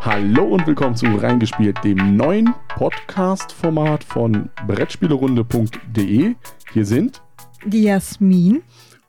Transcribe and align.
Hallo 0.00 0.44
und 0.44 0.66
willkommen 0.66 0.94
zu 0.96 1.06
Reingespielt, 1.06 1.82
dem 1.84 2.16
neuen 2.16 2.54
Podcast-Format 2.68 4.04
von 4.04 4.48
Brettspielerunde.de. 4.66 6.34
Hier 6.72 6.84
sind 6.86 7.22
Die 7.66 7.82
Jasmin. 7.82 8.62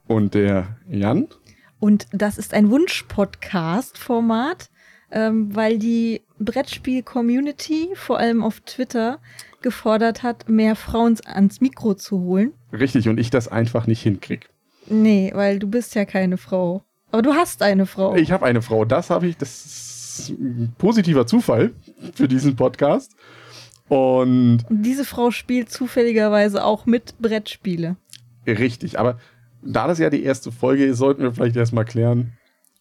und 0.07 0.33
der 0.33 0.77
Jan. 0.89 1.27
Und 1.79 2.07
das 2.11 2.37
ist 2.37 2.53
ein 2.53 2.69
Wunsch-Podcast-Format, 2.71 4.69
ähm, 5.11 5.55
weil 5.55 5.77
die 5.79 6.23
Brettspiel-Community, 6.39 7.89
vor 7.95 8.17
allem 8.17 8.43
auf 8.43 8.59
Twitter, 8.61 9.19
gefordert 9.61 10.23
hat, 10.23 10.49
mehr 10.49 10.75
Frauen 10.75 11.17
ans 11.25 11.61
Mikro 11.61 11.93
zu 11.93 12.19
holen. 12.21 12.53
Richtig, 12.73 13.07
und 13.09 13.19
ich 13.19 13.29
das 13.29 13.47
einfach 13.47 13.87
nicht 13.87 14.01
hinkrieg. 14.01 14.49
Nee, 14.87 15.31
weil 15.35 15.59
du 15.59 15.67
bist 15.67 15.95
ja 15.95 16.05
keine 16.05 16.37
Frau. 16.37 16.83
Aber 17.11 17.21
du 17.21 17.33
hast 17.33 17.61
eine 17.63 17.85
Frau. 17.85 18.15
Ich 18.15 18.31
habe 18.31 18.45
eine 18.45 18.61
Frau, 18.61 18.85
das 18.85 19.09
habe 19.09 19.27
ich, 19.27 19.37
das 19.37 19.65
ein 20.27 20.73
positiver 20.77 21.25
Zufall 21.25 21.71
für 22.13 22.27
diesen 22.27 22.57
Podcast. 22.57 23.15
Und 23.87 24.65
Und 24.69 24.83
diese 24.83 25.05
Frau 25.05 25.31
spielt 25.31 25.71
zufälligerweise 25.71 26.63
auch 26.65 26.85
mit 26.85 27.17
Brettspiele. 27.19 27.95
richtig, 28.45 28.99
aber 28.99 29.17
da 29.61 29.87
das 29.87 29.99
ja 29.99 30.09
die 30.09 30.23
erste 30.23 30.51
Folge 30.51 30.85
ist, 30.85 30.97
sollten 30.97 31.21
wir 31.21 31.31
vielleicht 31.31 31.55
erstmal 31.55 31.85
klären, 31.85 32.33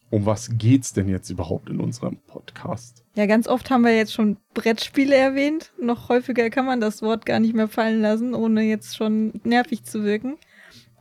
um 0.09 0.25
was 0.25 0.49
geht's 0.57 0.93
denn 0.93 1.07
jetzt 1.07 1.29
überhaupt 1.29 1.69
in 1.69 1.79
unserem 1.79 2.17
Podcast? 2.27 3.03
Ja, 3.15 3.25
ganz 3.25 3.47
oft 3.47 3.69
haben 3.69 3.83
wir 3.83 3.95
jetzt 3.95 4.13
schon 4.13 4.37
Brettspiele 4.53 5.15
erwähnt. 5.15 5.71
Noch 5.79 6.09
häufiger 6.09 6.49
kann 6.49 6.65
man 6.65 6.79
das 6.79 7.01
Wort 7.01 7.25
gar 7.25 7.39
nicht 7.39 7.53
mehr 7.53 7.67
fallen 7.67 8.01
lassen, 8.01 8.33
ohne 8.33 8.63
jetzt 8.63 8.95
schon 8.95 9.33
nervig 9.43 9.83
zu 9.83 10.03
wirken. 10.03 10.37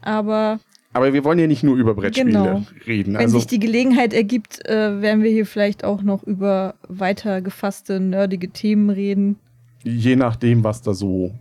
Aber 0.02 0.60
Aber 0.92 1.12
wir 1.12 1.22
wollen 1.24 1.38
ja 1.38 1.46
nicht 1.46 1.62
nur 1.62 1.76
über 1.76 1.94
Brettspiele 1.94 2.30
Genau. 2.32 2.62
reden. 2.86 3.14
Wenn 3.14 3.20
Also 3.20 3.38
sich 3.38 3.46
die 3.46 3.58
Gelegenheit 3.60 4.12
ergibt, 4.14 4.66
äh, 4.68 5.00
werden 5.02 5.22
wir 5.22 5.30
hier 5.30 5.46
vielleicht 5.46 5.84
auch 5.84 6.02
noch 6.02 6.22
über 6.22 6.74
weiter 6.88 7.40
gefasste, 7.42 8.00
nerdige 8.00 8.50
Themen 8.50 8.90
reden. 8.90 9.36
je 9.84 10.16
nachdem, 10.16 10.64
was 10.64 10.82
da 10.82 10.92
so 10.94 11.32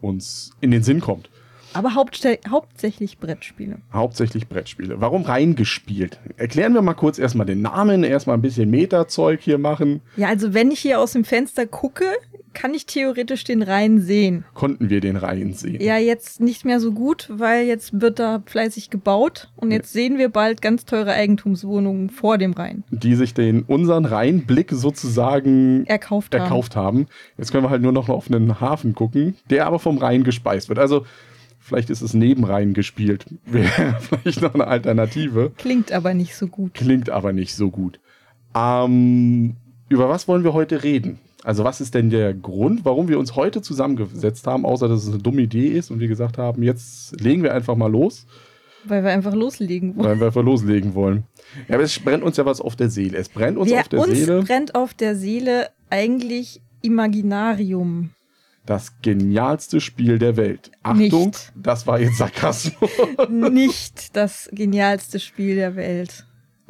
uns 0.00 0.50
in 0.60 0.70
den 0.70 0.82
Sinn 0.82 1.00
kommt. 1.00 1.28
Aber 1.74 1.94
hauptsächlich 1.94 3.18
Brettspiele. 3.18 3.78
Hauptsächlich 3.92 4.46
Brettspiele. 4.48 5.00
Warum 5.00 5.22
reingespielt? 5.22 6.18
Erklären 6.36 6.74
wir 6.74 6.82
mal 6.82 6.92
kurz 6.94 7.18
erstmal 7.18 7.46
den 7.46 7.62
Namen, 7.62 8.04
erstmal 8.04 8.36
ein 8.36 8.42
bisschen 8.42 8.70
Meta-Zeug 8.70 9.40
hier 9.40 9.56
machen. 9.58 10.00
Ja, 10.16 10.28
also 10.28 10.52
wenn 10.54 10.70
ich 10.70 10.80
hier 10.80 11.00
aus 11.00 11.12
dem 11.12 11.24
Fenster 11.24 11.66
gucke, 11.66 12.04
kann 12.54 12.74
ich 12.74 12.86
theoretisch 12.86 13.44
den 13.44 13.62
Rhein 13.62 14.00
sehen. 14.00 14.44
Konnten 14.54 14.90
wir 14.90 15.00
den 15.00 15.16
Reihen 15.16 15.54
sehen? 15.54 15.80
Ja, 15.80 15.98
jetzt 15.98 16.40
nicht 16.40 16.64
mehr 16.64 16.80
so 16.80 16.92
gut, 16.92 17.28
weil 17.32 17.66
jetzt 17.66 18.00
wird 18.00 18.18
da 18.18 18.42
fleißig 18.46 18.90
gebaut 18.90 19.50
und 19.56 19.70
jetzt 19.70 19.92
sehen 19.92 20.18
wir 20.18 20.28
bald 20.28 20.62
ganz 20.62 20.84
teure 20.84 21.12
Eigentumswohnungen 21.12 22.10
vor 22.10 22.38
dem 22.38 22.52
Rhein. 22.52 22.84
Die 22.90 23.14
sich 23.14 23.34
den 23.34 23.62
unseren 23.62 24.04
Rheinblick 24.04 24.70
sozusagen 24.70 25.84
Erkauft 25.86 26.34
haben. 26.34 26.42
erkauft 26.42 26.76
haben. 26.76 27.06
Jetzt 27.38 27.52
können 27.52 27.64
wir 27.64 27.70
halt 27.70 27.82
nur 27.82 27.92
noch 27.92 28.08
auf 28.08 28.30
einen 28.30 28.60
Hafen 28.60 28.94
gucken, 28.94 29.36
der 29.50 29.66
aber 29.66 29.78
vom 29.78 29.98
Rhein 29.98 30.24
gespeist 30.24 30.68
wird. 30.68 30.78
Also 30.78 31.06
vielleicht 31.58 31.90
ist 31.90 32.02
es 32.02 32.14
neben 32.14 32.44
Rhein 32.44 32.74
gespielt. 32.74 33.26
Wäre 33.46 33.96
vielleicht 34.00 34.42
noch 34.42 34.54
eine 34.54 34.66
Alternative. 34.66 35.52
Klingt 35.56 35.92
aber 35.92 36.14
nicht 36.14 36.34
so 36.34 36.48
gut. 36.48 36.74
Klingt 36.74 37.10
aber 37.10 37.32
nicht 37.32 37.54
so 37.54 37.70
gut. 37.70 38.00
Ähm, 38.54 39.56
über 39.88 40.08
was 40.08 40.28
wollen 40.28 40.44
wir 40.44 40.52
heute 40.52 40.82
reden? 40.82 41.18
Also 41.44 41.64
was 41.64 41.80
ist 41.80 41.94
denn 41.94 42.10
der 42.10 42.34
Grund, 42.34 42.84
warum 42.84 43.08
wir 43.08 43.18
uns 43.18 43.34
heute 43.34 43.62
zusammengesetzt 43.62 44.46
haben, 44.46 44.64
außer 44.64 44.86
dass 44.88 45.02
es 45.02 45.08
eine 45.08 45.18
dumme 45.22 45.42
Idee 45.42 45.68
ist 45.68 45.90
und 45.90 45.98
wir 46.00 46.08
gesagt 46.08 46.38
haben, 46.38 46.62
jetzt 46.62 47.20
legen 47.20 47.42
wir 47.42 47.52
einfach 47.54 47.74
mal 47.76 47.90
los, 47.90 48.26
Weil 48.84 49.02
wir 49.02 49.10
einfach 49.10 49.34
loslegen 49.34 49.96
wollen. 49.96 50.06
weil 50.08 50.20
wir 50.20 50.26
einfach 50.28 50.42
loslegen 50.44 50.94
wollen. 50.94 51.24
Ja, 51.68 51.74
aber 51.74 51.84
es 51.84 51.98
brennt 51.98 52.22
uns 52.22 52.36
ja 52.36 52.46
was 52.46 52.60
auf 52.60 52.76
der 52.76 52.90
Seele. 52.90 53.18
Es 53.18 53.28
brennt 53.28 53.58
uns 53.58 53.70
Wir, 53.70 53.80
auf 53.80 53.88
der 53.88 54.00
uns 54.00 54.10
Seele 54.18 54.42
brennt 54.42 54.74
auf 54.76 54.94
der 54.94 55.16
Seele 55.16 55.68
eigentlich 55.90 56.60
Imaginarium. 56.82 58.10
das 58.66 58.92
genialste 59.02 59.80
Spiel 59.80 60.18
der 60.18 60.36
Welt. 60.36 60.70
Achtung, 60.82 61.26
Nicht. 61.26 61.52
das 61.56 61.86
war 61.86 61.98
jetzt 62.00 62.18
Sarkasmus. 62.18 62.90
Nicht 63.28 64.16
das 64.16 64.48
genialste 64.52 65.18
Spiel 65.18 65.56
der 65.56 65.74
Welt. 65.76 66.26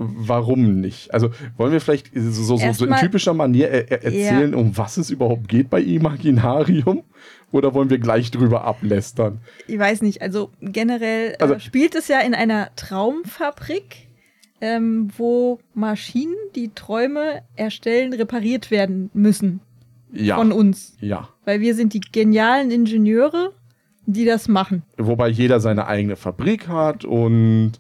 Warum 0.08 0.80
nicht? 0.80 1.12
Also 1.14 1.30
wollen 1.56 1.72
wir 1.72 1.80
vielleicht 1.80 2.10
so, 2.14 2.56
so, 2.56 2.72
so, 2.72 2.86
in 2.86 2.94
typischer 2.96 3.34
Manier 3.34 3.68
er, 3.68 3.90
er 3.90 4.02
erzählen, 4.04 4.54
um 4.54 4.76
was 4.76 4.96
es 4.96 5.10
überhaupt 5.10 5.48
geht 5.48 5.70
bei 5.70 5.80
Imaginarium? 5.82 7.02
Oder 7.52 7.74
wollen 7.74 7.90
wir 7.90 7.98
gleich 7.98 8.30
drüber 8.30 8.64
ablästern? 8.64 9.40
Ich 9.66 9.78
weiß 9.78 10.02
nicht, 10.02 10.22
also 10.22 10.50
generell 10.60 11.36
Also- 11.38 11.54
äh, 11.54 11.60
spielt 11.60 11.94
es 11.94 12.08
ja 12.08 12.20
in 12.20 12.34
einer 12.34 12.70
Traumfabrik, 12.76 14.08
ähm, 14.60 15.10
wo 15.16 15.58
Maschinen, 15.74 16.34
die 16.54 16.70
Träume 16.74 17.42
erstellen, 17.56 18.12
repariert 18.12 18.70
werden 18.70 19.10
müssen 19.12 19.60
Ja. 20.12 20.36
von 20.36 20.52
uns. 20.52 20.96
ja. 21.00 21.28
Weil 21.44 21.60
wir 21.60 21.74
sind 21.74 21.92
die 21.94 22.00
genialen 22.00 22.70
Ingenieure, 22.70 23.52
die 24.06 24.24
das 24.24 24.48
machen. 24.48 24.82
Wobei 24.96 25.28
jeder 25.28 25.60
seine 25.60 25.86
eigene 25.86 26.16
Fabrik 26.16 26.69
hat 26.69 27.04
und 27.04 27.72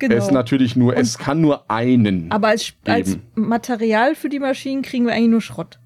Genau. 0.00 0.14
es 0.16 0.30
natürlich 0.30 0.74
nur, 0.76 0.96
es 0.96 1.16
kann 1.18 1.40
nur 1.40 1.70
einen. 1.70 2.30
Aber 2.32 2.48
als, 2.48 2.72
als. 2.86 3.18
Material 3.34 4.14
für 4.14 4.28
die 4.28 4.38
Maschinen 4.40 4.82
kriegen 4.82 5.06
wir 5.06 5.12
eigentlich 5.12 5.30
nur 5.30 5.40
Schrott. 5.40 5.78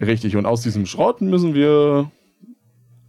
Richtig. 0.00 0.36
Und 0.36 0.46
aus 0.46 0.62
diesem 0.62 0.86
Schrott 0.86 1.20
müssen 1.20 1.54
wir 1.54 2.10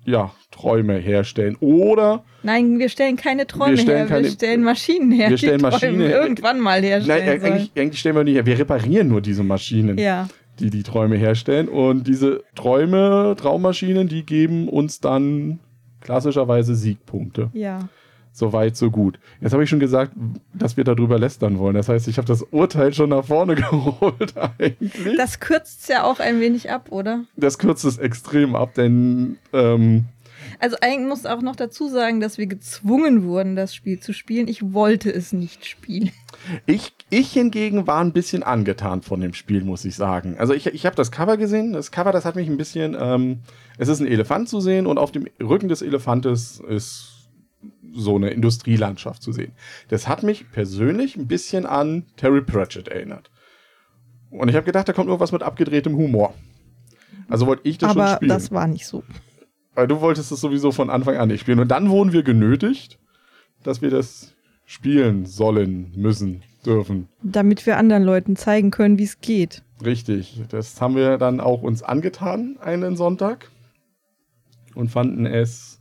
ja 0.05 0.31
Träume 0.51 0.97
herstellen. 0.97 1.55
Oder 1.61 2.23
Nein, 2.43 2.77
wir 2.77 2.89
stellen 2.89 3.15
keine 3.15 3.47
Träume 3.47 3.71
Wir 3.71 3.77
stellen 3.77 3.97
her, 3.99 4.07
keine- 4.07 4.23
wir 4.25 4.31
stellen 4.31 4.63
Maschinen 4.63 5.11
her. 5.11 5.29
Wir 5.29 5.37
stellen 5.37 5.61
Maschinen 5.61 6.01
her. 6.01 6.21
irgendwann 6.21 6.59
mal 6.59 6.81
nein, 6.81 6.89
herstellen 6.89 7.41
sollen. 7.41 7.53
eigentlich, 7.53 7.71
eigentlich 7.75 7.99
stellen 8.01 8.15
wir 8.17 8.23
nicht 8.25 8.35
her, 8.35 8.45
wir 8.45 8.59
reparieren 8.59 9.07
nur 9.07 9.21
diese 9.21 9.43
Maschinen, 9.43 9.97
Ja, 9.97 10.27
die 10.59 10.69
die 10.69 10.83
Träume 10.83 11.15
herstellen. 11.15 11.69
Und 11.69 12.05
diese 12.05 12.43
Träume, 12.53 13.35
Traummaschinen, 13.39 14.09
die 14.09 14.25
geben 14.25 14.67
uns 14.67 14.99
dann 14.99 15.59
klassischerweise 16.01 16.75
Siegpunkte. 16.75 17.49
ja. 17.53 17.87
So 18.35 18.51
weit, 18.51 18.75
so 18.75 18.89
gut. 18.89 19.19
Jetzt 19.41 19.53
habe 19.53 19.63
ich 19.63 19.69
schon 19.69 19.79
gesagt, 19.79 20.11
dass 20.55 20.75
wir 20.75 20.83
darüber 20.83 21.19
lästern 21.19 21.59
wollen. 21.59 21.75
Das 21.75 21.87
heißt, 21.87 22.07
ich 22.07 22.17
habe 22.17 22.27
das 22.27 22.41
Urteil 22.41 22.91
schon 22.91 23.09
nach 23.11 23.25
vorne 23.25 23.53
geholt 23.71 24.33
eigentlich. 24.57 25.17
Das 25.17 25.39
kürzt 25.39 25.87
ja 25.87 26.03
auch 26.03 26.19
ein 26.19 26.39
wenig 26.39 26.71
ab, 26.71 26.87
oder? 26.91 27.25
Das 27.35 27.59
kürzt 27.59 27.85
es 27.85 27.99
extrem 27.99 28.55
ab, 28.55 28.73
denn 28.73 29.37
ähm, 29.53 30.05
Also 30.59 30.77
eigentlich 30.81 31.09
muss 31.09 31.25
auch 31.27 31.43
noch 31.43 31.55
dazu 31.55 31.87
sagen, 31.89 32.21
dass 32.21 32.39
wir 32.39 32.47
gezwungen 32.47 33.23
wurden, 33.25 33.55
das 33.55 33.75
Spiel 33.75 33.99
zu 33.99 34.13
spielen. 34.13 34.47
Ich 34.47 34.73
wollte 34.73 35.13
es 35.13 35.31
nicht 35.31 35.67
spielen. 35.67 36.11
ich, 36.65 36.91
ich 37.11 37.33
hingegen 37.33 37.85
war 37.85 38.01
ein 38.03 38.13
bisschen 38.13 38.41
angetan 38.41 39.03
von 39.03 39.21
dem 39.21 39.35
Spiel, 39.35 39.63
muss 39.63 39.85
ich 39.85 39.95
sagen. 39.95 40.37
Also 40.39 40.55
ich, 40.55 40.65
ich 40.65 40.87
habe 40.87 40.95
das 40.95 41.11
Cover 41.11 41.37
gesehen. 41.37 41.73
Das 41.73 41.91
Cover, 41.91 42.11
das 42.11 42.25
hat 42.25 42.35
mich 42.35 42.49
ein 42.49 42.57
bisschen... 42.57 42.97
Ähm, 42.99 43.41
es 43.77 43.89
ist 43.89 43.99
ein 43.99 44.07
Elefant 44.07 44.49
zu 44.49 44.59
sehen 44.59 44.85
und 44.87 44.97
auf 44.97 45.11
dem 45.11 45.25
Rücken 45.41 45.67
des 45.67 45.81
Elefantes 45.81 46.59
ist 46.59 47.12
so 47.93 48.15
eine 48.15 48.29
Industrielandschaft 48.29 49.21
zu 49.21 49.31
sehen. 49.31 49.53
Das 49.89 50.07
hat 50.07 50.23
mich 50.23 50.49
persönlich 50.51 51.15
ein 51.15 51.27
bisschen 51.27 51.65
an 51.65 52.05
Terry 52.17 52.41
Pratchett 52.41 52.87
erinnert. 52.87 53.29
Und 54.29 54.49
ich 54.49 54.55
habe 54.55 54.65
gedacht, 54.65 54.87
da 54.87 54.93
kommt 54.93 55.07
irgendwas 55.07 55.31
mit 55.31 55.43
abgedrehtem 55.43 55.95
Humor. 55.95 56.33
Also 57.29 57.45
wollte 57.45 57.67
ich 57.67 57.77
das 57.77 57.93
schon 57.93 58.01
Aber 58.01 58.15
spielen. 58.15 58.29
das 58.29 58.51
war 58.51 58.67
nicht 58.67 58.87
so. 58.87 59.03
Weil 59.75 59.87
du 59.87 60.01
wolltest 60.01 60.31
es 60.31 60.41
sowieso 60.41 60.71
von 60.71 60.89
Anfang 60.89 61.17
an 61.17 61.29
nicht 61.29 61.41
spielen. 61.41 61.59
Und 61.59 61.69
dann 61.69 61.89
wurden 61.89 62.13
wir 62.13 62.23
genötigt, 62.23 62.99
dass 63.63 63.81
wir 63.81 63.89
das 63.89 64.33
spielen 64.65 65.25
sollen, 65.25 65.91
müssen, 65.95 66.43
dürfen. 66.65 67.09
Damit 67.21 67.65
wir 67.65 67.77
anderen 67.77 68.03
Leuten 68.03 68.35
zeigen 68.35 68.71
können, 68.71 68.97
wie 68.97 69.03
es 69.03 69.19
geht. 69.21 69.63
Richtig. 69.83 70.41
Das 70.49 70.79
haben 70.81 70.95
wir 70.95 71.17
dann 71.17 71.39
auch 71.39 71.61
uns 71.61 71.83
angetan, 71.83 72.57
einen 72.61 72.95
Sonntag. 72.95 73.49
Und 74.75 74.89
fanden 74.89 75.25
es. 75.25 75.72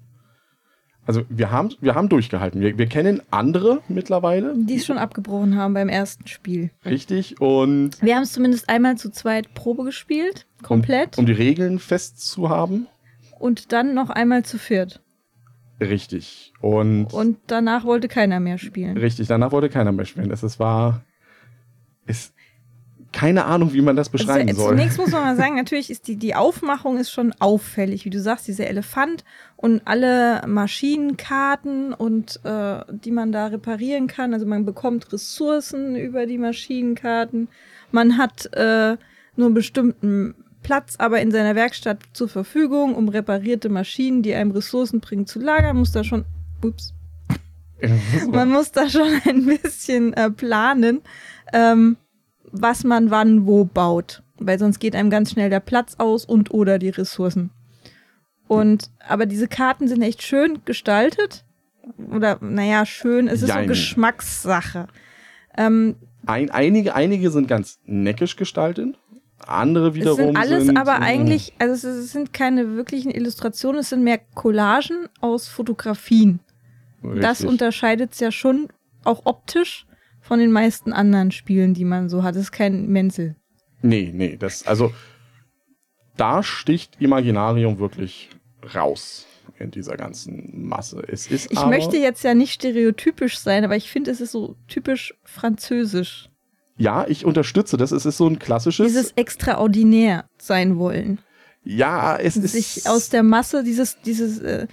Also 1.04 1.22
wir 1.28 1.50
haben, 1.50 1.70
wir 1.80 1.94
haben 1.96 2.08
durchgehalten. 2.08 2.60
Wir, 2.60 2.78
wir 2.78 2.86
kennen 2.86 3.22
andere 3.30 3.82
mittlerweile. 3.88 4.54
Die 4.56 4.76
es 4.76 4.86
schon 4.86 4.98
abgebrochen 4.98 5.56
haben 5.56 5.74
beim 5.74 5.88
ersten 5.88 6.28
Spiel. 6.28 6.70
Richtig. 6.84 7.40
Und 7.40 8.00
Wir 8.00 8.14
haben 8.14 8.22
es 8.22 8.32
zumindest 8.32 8.68
einmal 8.68 8.96
zu 8.96 9.10
zweit 9.10 9.52
Probe 9.54 9.82
gespielt. 9.84 10.46
Komplett. 10.62 11.18
um 11.18 11.26
die 11.26 11.32
Regeln 11.32 11.78
festzuhaben. 11.80 12.86
und 13.40 13.72
dann 13.72 13.94
noch 13.94 14.10
einmal 14.10 14.44
zu 14.44 14.58
viert. 14.58 15.02
Richtig. 15.80 16.52
Und, 16.60 17.06
Und 17.12 17.38
danach 17.48 17.84
wollte 17.84 18.06
keiner 18.06 18.38
mehr 18.38 18.58
spielen. 18.58 18.96
richtig, 18.96 19.26
danach 19.26 19.50
wollte 19.50 19.68
keiner 19.68 19.90
mehr 19.90 20.04
spielen. 20.04 20.28
Das, 20.28 20.42
das 20.42 20.60
war. 20.60 21.02
Ist 22.06 22.32
keine 23.12 23.44
Ahnung, 23.44 23.72
wie 23.72 23.82
man 23.82 23.96
das 23.96 24.08
beschreiben 24.08 24.48
also, 24.48 24.62
soll. 24.62 24.70
Zunächst 24.70 24.98
muss 24.98 25.10
man 25.10 25.22
mal 25.22 25.36
sagen, 25.36 25.56
natürlich 25.56 25.90
ist 25.90 26.08
die, 26.08 26.16
die 26.16 26.34
Aufmachung 26.34 26.98
ist 26.98 27.10
schon 27.10 27.32
auffällig, 27.38 28.04
wie 28.04 28.10
du 28.10 28.20
sagst, 28.20 28.48
dieser 28.48 28.66
Elefant 28.66 29.24
und 29.56 29.82
alle 29.84 30.42
Maschinenkarten 30.46 31.92
und 31.92 32.40
äh, 32.44 32.80
die 32.90 33.10
man 33.10 33.30
da 33.32 33.46
reparieren 33.46 34.06
kann. 34.06 34.34
Also 34.34 34.46
man 34.46 34.64
bekommt 34.64 35.12
Ressourcen 35.12 35.94
über 35.96 36.26
die 36.26 36.38
Maschinenkarten. 36.38 37.48
Man 37.90 38.18
hat 38.18 38.46
äh, 38.54 38.96
nur 39.36 39.46
einen 39.46 39.54
bestimmten 39.54 40.34
Platz 40.62 40.96
aber 40.98 41.20
in 41.20 41.30
seiner 41.30 41.54
Werkstatt 41.54 41.98
zur 42.12 42.28
Verfügung, 42.28 42.94
um 42.94 43.08
reparierte 43.08 43.68
Maschinen, 43.68 44.22
die 44.22 44.34
einem 44.34 44.52
Ressourcen 44.52 45.00
bringen, 45.00 45.26
zu 45.26 45.40
lagern. 45.40 45.76
Muss 45.76 45.92
da 45.92 46.04
schon, 46.04 46.24
ups, 46.62 46.94
man 48.30 48.48
muss 48.48 48.72
da 48.72 48.88
schon 48.88 49.08
ein 49.24 49.46
bisschen 49.46 50.12
äh, 50.14 50.30
planen, 50.30 51.02
ähm, 51.52 51.96
was 52.52 52.84
man 52.84 53.10
wann 53.10 53.46
wo 53.46 53.64
baut. 53.64 54.22
weil 54.38 54.58
sonst 54.58 54.78
geht 54.80 54.96
einem 54.96 55.10
ganz 55.10 55.30
schnell 55.32 55.50
der 55.50 55.60
Platz 55.60 55.94
aus 55.98 56.24
und 56.24 56.52
oder 56.52 56.78
die 56.78 56.88
Ressourcen. 56.88 57.50
Und 58.48 58.90
aber 59.08 59.26
diese 59.26 59.48
Karten 59.48 59.88
sind 59.88 60.02
echt 60.02 60.22
schön 60.22 60.60
gestaltet. 60.64 61.44
Oder, 62.10 62.38
naja, 62.40 62.84
schön, 62.86 63.28
es 63.28 63.42
ist 63.42 63.48
Jein. 63.48 63.64
so 63.64 63.68
Geschmackssache. 63.68 64.88
Ähm, 65.56 65.96
Ein, 66.26 66.50
einige, 66.50 66.94
einige 66.94 67.30
sind 67.30 67.48
ganz 67.48 67.78
neckisch 67.84 68.36
gestaltet. 68.36 68.98
Andere 69.46 69.88
es 69.88 69.94
wiederum 69.94 70.16
sind 70.18 70.36
alles 70.36 70.66
sind, 70.66 70.76
aber 70.76 70.92
äh, 70.92 71.02
eigentlich, 71.02 71.54
also 71.58 71.74
es, 71.74 71.84
es 71.84 72.12
sind 72.12 72.32
keine 72.32 72.76
wirklichen 72.76 73.10
Illustrationen, 73.10 73.80
es 73.80 73.88
sind 73.88 74.04
mehr 74.04 74.20
Collagen 74.34 75.08
aus 75.20 75.48
Fotografien. 75.48 76.40
Das 77.02 77.38
richtig. 77.38 77.48
unterscheidet 77.48 78.12
es 78.12 78.20
ja 78.20 78.30
schon 78.30 78.68
auch 79.04 79.22
optisch 79.24 79.86
von 80.22 80.38
den 80.38 80.52
meisten 80.52 80.92
anderen 80.94 81.30
Spielen, 81.32 81.74
die 81.74 81.84
man 81.84 82.08
so 82.08 82.22
hat. 82.22 82.36
Es 82.36 82.42
ist 82.44 82.52
kein 82.52 82.86
Menzel. 82.88 83.36
Nee, 83.82 84.10
nee, 84.14 84.36
das, 84.38 84.66
also 84.66 84.92
da 86.16 86.42
sticht 86.42 87.00
Imaginarium 87.00 87.78
wirklich 87.78 88.30
raus 88.74 89.26
in 89.58 89.70
dieser 89.70 89.96
ganzen 89.96 90.66
Masse. 90.66 91.02
Es 91.06 91.26
ist 91.26 91.50
Ich 91.50 91.58
aber, 91.58 91.68
möchte 91.70 91.96
jetzt 91.96 92.22
ja 92.22 92.34
nicht 92.34 92.52
stereotypisch 92.52 93.38
sein, 93.38 93.64
aber 93.64 93.76
ich 93.76 93.90
finde, 93.90 94.10
es 94.10 94.20
ist 94.20 94.32
so 94.32 94.56
typisch 94.68 95.14
französisch. 95.24 96.28
Ja, 96.78 97.06
ich 97.06 97.24
unterstütze 97.24 97.76
das. 97.76 97.92
Es 97.92 98.06
ist 98.06 98.16
so 98.16 98.26
ein 98.26 98.38
klassisches. 98.38 98.86
Dieses 98.86 99.12
extraordinär 99.12 100.24
sein 100.38 100.78
wollen. 100.78 101.18
ja, 101.64 102.16
es 102.16 102.36
ist. 102.36 102.52
Sich 102.52 102.88
aus 102.88 103.08
der 103.08 103.22
Masse 103.22 103.62
dieses, 103.62 104.00
dieses, 104.00 104.38
äh, 104.38 104.66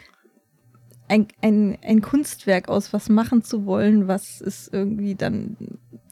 ein, 1.09 1.27
ein, 1.41 1.77
ein 1.83 2.01
Kunstwerk 2.01 2.69
aus 2.69 2.93
was 2.93 3.09
machen 3.09 3.43
zu 3.43 3.65
wollen, 3.65 4.07
was 4.07 4.41
es 4.41 4.69
irgendwie 4.71 5.15
dann 5.15 5.57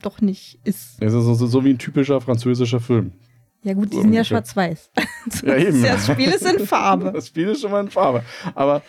doch 0.02 0.22
nicht 0.22 0.60
ist. 0.64 1.02
es 1.02 1.14
ist 1.14 1.24
so, 1.24 1.48
so 1.48 1.64
wie 1.64 1.70
ein 1.70 1.78
typischer 1.78 2.20
französischer 2.20 2.80
Film. 2.80 3.14
Ja 3.64 3.74
gut, 3.74 3.92
die 3.94 4.02
sind 4.02 4.14
ja 4.14 4.24
schwarz-weiß. 4.24 4.92
Ja, 5.44 5.58
eben. 5.58 5.84
Das 5.84 6.08
Spiel 6.08 6.30
ist 6.30 6.46
in 6.46 6.66
Farbe. 6.66 7.12
Das 7.12 7.28
Spiel 7.28 7.50
ist 7.50 7.62
schon 7.62 7.72
mal 7.72 7.82
in 7.82 7.90
Farbe. 7.90 8.24
Aber 8.56 8.82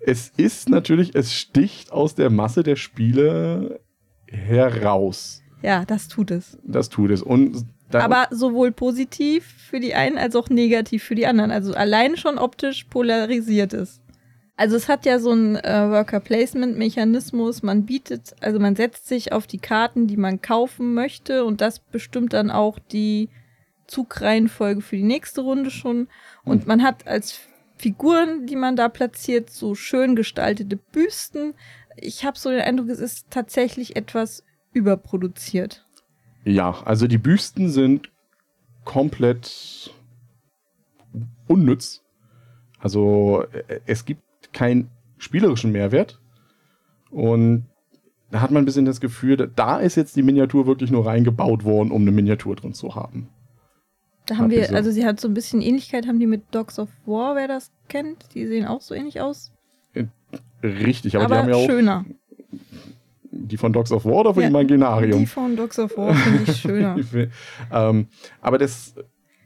es 0.00 0.30
ist 0.36 0.68
natürlich, 0.68 1.14
es 1.14 1.32
sticht 1.32 1.92
aus 1.92 2.14
der 2.14 2.28
Masse 2.28 2.62
der 2.62 2.76
Spiele 2.76 3.80
heraus. 4.26 5.42
Ja, 5.62 5.86
das 5.86 6.08
tut 6.08 6.30
es. 6.30 6.58
Das 6.62 6.90
tut 6.90 7.10
es. 7.10 7.22
Und 7.22 7.64
Aber 7.92 8.28
sowohl 8.30 8.70
positiv 8.70 9.46
für 9.46 9.80
die 9.80 9.94
einen 9.94 10.18
als 10.18 10.36
auch 10.36 10.50
negativ 10.50 11.04
für 11.04 11.14
die 11.14 11.26
anderen. 11.26 11.50
Also 11.50 11.72
allein 11.72 12.18
schon 12.18 12.36
optisch 12.36 12.84
polarisiert 12.84 13.72
es. 13.72 14.02
Also 14.58 14.74
es 14.74 14.88
hat 14.88 15.06
ja 15.06 15.20
so 15.20 15.30
einen 15.30 15.54
äh, 15.54 15.88
Worker-Placement-Mechanismus. 15.88 17.62
Man 17.62 17.86
bietet, 17.86 18.34
also 18.40 18.58
man 18.58 18.74
setzt 18.74 19.06
sich 19.06 19.30
auf 19.30 19.46
die 19.46 19.60
Karten, 19.60 20.08
die 20.08 20.16
man 20.16 20.42
kaufen 20.42 20.94
möchte 20.94 21.44
und 21.44 21.60
das 21.60 21.78
bestimmt 21.78 22.32
dann 22.32 22.50
auch 22.50 22.80
die 22.80 23.28
Zugreihenfolge 23.86 24.80
für 24.80 24.96
die 24.96 25.04
nächste 25.04 25.42
Runde 25.42 25.70
schon. 25.70 26.08
Und 26.44 26.66
man 26.66 26.82
hat 26.82 27.06
als 27.06 27.38
Figuren, 27.76 28.46
die 28.46 28.56
man 28.56 28.74
da 28.74 28.88
platziert, 28.88 29.48
so 29.48 29.76
schön 29.76 30.16
gestaltete 30.16 30.74
Büsten. 30.74 31.54
Ich 31.94 32.24
habe 32.24 32.36
so 32.36 32.50
den 32.50 32.60
Eindruck, 32.60 32.88
es 32.88 32.98
ist 32.98 33.30
tatsächlich 33.30 33.94
etwas 33.94 34.42
überproduziert. 34.72 35.86
ja, 36.44 36.82
also 36.82 37.06
die 37.06 37.18
Büsten 37.18 37.70
sind 37.70 38.10
komplett 38.84 39.94
unnütz. 41.46 42.02
Also 42.80 43.44
äh, 43.52 43.80
es 43.86 44.04
gibt 44.04 44.22
keinen 44.58 44.90
spielerischen 45.18 45.70
Mehrwert. 45.72 46.20
Und 47.10 47.66
da 48.30 48.40
hat 48.40 48.50
man 48.50 48.62
ein 48.62 48.66
bisschen 48.66 48.84
das 48.84 49.00
Gefühl, 49.00 49.36
da- 49.54 49.78
ist 49.78 49.94
jetzt 49.96 50.16
die 50.16 50.22
Miniatur 50.22 50.66
wirklich 50.66 50.90
nur 50.90 51.06
reingebaut 51.06 51.64
worden, 51.64 51.90
um 51.92 52.02
eine 52.02 52.10
Miniatur 52.10 52.56
drin 52.56 52.74
zu 52.74 52.94
haben. 52.94 53.28
Da 54.26 54.36
haben 54.36 54.44
Hab 54.46 54.50
wir, 54.50 54.66
so. 54.66 54.74
also 54.74 54.90
sie 54.90 55.06
hat 55.06 55.18
so 55.20 55.28
ein 55.28 55.34
bisschen 55.34 55.62
Ähnlichkeit, 55.62 56.06
haben 56.06 56.18
die 56.20 56.26
mit 56.26 56.42
Dogs 56.54 56.78
of 56.78 56.88
War, 57.06 57.36
wer 57.36 57.48
das 57.48 57.70
kennt. 57.88 58.34
Die 58.34 58.46
sehen 58.46 58.66
auch 58.66 58.82
so 58.82 58.94
ähnlich 58.94 59.20
aus. 59.20 59.52
Richtig, 60.62 61.16
aber, 61.16 61.24
Aber, 61.26 61.34
die 61.36 61.40
haben 61.40 61.48
ja 61.50 61.54
auch 61.54 61.66
schöner. 61.66 62.04
die 63.30 63.56
von 63.56 63.72
Dogs 63.72 63.92
of 63.92 64.04
War 64.04 64.16
oder 64.16 64.34
von 64.34 64.42
Ja, 64.42 64.48
Imaginarium. 64.48 65.20
Die 65.20 65.26
von 65.26 65.56
Dogs 65.56 65.78
of 65.78 65.96
War 65.96 66.14
finde 66.14 66.50
ich 66.50 66.56
schöner. 66.60 66.96
ähm, 67.72 68.08
aber 68.42 68.58
das 68.58 68.94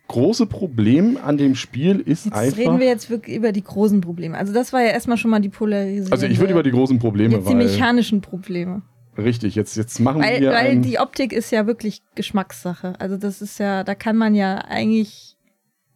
große 0.08 0.46
Problem 0.46 1.18
an 1.22 1.38
dem 1.38 1.54
Spiel 1.54 2.00
ist 2.00 2.26
Jetzt 2.26 2.34
einfach. 2.34 2.58
reden 2.58 2.80
wir 2.80 2.86
jetzt 2.86 3.10
wirklich 3.10 3.36
über 3.36 3.52
die 3.52 3.62
großen 3.62 4.00
Probleme. 4.00 4.36
Also 4.36 4.52
das 4.52 4.72
war 4.72 4.82
ja 4.82 4.88
erstmal 4.88 5.16
schon 5.16 5.30
mal 5.30 5.40
die 5.40 5.48
Polarisierung. 5.48 6.12
also 6.12 6.26
ich 6.26 6.38
würde 6.38 6.52
über 6.52 6.62
die 6.62 6.70
großen 6.70 6.98
Probleme, 6.98 7.36
jetzt 7.36 7.48
die 7.48 7.54
mechanischen 7.54 8.20
Probleme. 8.20 8.82
richtig, 9.16 9.54
jetzt, 9.54 9.76
jetzt 9.76 10.00
machen 10.00 10.22
Weil, 10.22 10.40
wir 10.40 10.50
weil 10.50 10.78
die 10.80 10.98
Optik 10.98 11.32
ist 11.32 11.50
ja 11.50 11.66
wirklich 11.66 12.02
Geschmackssache. 12.14 12.94
Also 12.98 13.16
das 13.16 13.40
ist 13.40 13.58
ja, 13.58 13.84
da 13.84 13.94
kann 13.94 14.16
man 14.16 14.34
ja 14.34 14.58
eigentlich 14.58 15.36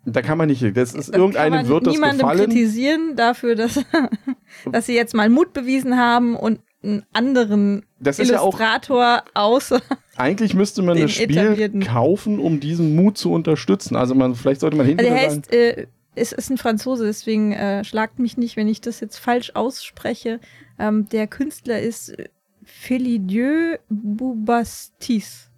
da 0.08 0.22
kann 0.22 0.38
man 0.38 0.48
nicht, 0.48 0.62
das 0.76 0.94
ist 0.94 1.12
da 1.12 1.18
irgendeinem 1.18 1.66
wird 1.66 1.86
das 1.86 1.94
niemandem 1.94 2.18
gefallen. 2.20 2.50
kritisieren 2.50 3.16
dafür, 3.16 3.56
dass, 3.56 3.80
dass 4.72 4.86
sie 4.86 4.94
jetzt 4.94 5.14
mal 5.14 5.28
Mut 5.28 5.52
bewiesen 5.52 5.96
haben 5.96 6.36
und 6.36 6.60
einen 6.86 7.04
anderen 7.12 7.84
Das 8.00 8.18
ist 8.18 8.30
ja 8.30 8.40
auch 8.40 8.58
Illustrator 8.58 9.22
außer 9.34 9.80
eigentlich 10.16 10.54
müsste 10.54 10.82
man 10.82 10.98
das 10.98 11.12
Spiel 11.12 11.80
kaufen, 11.80 12.38
um 12.38 12.60
diesen 12.60 12.96
Mut 12.96 13.18
zu 13.18 13.32
unterstützen. 13.32 13.96
Also 13.96 14.14
man 14.14 14.34
vielleicht 14.34 14.60
sollte 14.60 14.76
man 14.76 14.86
Also 14.86 14.96
hinterher 14.98 15.22
er 15.22 15.30
sagen, 15.30 15.42
heißt, 15.42 15.52
äh, 15.52 15.86
es 16.14 16.32
ist 16.32 16.50
ein 16.50 16.58
Franzose, 16.58 17.04
deswegen 17.04 17.52
äh, 17.52 17.84
schlagt 17.84 18.18
mich 18.18 18.36
nicht, 18.36 18.56
wenn 18.56 18.68
ich 18.68 18.80
das 18.80 19.00
jetzt 19.00 19.18
falsch 19.18 19.52
ausspreche. 19.54 20.40
Ähm, 20.78 21.08
der 21.10 21.26
Künstler 21.26 21.80
ist 21.80 22.10
äh, 22.10 22.28
Felidieu 22.64 23.76
Boubastis. 23.88 25.50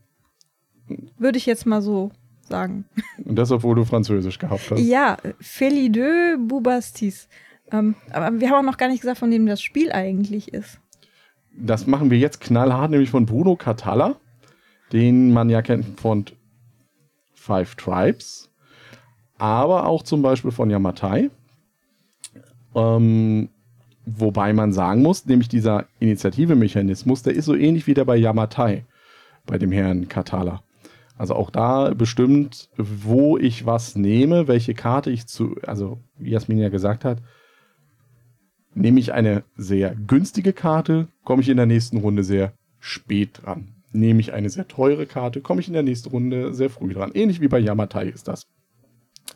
Würde 1.18 1.38
ich 1.38 1.46
jetzt 1.46 1.66
mal 1.66 1.80
so 1.80 2.10
sagen. 2.42 2.86
und 3.24 3.36
das 3.36 3.50
obwohl 3.50 3.76
du 3.76 3.84
Französisch 3.84 4.38
gehabt 4.38 4.70
hast. 4.70 4.80
Ja, 4.80 5.16
Felidieu 5.40 6.36
Boubastis. 6.38 7.28
Ähm, 7.70 7.94
aber 8.10 8.40
wir 8.40 8.50
haben 8.50 8.66
auch 8.66 8.70
noch 8.70 8.78
gar 8.78 8.88
nicht 8.88 9.00
gesagt, 9.00 9.18
von 9.18 9.30
dem 9.30 9.46
das 9.46 9.62
Spiel 9.62 9.92
eigentlich 9.92 10.52
ist. 10.52 10.80
Das 11.60 11.86
machen 11.86 12.10
wir 12.10 12.18
jetzt 12.18 12.40
knallhart, 12.40 12.90
nämlich 12.90 13.10
von 13.10 13.26
Bruno 13.26 13.56
Catala, 13.56 14.16
den 14.92 15.32
man 15.32 15.50
ja 15.50 15.60
kennt 15.60 15.98
von 15.98 16.24
Five 17.34 17.74
Tribes, 17.74 18.50
aber 19.38 19.86
auch 19.86 20.02
zum 20.02 20.22
Beispiel 20.22 20.52
von 20.52 20.70
Yamatai. 20.70 21.30
Ähm, 22.74 23.48
wobei 24.06 24.52
man 24.52 24.72
sagen 24.72 25.02
muss, 25.02 25.26
nämlich 25.26 25.48
dieser 25.48 25.86
Initiative-Mechanismus, 25.98 27.22
der 27.22 27.34
ist 27.34 27.46
so 27.46 27.54
ähnlich 27.54 27.86
wie 27.86 27.94
der 27.94 28.04
bei 28.04 28.16
Yamatai, 28.16 28.84
bei 29.46 29.58
dem 29.58 29.72
Herrn 29.72 30.08
Catala. 30.08 30.62
Also 31.16 31.34
auch 31.34 31.50
da 31.50 31.92
bestimmt, 31.94 32.68
wo 32.76 33.36
ich 33.36 33.66
was 33.66 33.96
nehme, 33.96 34.46
welche 34.46 34.74
Karte 34.74 35.10
ich 35.10 35.26
zu, 35.26 35.56
also 35.66 35.98
wie 36.16 36.30
Jasmin 36.30 36.58
ja 36.58 36.68
gesagt 36.68 37.04
hat, 37.04 37.20
nehme 38.78 39.00
ich 39.00 39.12
eine 39.12 39.42
sehr 39.56 39.94
günstige 39.94 40.52
Karte, 40.52 41.08
komme 41.24 41.42
ich 41.42 41.48
in 41.48 41.56
der 41.56 41.66
nächsten 41.66 41.98
Runde 41.98 42.24
sehr 42.24 42.52
spät 42.80 43.40
dran. 43.42 43.68
Nehme 43.92 44.20
ich 44.20 44.32
eine 44.32 44.50
sehr 44.50 44.68
teure 44.68 45.06
Karte, 45.06 45.40
komme 45.40 45.60
ich 45.60 45.68
in 45.68 45.74
der 45.74 45.82
nächsten 45.82 46.10
Runde 46.10 46.54
sehr 46.54 46.70
früh 46.70 46.92
dran. 46.92 47.10
Ähnlich 47.14 47.40
wie 47.40 47.48
bei 47.48 47.58
Yamatai 47.58 48.08
ist 48.08 48.28
das. 48.28 48.46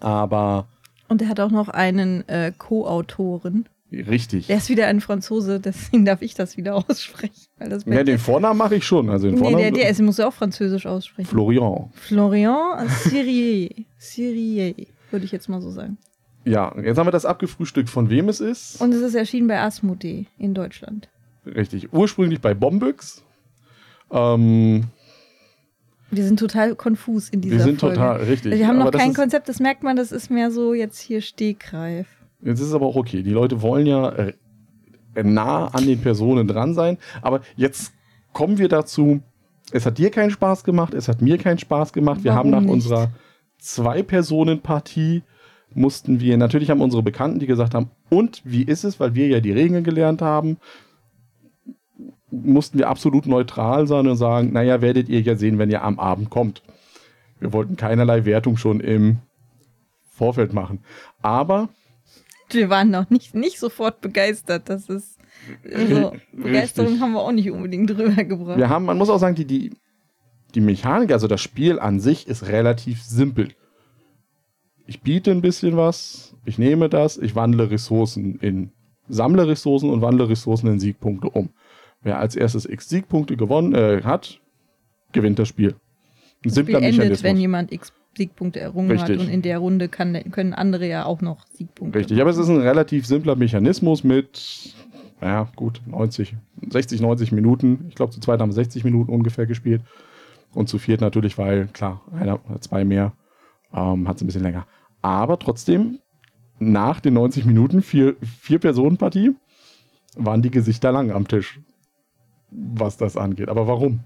Aber 0.00 0.66
Und 1.08 1.22
er 1.22 1.28
hat 1.28 1.40
auch 1.40 1.50
noch 1.50 1.68
einen 1.68 2.26
äh, 2.28 2.52
Co-Autoren. 2.56 3.66
richtig. 3.90 4.46
Der 4.46 4.58
ist 4.58 4.68
wieder 4.68 4.86
ein 4.86 5.00
Franzose, 5.00 5.58
deswegen 5.60 6.04
darf 6.04 6.22
ich 6.22 6.34
das 6.34 6.56
wieder 6.56 6.74
aussprechen. 6.88 7.34
Weil 7.58 7.68
das 7.70 7.84
Ja, 7.86 8.04
den 8.04 8.18
Vornamen 8.18 8.58
mache 8.58 8.76
ich 8.76 8.84
schon. 8.86 9.08
Also 9.10 9.26
den 9.26 9.34
nee, 9.34 9.40
Vornamen. 9.40 9.62
der, 9.62 9.72
der 9.72 9.88
ist, 9.90 10.00
muss 10.00 10.18
ja 10.18 10.28
auch 10.28 10.32
Französisch 10.34 10.86
aussprechen. 10.86 11.28
Florian. 11.28 11.90
Florian 11.94 12.88
Cyrier. 12.88 13.70
Cyrier, 13.98 14.74
würde 15.10 15.24
ich 15.24 15.32
jetzt 15.32 15.48
mal 15.48 15.60
so 15.62 15.70
sagen. 15.70 15.98
Ja, 16.44 16.74
jetzt 16.82 16.98
haben 16.98 17.06
wir 17.06 17.12
das 17.12 17.24
abgefrühstückt, 17.24 17.88
von 17.88 18.10
wem 18.10 18.28
es 18.28 18.40
ist. 18.40 18.80
Und 18.80 18.92
es 18.92 19.00
ist 19.00 19.14
erschienen 19.14 19.46
bei 19.46 19.60
Asmodee 19.60 20.26
in 20.38 20.54
Deutschland. 20.54 21.08
Richtig. 21.46 21.92
Ursprünglich 21.92 22.40
bei 22.40 22.54
Bombix. 22.54 23.22
Ähm, 24.10 24.84
Wir 26.10 26.24
sind 26.24 26.38
total 26.38 26.74
konfus 26.74 27.28
in 27.28 27.40
dieser 27.40 27.56
wir 27.56 27.62
sind 27.62 27.80
Folge. 27.80 27.96
total 27.96 28.16
richtig. 28.24 28.52
Also 28.52 28.60
wir 28.60 28.68
haben 28.68 28.78
noch 28.78 28.90
kein 28.90 29.14
Konzept, 29.14 29.48
das 29.48 29.60
merkt 29.60 29.82
man, 29.82 29.96
das 29.96 30.12
ist 30.12 30.30
mehr 30.30 30.50
so 30.50 30.74
jetzt 30.74 31.00
hier 31.00 31.20
Stegreif. 31.20 32.06
Jetzt 32.42 32.60
ist 32.60 32.68
es 32.68 32.74
aber 32.74 32.86
auch 32.86 32.96
okay. 32.96 33.22
Die 33.22 33.30
Leute 33.30 33.62
wollen 33.62 33.86
ja 33.86 34.10
äh, 34.10 34.32
nah 35.22 35.68
an 35.68 35.86
den 35.86 36.00
Personen 36.00 36.48
dran 36.48 36.74
sein. 36.74 36.98
Aber 37.22 37.40
jetzt 37.56 37.92
kommen 38.32 38.58
wir 38.58 38.68
dazu. 38.68 39.20
Es 39.70 39.86
hat 39.86 39.96
dir 39.98 40.10
keinen 40.10 40.30
Spaß 40.30 40.64
gemacht, 40.64 40.92
es 40.92 41.06
hat 41.08 41.22
mir 41.22 41.38
keinen 41.38 41.58
Spaß 41.58 41.92
gemacht. 41.92 42.24
Wir 42.24 42.34
haben 42.34 42.50
nach 42.50 42.56
Warum 42.56 42.66
nicht? 42.66 42.84
unserer 42.86 43.10
Zwei-Personen-Partie 43.58 45.22
mussten 45.74 46.20
wir, 46.20 46.36
natürlich 46.36 46.70
haben 46.70 46.80
unsere 46.80 47.02
Bekannten, 47.02 47.38
die 47.38 47.46
gesagt 47.46 47.74
haben, 47.74 47.90
und 48.10 48.42
wie 48.44 48.62
ist 48.62 48.84
es, 48.84 49.00
weil 49.00 49.14
wir 49.14 49.28
ja 49.28 49.40
die 49.40 49.52
Regeln 49.52 49.84
gelernt 49.84 50.22
haben, 50.22 50.58
mussten 52.30 52.78
wir 52.78 52.88
absolut 52.88 53.26
neutral 53.26 53.86
sein 53.86 54.08
und 54.08 54.16
sagen, 54.16 54.52
naja, 54.52 54.80
werdet 54.80 55.08
ihr 55.08 55.20
ja 55.20 55.36
sehen, 55.36 55.58
wenn 55.58 55.70
ihr 55.70 55.82
am 55.82 55.98
Abend 55.98 56.30
kommt. 56.30 56.62
Wir 57.40 57.52
wollten 57.52 57.76
keinerlei 57.76 58.24
Wertung 58.24 58.56
schon 58.56 58.80
im 58.80 59.18
Vorfeld 60.10 60.52
machen. 60.52 60.80
Aber 61.20 61.68
Wir 62.50 62.70
waren 62.70 62.90
noch 62.90 63.10
nicht, 63.10 63.34
nicht 63.34 63.58
sofort 63.58 64.00
begeistert. 64.00 64.68
Das 64.68 64.88
ist. 64.88 65.18
Also, 65.64 66.08
Richtig. 66.08 66.28
Begeisterung 66.32 67.00
haben 67.00 67.12
wir 67.12 67.20
auch 67.20 67.32
nicht 67.32 67.50
unbedingt 67.50 67.90
drüber 67.90 68.22
gebracht. 68.24 68.58
Wir 68.58 68.68
haben, 68.68 68.84
man 68.84 68.96
muss 68.96 69.10
auch 69.10 69.18
sagen, 69.18 69.34
die, 69.34 69.44
die, 69.44 69.72
die 70.54 70.60
Mechanik, 70.60 71.12
also 71.12 71.26
das 71.26 71.40
Spiel 71.40 71.80
an 71.80 71.98
sich 72.00 72.28
ist 72.28 72.46
relativ 72.46 73.02
simpel. 73.02 73.48
Ich 74.86 75.00
biete 75.02 75.30
ein 75.30 75.40
bisschen 75.40 75.76
was, 75.76 76.34
ich 76.44 76.58
nehme 76.58 76.88
das, 76.88 77.18
ich 77.18 77.34
wandle 77.34 77.70
Ressourcen 77.70 78.38
in, 78.40 78.70
sammle 79.08 79.46
Ressourcen 79.46 79.90
und 79.90 80.02
wandle 80.02 80.28
Ressourcen 80.28 80.68
in 80.68 80.80
Siegpunkte 80.80 81.28
um. 81.30 81.50
Wer 82.02 82.18
als 82.18 82.34
erstes 82.34 82.68
x 82.68 82.88
Siegpunkte 82.88 83.36
gewonnen 83.36 83.74
äh, 83.74 84.02
hat, 84.02 84.40
gewinnt 85.12 85.38
das 85.38 85.48
Spiel. 85.48 85.74
Ein 86.44 86.50
Das 86.50 86.58
Spiel 86.58 86.74
endet, 86.76 87.22
wenn 87.22 87.36
jemand 87.36 87.72
x 87.72 87.92
Siegpunkte 88.16 88.60
errungen 88.60 88.90
Richtig. 88.90 89.18
hat 89.18 89.26
und 89.26 89.32
in 89.32 89.42
der 89.42 89.58
Runde 89.58 89.88
kann, 89.88 90.18
können 90.32 90.52
andere 90.52 90.86
ja 90.86 91.06
auch 91.06 91.22
noch 91.22 91.46
Siegpunkte. 91.46 91.98
Richtig, 91.98 92.20
aber 92.20 92.30
es 92.30 92.36
ist 92.36 92.48
ein 92.48 92.60
relativ 92.60 93.06
simpler 93.06 93.36
Mechanismus 93.36 94.04
mit, 94.04 94.74
naja, 95.20 95.48
gut, 95.56 95.80
90, 95.86 96.34
60, 96.68 97.00
90 97.00 97.32
Minuten. 97.32 97.86
Ich 97.88 97.94
glaube, 97.94 98.12
zu 98.12 98.20
zweit 98.20 98.40
haben 98.40 98.50
wir 98.50 98.54
60 98.54 98.84
Minuten 98.84 99.10
ungefähr 99.10 99.46
gespielt. 99.46 99.80
Und 100.52 100.68
zu 100.68 100.78
viert 100.78 101.00
natürlich, 101.00 101.38
weil, 101.38 101.68
klar, 101.68 102.02
einer 102.12 102.38
oder 102.50 102.60
zwei 102.60 102.84
mehr 102.84 103.12
ähm, 103.74 104.08
hat 104.08 104.16
es 104.16 104.22
ein 104.22 104.26
bisschen 104.26 104.42
länger. 104.42 104.66
Aber 105.00 105.38
trotzdem, 105.38 105.98
nach 106.58 107.00
den 107.00 107.14
90 107.14 107.44
Minuten, 107.44 107.82
vier, 107.82 108.16
vier 108.20 108.58
Personen 108.58 108.96
Partie, 108.96 109.34
waren 110.16 110.42
die 110.42 110.50
Gesichter 110.50 110.92
lang 110.92 111.10
am 111.10 111.26
Tisch, 111.26 111.60
was 112.50 112.96
das 112.96 113.16
angeht. 113.16 113.48
Aber 113.48 113.66
warum? 113.66 114.04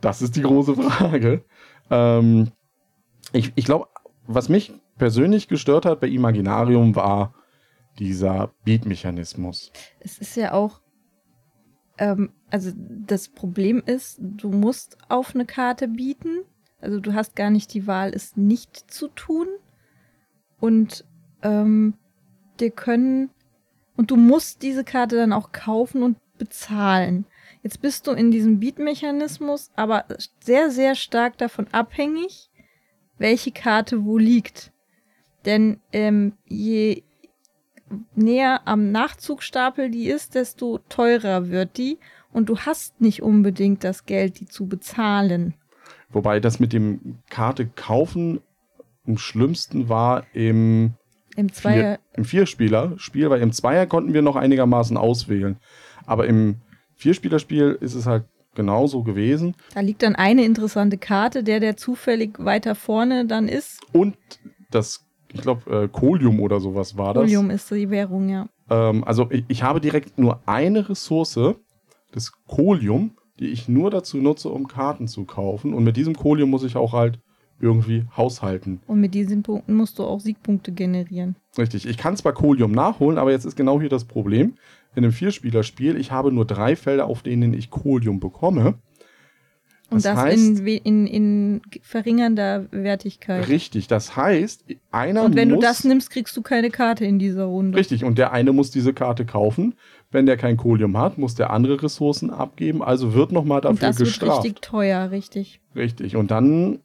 Das 0.00 0.22
ist 0.22 0.36
die 0.36 0.42
große 0.42 0.74
Frage. 0.82 1.44
Ähm, 1.90 2.50
ich 3.32 3.52
ich 3.54 3.64
glaube, 3.64 3.88
was 4.26 4.48
mich 4.48 4.72
persönlich 4.96 5.48
gestört 5.48 5.86
hat 5.86 6.00
bei 6.00 6.08
Imaginarium 6.08 6.96
war 6.96 7.34
dieser 7.98 8.52
Beat-Mechanismus. 8.64 9.72
Es 10.00 10.18
ist 10.18 10.36
ja 10.36 10.52
auch, 10.52 10.80
ähm, 11.98 12.32
also 12.50 12.70
das 12.76 13.28
Problem 13.28 13.82
ist, 13.84 14.18
du 14.20 14.50
musst 14.50 14.98
auf 15.08 15.34
eine 15.34 15.46
Karte 15.46 15.88
bieten. 15.88 16.44
Also 16.80 17.00
du 17.00 17.14
hast 17.14 17.36
gar 17.36 17.50
nicht 17.50 17.74
die 17.74 17.86
Wahl, 17.86 18.12
es 18.14 18.36
nicht 18.36 18.90
zu 18.90 19.08
tun. 19.08 19.48
Und 20.60 21.04
ähm, 21.42 21.94
dir 22.60 22.70
können, 22.70 23.30
und 23.96 24.10
du 24.10 24.16
musst 24.16 24.62
diese 24.62 24.84
Karte 24.84 25.16
dann 25.16 25.32
auch 25.32 25.52
kaufen 25.52 26.02
und 26.02 26.16
bezahlen. 26.38 27.26
Jetzt 27.62 27.82
bist 27.82 28.06
du 28.06 28.12
in 28.12 28.30
diesem 28.30 28.60
Beat-Mechanismus, 28.60 29.70
aber 29.74 30.04
sehr, 30.40 30.70
sehr 30.70 30.94
stark 30.94 31.36
davon 31.38 31.66
abhängig, 31.72 32.50
welche 33.18 33.50
Karte 33.50 34.04
wo 34.04 34.18
liegt. 34.18 34.72
Denn 35.44 35.80
ähm, 35.92 36.34
je 36.46 37.02
näher 38.14 38.62
am 38.66 38.92
Nachzugstapel 38.92 39.90
die 39.90 40.08
ist, 40.08 40.34
desto 40.34 40.78
teurer 40.88 41.48
wird 41.48 41.76
die. 41.76 41.98
Und 42.32 42.48
du 42.48 42.58
hast 42.58 43.00
nicht 43.00 43.22
unbedingt 43.22 43.82
das 43.84 44.06
Geld, 44.06 44.40
die 44.40 44.46
zu 44.46 44.66
bezahlen. 44.66 45.54
Wobei 46.10 46.40
das 46.40 46.58
mit 46.58 46.72
dem 46.72 47.18
Karte 47.28 47.66
kaufen 47.66 48.40
am 49.06 49.18
schlimmsten 49.18 49.88
war 49.88 50.24
im, 50.34 50.92
Im 51.34 51.52
Zweier, 51.52 51.74
Vier, 51.74 51.98
im 52.14 52.24
Vierspieler-Spiel, 52.24 53.30
weil 53.30 53.40
im 53.40 53.52
Zweier 53.52 53.86
konnten 53.86 54.12
wir 54.12 54.22
noch 54.22 54.36
einigermaßen 54.36 54.96
auswählen. 54.96 55.56
Aber 56.06 56.26
im 56.26 56.56
Vierspielerspiel 56.96 57.78
ist 57.80 57.94
es 57.94 58.06
halt 58.06 58.24
genauso 58.54 59.02
gewesen. 59.02 59.54
da 59.74 59.80
liegt 59.80 60.02
dann 60.02 60.16
eine 60.16 60.44
interessante 60.44 60.98
Karte, 60.98 61.42
der, 61.44 61.60
der 61.60 61.76
zufällig 61.76 62.38
weiter 62.38 62.74
vorne 62.74 63.24
dann 63.24 63.48
ist. 63.48 63.80
Und 63.92 64.16
das, 64.70 65.06
ich 65.32 65.40
glaube, 65.40 65.84
äh, 65.84 65.88
Kolium 65.88 66.40
oder 66.40 66.60
sowas 66.60 66.96
war 66.98 67.14
das. 67.14 67.22
Polium 67.22 67.50
ist 67.50 67.70
die 67.70 67.88
Währung, 67.88 68.28
ja. 68.28 68.48
Ähm, 68.68 69.04
also 69.04 69.28
ich, 69.30 69.44
ich 69.48 69.62
habe 69.62 69.80
direkt 69.80 70.18
nur 70.18 70.40
eine 70.46 70.88
Ressource, 70.88 71.38
das 72.12 72.32
Kolium, 72.46 73.12
die 73.38 73.48
ich 73.48 73.68
nur 73.68 73.90
dazu 73.90 74.18
nutze, 74.18 74.48
um 74.48 74.68
Karten 74.68 75.08
zu 75.08 75.24
kaufen. 75.24 75.74
Und 75.74 75.84
mit 75.84 75.96
diesem 75.96 76.14
Kolium 76.14 76.50
muss 76.50 76.64
ich 76.64 76.76
auch 76.76 76.92
halt 76.92 77.20
irgendwie 77.60 78.04
haushalten. 78.16 78.80
Und 78.86 79.00
mit 79.00 79.14
diesen 79.14 79.42
Punkten 79.42 79.74
musst 79.74 79.98
du 79.98 80.04
auch 80.04 80.20
Siegpunkte 80.20 80.72
generieren. 80.72 81.36
Richtig. 81.56 81.86
Ich 81.86 81.96
kann 81.96 82.16
zwar 82.16 82.32
Kolium 82.32 82.72
nachholen, 82.72 83.18
aber 83.18 83.32
jetzt 83.32 83.44
ist 83.44 83.56
genau 83.56 83.80
hier 83.80 83.88
das 83.88 84.04
Problem. 84.04 84.54
In 84.94 85.04
einem 85.04 85.12
Vierspielerspiel, 85.12 85.96
ich 85.96 86.12
habe 86.12 86.32
nur 86.32 86.44
drei 86.44 86.76
Felder, 86.76 87.06
auf 87.06 87.22
denen 87.22 87.54
ich 87.54 87.70
Kolium 87.70 88.20
bekomme. 88.20 88.74
Und 89.90 90.04
Das 90.04 90.14
das, 90.14 90.18
heißt- 90.18 90.58
in, 90.66 90.76
in, 90.84 91.06
in 91.06 91.62
verringernder 91.82 92.66
Wertigkeit. 92.72 93.48
Richtig. 93.48 93.88
Das 93.88 94.16
heißt, 94.16 94.64
einer 94.90 95.22
Und 95.24 95.34
wenn 95.34 95.48
muss. 95.48 95.60
du 95.60 95.62
das 95.66 95.84
nimmst, 95.84 96.10
kriegst 96.10 96.36
du 96.36 96.42
keine 96.42 96.70
Karte 96.70 97.04
in 97.06 97.18
dieser 97.18 97.44
Runde. 97.44 97.78
Richtig, 97.78 98.04
und 98.04 98.18
der 98.18 98.32
eine 98.32 98.52
muss 98.52 98.70
diese 98.70 98.92
Karte 98.92 99.24
kaufen. 99.24 99.74
Wenn 100.10 100.26
der 100.26 100.36
kein 100.36 100.56
Kolium 100.56 100.96
hat, 100.98 101.16
muss 101.18 101.34
der 101.34 101.50
andere 101.50 101.82
Ressourcen 101.82 102.30
abgeben, 102.30 102.82
also 102.82 103.14
wird 103.14 103.32
nochmal 103.32 103.58
Und 103.66 103.82
dafür 103.82 103.88
das 103.88 103.98
wird 103.98 104.08
gestraft. 104.08 104.44
richtig 104.44 104.60
teuer, 104.62 105.10
richtig. 105.10 105.60
Richtig. 105.74 106.16
Und 106.16 106.30
dann 106.30 106.80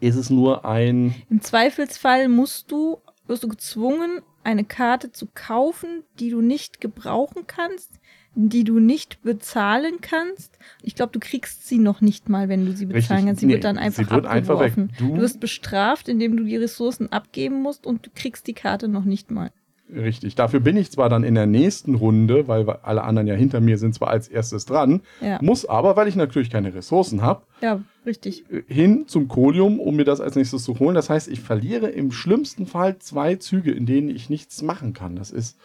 ist 0.00 0.16
es 0.16 0.28
nur 0.30 0.64
ein. 0.64 1.14
Im 1.30 1.40
Zweifelsfall 1.40 2.28
musst 2.28 2.70
du, 2.72 2.98
wirst 3.26 3.44
du 3.44 3.48
gezwungen, 3.48 4.20
eine 4.44 4.64
Karte 4.64 5.10
zu 5.12 5.26
kaufen, 5.34 6.02
die 6.20 6.30
du 6.30 6.40
nicht 6.40 6.80
gebrauchen 6.80 7.44
kannst, 7.46 7.92
die 8.38 8.64
du 8.64 8.78
nicht 8.78 9.22
bezahlen 9.22 9.94
kannst. 10.02 10.58
Ich 10.82 10.94
glaube, 10.94 11.10
du 11.12 11.18
kriegst 11.20 11.66
sie 11.66 11.78
noch 11.78 12.00
nicht 12.02 12.28
mal, 12.28 12.48
wenn 12.50 12.66
du 12.66 12.72
sie 12.72 12.84
bezahlen 12.86 12.94
Richtig. 13.20 13.26
kannst. 13.26 13.40
Sie 13.40 13.46
Nee, 13.46 13.52
wird 13.54 13.64
dann 13.64 13.78
einfach 13.78 14.10
wird 14.10 14.26
einfach 14.26 14.54
abgeworfen. 14.60 14.92
Du- 14.98 15.14
du 15.16 15.22
wirst 15.22 15.40
bestraft, 15.40 16.08
indem 16.08 16.36
du 16.36 16.44
die 16.44 16.56
Ressourcen 16.56 17.10
abgeben 17.10 17.62
musst 17.62 17.86
und 17.86 18.04
du 18.06 18.10
kriegst 18.14 18.46
die 18.46 18.52
Karte 18.52 18.88
noch 18.88 19.04
nicht 19.04 19.30
mal. 19.30 19.50
Richtig. 19.94 20.34
Dafür 20.34 20.58
bin 20.60 20.76
ich 20.76 20.90
zwar 20.90 21.08
dann 21.08 21.22
in 21.22 21.34
der 21.36 21.46
nächsten 21.46 21.94
Runde, 21.94 22.48
weil 22.48 22.68
alle 22.68 23.04
anderen 23.04 23.28
ja 23.28 23.34
hinter 23.34 23.60
mir 23.60 23.78
sind, 23.78 23.94
zwar 23.94 24.08
als 24.08 24.26
erstes 24.26 24.66
dran, 24.66 25.00
Ja, 25.22 25.38
muss 25.40 25.64
aber, 25.64 25.94
weil 25.96 26.08
ich 26.08 26.16
natürlich 26.16 26.50
keine 26.50 26.74
Ressourcen 26.74 27.22
habe, 27.22 27.42
ja 27.62 27.80
richtig. 28.04 28.44
hin 28.66 29.04
zum 29.06 29.28
Kolium, 29.28 29.78
um 29.78 29.94
mir 29.96 30.04
das 30.04 30.20
als 30.20 30.34
nächstes 30.34 30.64
zu 30.64 30.78
holen. 30.80 30.96
Das 30.96 31.08
heißt, 31.08 31.28
ich 31.28 31.38
verliere 31.40 31.86
im 31.88 32.10
schlimmsten 32.10 32.66
Fall 32.66 32.98
zwei 32.98 33.36
Züge, 33.36 33.70
in 33.70 33.86
denen 33.86 34.08
ich 34.10 34.28
nichts 34.28 34.60
machen 34.60 34.92
kann. 34.92 35.14
Das 35.16 35.30
ist. 35.30 35.56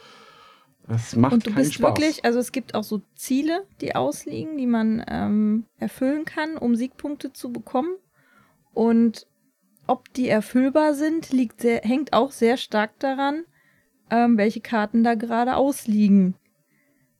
Das 0.91 1.15
macht 1.15 1.31
Und 1.31 1.45
du 1.45 1.51
keinen 1.51 1.63
bist 1.63 1.75
Spaß. 1.75 1.89
wirklich, 1.89 2.25
also 2.25 2.39
es 2.39 2.51
gibt 2.51 2.75
auch 2.75 2.83
so 2.83 3.01
Ziele, 3.15 3.65
die 3.79 3.95
ausliegen, 3.95 4.57
die 4.57 4.67
man 4.67 5.01
ähm, 5.07 5.65
erfüllen 5.77 6.25
kann, 6.25 6.57
um 6.57 6.75
Siegpunkte 6.75 7.31
zu 7.31 7.53
bekommen. 7.53 7.95
Und 8.73 9.25
ob 9.87 10.11
die 10.13 10.27
erfüllbar 10.27 10.93
sind, 10.93 11.31
liegt 11.31 11.61
sehr, 11.61 11.79
hängt 11.79 12.11
auch 12.11 12.31
sehr 12.31 12.57
stark 12.57 12.99
daran, 12.99 13.45
ähm, 14.09 14.37
welche 14.37 14.59
Karten 14.59 15.05
da 15.05 15.15
gerade 15.15 15.55
ausliegen. 15.55 16.35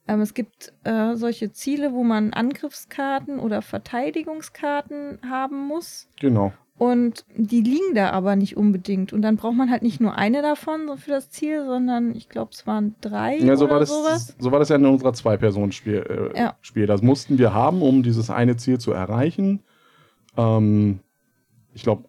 Ähm, 0.06 0.20
es 0.20 0.34
gibt 0.34 0.74
äh, 0.84 1.16
solche 1.16 1.54
Ziele, 1.54 1.94
wo 1.94 2.04
man 2.04 2.34
Angriffskarten 2.34 3.40
oder 3.40 3.62
Verteidigungskarten 3.62 5.20
haben 5.30 5.66
muss. 5.66 6.10
Genau. 6.20 6.52
Und 6.82 7.26
die 7.38 7.62
liegen 7.62 7.94
da 7.94 8.10
aber 8.10 8.36
nicht 8.36 8.58
unbedingt. 8.58 9.14
Und 9.14 9.22
dann 9.22 9.36
braucht 9.36 9.54
man 9.54 9.70
halt 9.70 9.84
nicht 9.84 10.02
nur 10.02 10.18
eine 10.18 10.42
davon 10.42 10.98
für 10.98 11.12
das 11.12 11.30
Ziel, 11.30 11.64
sondern 11.64 12.16
ich 12.16 12.28
glaube, 12.28 12.50
es 12.54 12.66
waren 12.66 12.96
drei 13.02 13.38
Ja, 13.38 13.56
so 13.56 13.66
oder 13.66 13.74
war, 13.74 13.80
das, 13.82 13.90
sowas. 13.90 14.36
so 14.40 14.52
war 14.52 14.58
das 14.58 14.70
ja 14.70 14.78
in 14.78 14.88
unserer 14.88 15.14
Zwei-Personen-Spiel. 15.14 16.32
Äh, 16.34 16.40
Ja. 16.40 16.56
Spiel. 16.62 16.88
Das 16.88 17.04
mussten 17.04 17.38
wir 17.38 17.54
haben, 17.54 17.84
um 17.84 18.02
dieses 18.02 18.32
eine 18.32 18.58
Ziel 18.58 18.80
zu 18.80 18.94
erreichen. 18.94 19.60
Ähm, 20.36 21.02
ich 21.76 21.84
glaube, 21.84 22.06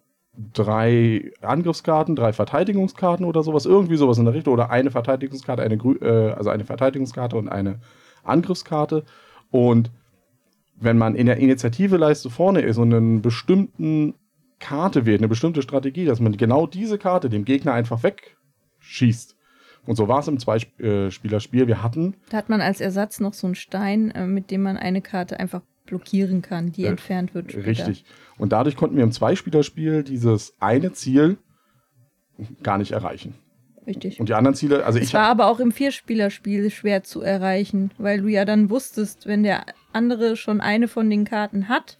drei 0.53 1.31
Angriffskarten, 1.43 2.15
drei 2.15 2.33
Verteidigungskarten 2.33 3.27
oder 3.27 3.43
sowas. 3.43 3.67
Irgendwie 3.67 3.97
sowas 3.97 4.17
in 4.17 4.25
der 4.25 4.33
Richtung. 4.33 4.55
Oder 4.55 4.71
eine 4.71 4.89
Verteidigungskarte, 4.89 5.61
eine 5.61 5.77
grü 5.77 5.99
äh, 6.01 6.31
also 6.31 6.49
eine 6.49 6.65
Verteidigungskarte 6.65 7.35
und 7.35 7.47
eine 7.47 7.77
Angriffskarte. 8.23 9.03
Und 9.51 9.91
wenn 10.79 10.97
man 10.97 11.13
in 11.13 11.27
der 11.27 11.37
Initiativeleiste 11.37 12.31
vorne 12.31 12.61
ist 12.61 12.79
und 12.79 12.91
einen 12.91 13.21
bestimmten 13.21 14.15
Karte 14.63 15.05
wählt, 15.05 15.19
eine 15.19 15.27
bestimmte 15.27 15.61
Strategie, 15.61 16.05
dass 16.05 16.21
man 16.21 16.37
genau 16.37 16.67
diese 16.67 16.97
Karte 16.97 17.29
dem 17.29 17.43
Gegner 17.43 17.73
einfach 17.73 18.01
wegschießt. 18.01 19.35
Und 19.85 19.97
so 19.97 20.07
war 20.07 20.19
es 20.19 20.29
im 20.29 20.39
Zweispielerspiel. 20.39 21.67
Wir 21.67 21.83
hatten 21.83 22.15
Da 22.29 22.37
hat 22.37 22.47
man 22.47 22.61
als 22.61 22.79
Ersatz 22.79 23.19
noch 23.19 23.33
so 23.33 23.47
einen 23.47 23.55
Stein, 23.55 24.11
äh, 24.11 24.25
mit 24.25 24.51
dem 24.51 24.63
man 24.63 24.77
eine 24.77 25.01
Karte 25.01 25.37
einfach 25.37 25.61
blockieren 25.85 26.41
kann, 26.41 26.71
die 26.71 26.85
Äh, 26.85 26.89
entfernt 26.89 27.35
wird. 27.35 27.51
Später. 27.51 27.67
Richtig. 27.67 28.05
Und 28.37 28.53
dadurch 28.53 28.77
konnten 28.77 28.95
wir 28.95 29.03
im 29.03 29.11
Zweispielerspiel 29.11 30.03
dieses 30.03 30.53
eine 30.61 30.93
Ziel 30.93 31.37
gar 32.63 32.77
nicht 32.77 32.93
erreichen. 32.93 33.35
Richtig. 33.85 34.21
Und 34.21 34.29
die 34.29 34.33
anderen 34.33 34.55
Ziele, 34.55 34.85
also 34.85 34.97
es 34.97 35.09
ich 35.09 35.13
war 35.13 35.27
aber 35.27 35.47
auch 35.47 35.59
im 35.59 35.73
Vierspielerspiel 35.73 36.69
schwer 36.71 37.03
zu 37.03 37.21
erreichen, 37.21 37.91
weil 37.97 38.21
du 38.21 38.29
ja 38.29 38.45
dann 38.45 38.69
wusstest, 38.69 39.27
wenn 39.27 39.43
der 39.43 39.65
andere 39.91 40.37
schon 40.37 40.61
eine 40.61 40.87
von 40.87 41.09
den 41.09 41.25
Karten 41.25 41.67
hat, 41.67 41.97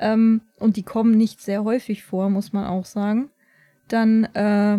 ähm, 0.00 0.40
und 0.58 0.76
die 0.76 0.82
kommen 0.82 1.16
nicht 1.16 1.40
sehr 1.40 1.62
häufig 1.62 2.02
vor, 2.02 2.30
muss 2.30 2.52
man 2.52 2.66
auch 2.66 2.86
sagen, 2.86 3.30
dann 3.88 4.24
äh, 4.34 4.78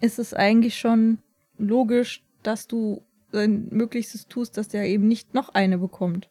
ist 0.00 0.18
es 0.18 0.34
eigentlich 0.34 0.76
schon 0.78 1.18
logisch, 1.58 2.24
dass 2.42 2.66
du 2.66 3.02
dein 3.30 3.68
Möglichstes 3.70 4.26
tust, 4.26 4.56
dass 4.56 4.68
der 4.68 4.84
eben 4.84 5.06
nicht 5.06 5.34
noch 5.34 5.50
eine 5.50 5.78
bekommt. 5.78 6.28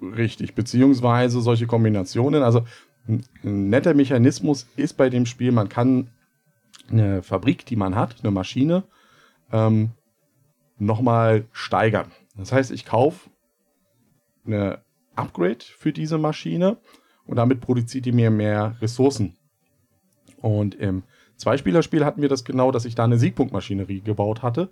richtig, 0.00 0.54
beziehungsweise 0.54 1.40
solche 1.40 1.66
Kombinationen. 1.66 2.42
Also 2.42 2.64
ein, 3.08 3.24
netter 3.42 3.94
Mechanismus 3.94 4.66
ist 4.76 4.96
bei 4.96 5.10
dem 5.10 5.26
Spiel, 5.26 5.52
man 5.52 5.68
kann 5.68 6.10
eine 6.90 7.22
Fabrik, 7.22 7.66
die 7.66 7.76
man 7.76 7.94
hat, 7.94 8.16
eine 8.22 8.30
Maschine, 8.30 8.84
ähm, 9.52 9.90
nochmal 10.78 11.46
steigern. 11.52 12.10
Das 12.36 12.52
heißt, 12.52 12.70
ich 12.70 12.84
kaufe 12.84 13.30
eine 14.46 14.80
Upgrade 15.14 15.58
für 15.60 15.92
diese 15.92 16.18
Maschine 16.18 16.78
und 17.30 17.36
damit 17.36 17.60
produziert 17.60 18.06
die 18.06 18.12
mir 18.12 18.28
mehr 18.28 18.74
Ressourcen. 18.80 19.36
Und 20.38 20.74
im 20.74 21.04
Zweispielerspiel 21.36 22.04
hatten 22.04 22.22
wir 22.22 22.28
das 22.28 22.44
genau, 22.44 22.72
dass 22.72 22.84
ich 22.84 22.96
da 22.96 23.04
eine 23.04 23.18
Siegpunktmaschinerie 23.18 24.00
gebaut 24.00 24.42
hatte. 24.42 24.68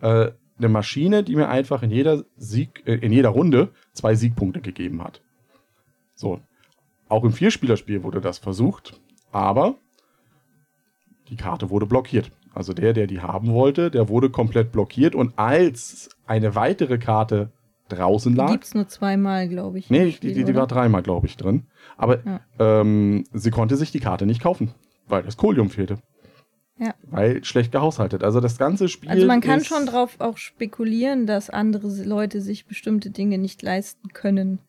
Äh, 0.00 0.30
eine 0.56 0.68
Maschine, 0.70 1.22
die 1.22 1.36
mir 1.36 1.50
einfach 1.50 1.82
in 1.82 1.90
jeder 1.90 2.24
Sieg, 2.38 2.82
äh, 2.86 2.94
in 2.94 3.12
jeder 3.12 3.28
Runde 3.28 3.68
zwei 3.92 4.14
Siegpunkte 4.14 4.62
gegeben 4.62 5.04
hat. 5.04 5.20
So. 6.14 6.40
Auch 7.10 7.24
im 7.24 7.32
Vierspielerspiel 7.32 8.02
wurde 8.02 8.22
das 8.22 8.38
versucht, 8.38 8.98
aber 9.30 9.74
die 11.28 11.36
Karte 11.36 11.68
wurde 11.68 11.84
blockiert. 11.84 12.32
Also 12.54 12.72
der, 12.72 12.94
der 12.94 13.06
die 13.06 13.20
haben 13.20 13.52
wollte, 13.52 13.90
der 13.90 14.08
wurde 14.08 14.30
komplett 14.30 14.72
blockiert 14.72 15.14
und 15.14 15.38
als 15.38 16.08
eine 16.26 16.54
weitere 16.54 16.96
Karte 16.96 17.52
draußen 17.88 18.34
lag. 18.34 18.50
Gibt 18.50 18.64
es 18.64 18.74
nur 18.74 18.88
zweimal, 18.88 19.48
glaube 19.48 19.78
ich. 19.78 19.90
Nee, 19.90 20.12
Spiel, 20.12 20.30
die, 20.30 20.40
die, 20.40 20.44
die 20.44 20.54
war 20.54 20.66
dreimal, 20.66 21.02
glaube 21.02 21.26
ich, 21.26 21.36
drin. 21.36 21.66
Aber 21.96 22.24
ja. 22.24 22.40
ähm, 22.58 23.24
sie 23.32 23.50
konnte 23.50 23.76
sich 23.76 23.90
die 23.90 24.00
Karte 24.00 24.26
nicht 24.26 24.42
kaufen, 24.42 24.72
weil 25.06 25.22
das 25.22 25.36
Kolium 25.36 25.70
fehlte. 25.70 25.98
Ja. 26.78 26.94
Weil 27.02 27.44
schlecht 27.44 27.72
gehaushaltet. 27.72 28.22
Also 28.22 28.40
das 28.40 28.56
ganze 28.56 28.88
Spiel. 28.88 29.10
Also 29.10 29.26
man 29.26 29.40
kann 29.40 29.64
schon 29.64 29.86
drauf 29.86 30.16
auch 30.20 30.36
spekulieren, 30.36 31.26
dass 31.26 31.50
andere 31.50 31.88
Leute 32.04 32.40
sich 32.40 32.66
bestimmte 32.66 33.10
Dinge 33.10 33.38
nicht 33.38 33.62
leisten 33.62 34.08
können. 34.10 34.60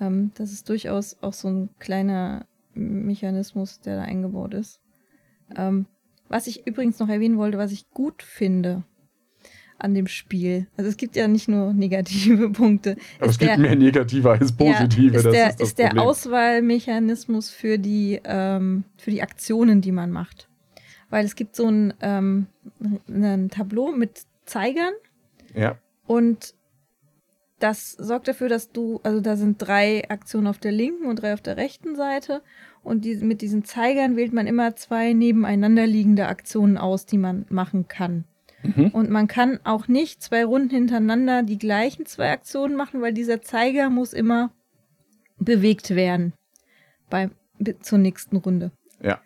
Ähm, 0.00 0.30
das 0.36 0.52
ist 0.52 0.68
durchaus 0.68 1.16
auch 1.20 1.32
so 1.32 1.48
ein 1.48 1.70
kleiner 1.80 2.46
Mechanismus, 2.74 3.80
der 3.80 3.96
da 3.96 4.02
eingebaut 4.02 4.54
ist. 4.54 4.80
Ähm, 5.56 5.86
was 6.28 6.46
ich 6.46 6.66
übrigens 6.66 6.98
noch 7.00 7.08
erwähnen 7.08 7.38
wollte, 7.38 7.58
was 7.58 7.72
ich 7.72 7.90
gut 7.90 8.22
finde 8.22 8.84
an 9.78 9.94
dem 9.94 10.08
Spiel. 10.08 10.66
Also 10.76 10.90
es 10.90 10.96
gibt 10.96 11.16
ja 11.16 11.28
nicht 11.28 11.48
nur 11.48 11.72
negative 11.72 12.50
Punkte. 12.52 12.96
Aber 13.18 13.30
es 13.30 13.38
gibt 13.38 13.52
der, 13.52 13.58
mehr 13.58 13.76
negative 13.76 14.30
als 14.30 14.52
positive. 14.52 15.12
Ja, 15.12 15.16
ist 15.18 15.24
das 15.24 15.32
der, 15.32 15.50
ist, 15.50 15.60
das 15.60 15.68
ist 15.68 15.78
der 15.78 16.00
Auswahlmechanismus 16.00 17.50
für 17.50 17.78
die, 17.78 18.20
ähm, 18.24 18.84
für 18.96 19.10
die 19.10 19.22
Aktionen, 19.22 19.80
die 19.80 19.92
man 19.92 20.10
macht. 20.10 20.48
Weil 21.10 21.24
es 21.24 21.36
gibt 21.36 21.56
so 21.56 21.68
ein, 21.68 21.94
ähm, 22.00 22.46
ein 23.08 23.48
Tableau 23.50 23.92
mit 23.92 24.22
Zeigern. 24.44 24.92
Ja. 25.54 25.78
Und 26.06 26.54
das 27.60 27.92
sorgt 27.92 28.28
dafür, 28.28 28.48
dass 28.48 28.72
du, 28.72 29.00
also 29.02 29.20
da 29.20 29.36
sind 29.36 29.58
drei 29.58 30.08
Aktionen 30.10 30.46
auf 30.46 30.58
der 30.58 30.72
linken 30.72 31.06
und 31.06 31.22
drei 31.22 31.34
auf 31.34 31.40
der 31.40 31.56
rechten 31.56 31.96
Seite. 31.96 32.42
Und 32.82 33.04
die, 33.04 33.16
mit 33.16 33.42
diesen 33.42 33.64
Zeigern 33.64 34.16
wählt 34.16 34.32
man 34.32 34.46
immer 34.46 34.76
zwei 34.76 35.12
nebeneinander 35.12 35.86
liegende 35.86 36.26
Aktionen 36.26 36.78
aus, 36.78 37.06
die 37.06 37.18
man 37.18 37.46
machen 37.48 37.88
kann. 37.88 38.24
Mhm. 38.62 38.88
Und 38.88 39.10
man 39.10 39.28
kann 39.28 39.60
auch 39.64 39.88
nicht 39.88 40.22
zwei 40.22 40.44
Runden 40.44 40.70
hintereinander 40.70 41.42
die 41.42 41.58
gleichen 41.58 42.06
zwei 42.06 42.32
Aktionen 42.32 42.76
machen, 42.76 43.00
weil 43.00 43.12
dieser 43.12 43.40
Zeiger 43.40 43.90
muss 43.90 44.12
immer 44.12 44.52
bewegt 45.38 45.90
werden 45.90 46.32
bei, 47.08 47.30
zur 47.80 47.98
nächsten 47.98 48.36
Runde. 48.36 48.72
Ja. 49.00 49.20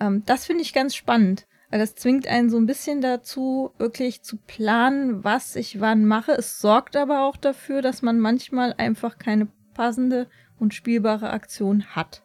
Ähm, 0.00 0.22
das 0.26 0.46
finde 0.46 0.62
ich 0.62 0.72
ganz 0.72 0.94
spannend. 0.94 1.46
Weil 1.70 1.78
das 1.78 1.94
zwingt 1.94 2.28
einen 2.28 2.50
so 2.50 2.58
ein 2.58 2.66
bisschen 2.66 3.00
dazu, 3.00 3.72
wirklich 3.78 4.20
zu 4.20 4.36
planen, 4.36 5.24
was 5.24 5.56
ich 5.56 5.80
wann 5.80 6.04
mache. 6.04 6.32
Es 6.32 6.60
sorgt 6.60 6.96
aber 6.96 7.26
auch 7.26 7.38
dafür, 7.38 7.80
dass 7.80 8.02
man 8.02 8.20
manchmal 8.20 8.74
einfach 8.76 9.16
keine 9.16 9.48
passende 9.72 10.28
und 10.58 10.74
spielbare 10.74 11.30
Aktion 11.30 11.86
hat. 11.96 12.24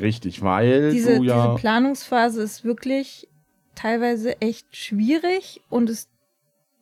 Richtig, 0.00 0.42
weil 0.42 0.90
diese, 0.90 1.12
ja 1.12 1.18
diese 1.20 1.54
Planungsphase 1.60 2.42
ist 2.42 2.64
wirklich 2.64 3.28
teilweise 3.74 4.40
echt 4.40 4.76
schwierig 4.76 5.60
und 5.68 5.88
es 5.88 6.08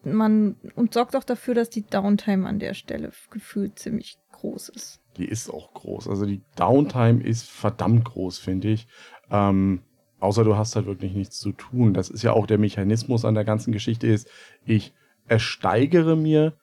man 0.03 0.57
und 0.77 0.95
sorgt 0.95 1.15
auch 1.15 1.25
dafür, 1.25 1.55
dass 1.55 1.69
die 1.69 1.83
Downtime 1.83 2.49
an 2.49 2.59
der 2.59 2.73
Stelle 2.73 3.13
gefühlt 3.31 3.79
ziemlich 3.79 4.17
groß 4.33 4.71
ist. 4.71 5.01
Die 5.19 5.27
ist 5.27 5.51
auch 5.51 5.75
groß. 5.75 6.09
Also 6.09 6.25
die 6.25 6.41
Downtime 6.57 7.23
ist 7.23 7.51
verdammt 7.51 8.07
groß, 8.07 8.39
finde 8.39 8.69
ich. 8.69 8.89
Ähm, 9.31 9.83
Außer 10.21 10.45
du 10.45 10.57
hast 10.57 10.77
halt 10.77 10.87
wirklich 10.87 11.15
nichts 11.15 11.39
zu 11.39 11.53
tun. 11.53 11.95
Das 11.95 12.11
ist 12.11 12.23
ja 12.23 12.33
auch 12.33 12.47
der 12.47 12.59
Mechanismus 12.59 13.25
an 13.25 13.35
der 13.35 13.45
ganzen 13.45 13.73
Geschichte 13.73 14.07
ist, 14.07 14.29
ich 14.65 14.93
ersteigere 15.27 16.15
mir 16.15 16.55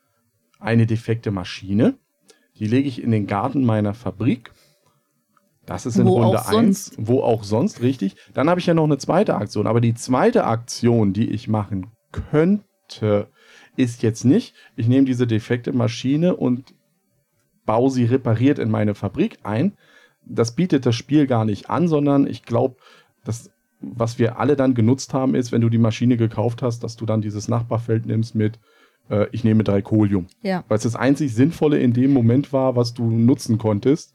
eine 0.60 0.86
defekte 0.86 1.32
Maschine, 1.32 1.98
die 2.60 2.68
lege 2.68 2.88
ich 2.88 3.02
in 3.02 3.12
den 3.12 3.28
Garten 3.28 3.66
meiner 3.66 3.94
Fabrik. 3.94 4.52
Das 5.68 5.86
ist 5.86 5.98
in 5.98 6.08
wo 6.08 6.24
Runde 6.24 6.48
1, 6.48 6.94
wo 6.98 7.22
auch 7.22 7.44
sonst, 7.44 7.82
richtig. 7.82 8.16
Dann 8.34 8.50
habe 8.50 8.60
ich 8.60 8.66
ja 8.66 8.74
noch 8.74 8.86
eine 8.86 8.98
zweite 8.98 9.36
Aktion. 9.36 9.68
Aber 9.68 9.82
die 9.82 9.94
zweite 9.94 10.46
Aktion, 10.46 11.12
die 11.12 11.30
ich 11.30 11.50
machen 11.50 11.88
könnte, 12.14 13.28
ist 13.76 14.02
jetzt 14.02 14.24
nicht, 14.24 14.56
ich 14.78 14.88
nehme 14.88 15.06
diese 15.06 15.28
defekte 15.28 15.74
Maschine 15.74 16.38
und 16.38 16.74
baue 17.66 17.92
sie 17.92 18.06
repariert 18.06 18.60
in 18.60 18.72
meine 18.72 18.96
Fabrik 18.96 19.40
ein. 19.44 19.74
Das 20.26 20.56
bietet 20.56 20.86
das 20.86 20.96
Spiel 20.96 21.28
gar 21.28 21.44
nicht 21.44 21.70
an, 21.70 21.90
sondern 21.90 22.28
ich 22.28 22.44
glaube, 22.44 22.78
das, 23.26 23.52
was 23.82 24.18
wir 24.20 24.40
alle 24.40 24.56
dann 24.56 24.74
genutzt 24.74 25.14
haben, 25.14 25.36
ist, 25.36 25.52
wenn 25.52 25.62
du 25.62 25.70
die 25.70 25.78
Maschine 25.78 26.16
gekauft 26.16 26.62
hast, 26.62 26.82
dass 26.84 26.96
du 26.96 27.06
dann 27.06 27.22
dieses 27.22 27.50
Nachbarfeld 27.50 28.06
nimmst 28.06 28.36
mit, 28.36 28.58
äh, 29.10 29.28
ich 29.34 29.44
nehme 29.44 29.66
drei 29.66 29.82
Kolium. 29.82 30.28
Ja. 30.42 30.64
Weil 30.70 30.78
es 30.78 30.84
das 30.84 30.96
einzig 30.96 31.36
Sinnvolle 31.36 31.78
in 31.78 31.92
dem 31.92 32.14
Moment 32.14 32.54
war, 32.54 32.78
was 32.78 32.94
du 32.94 33.12
nutzen 33.12 33.58
konntest. 33.58 34.14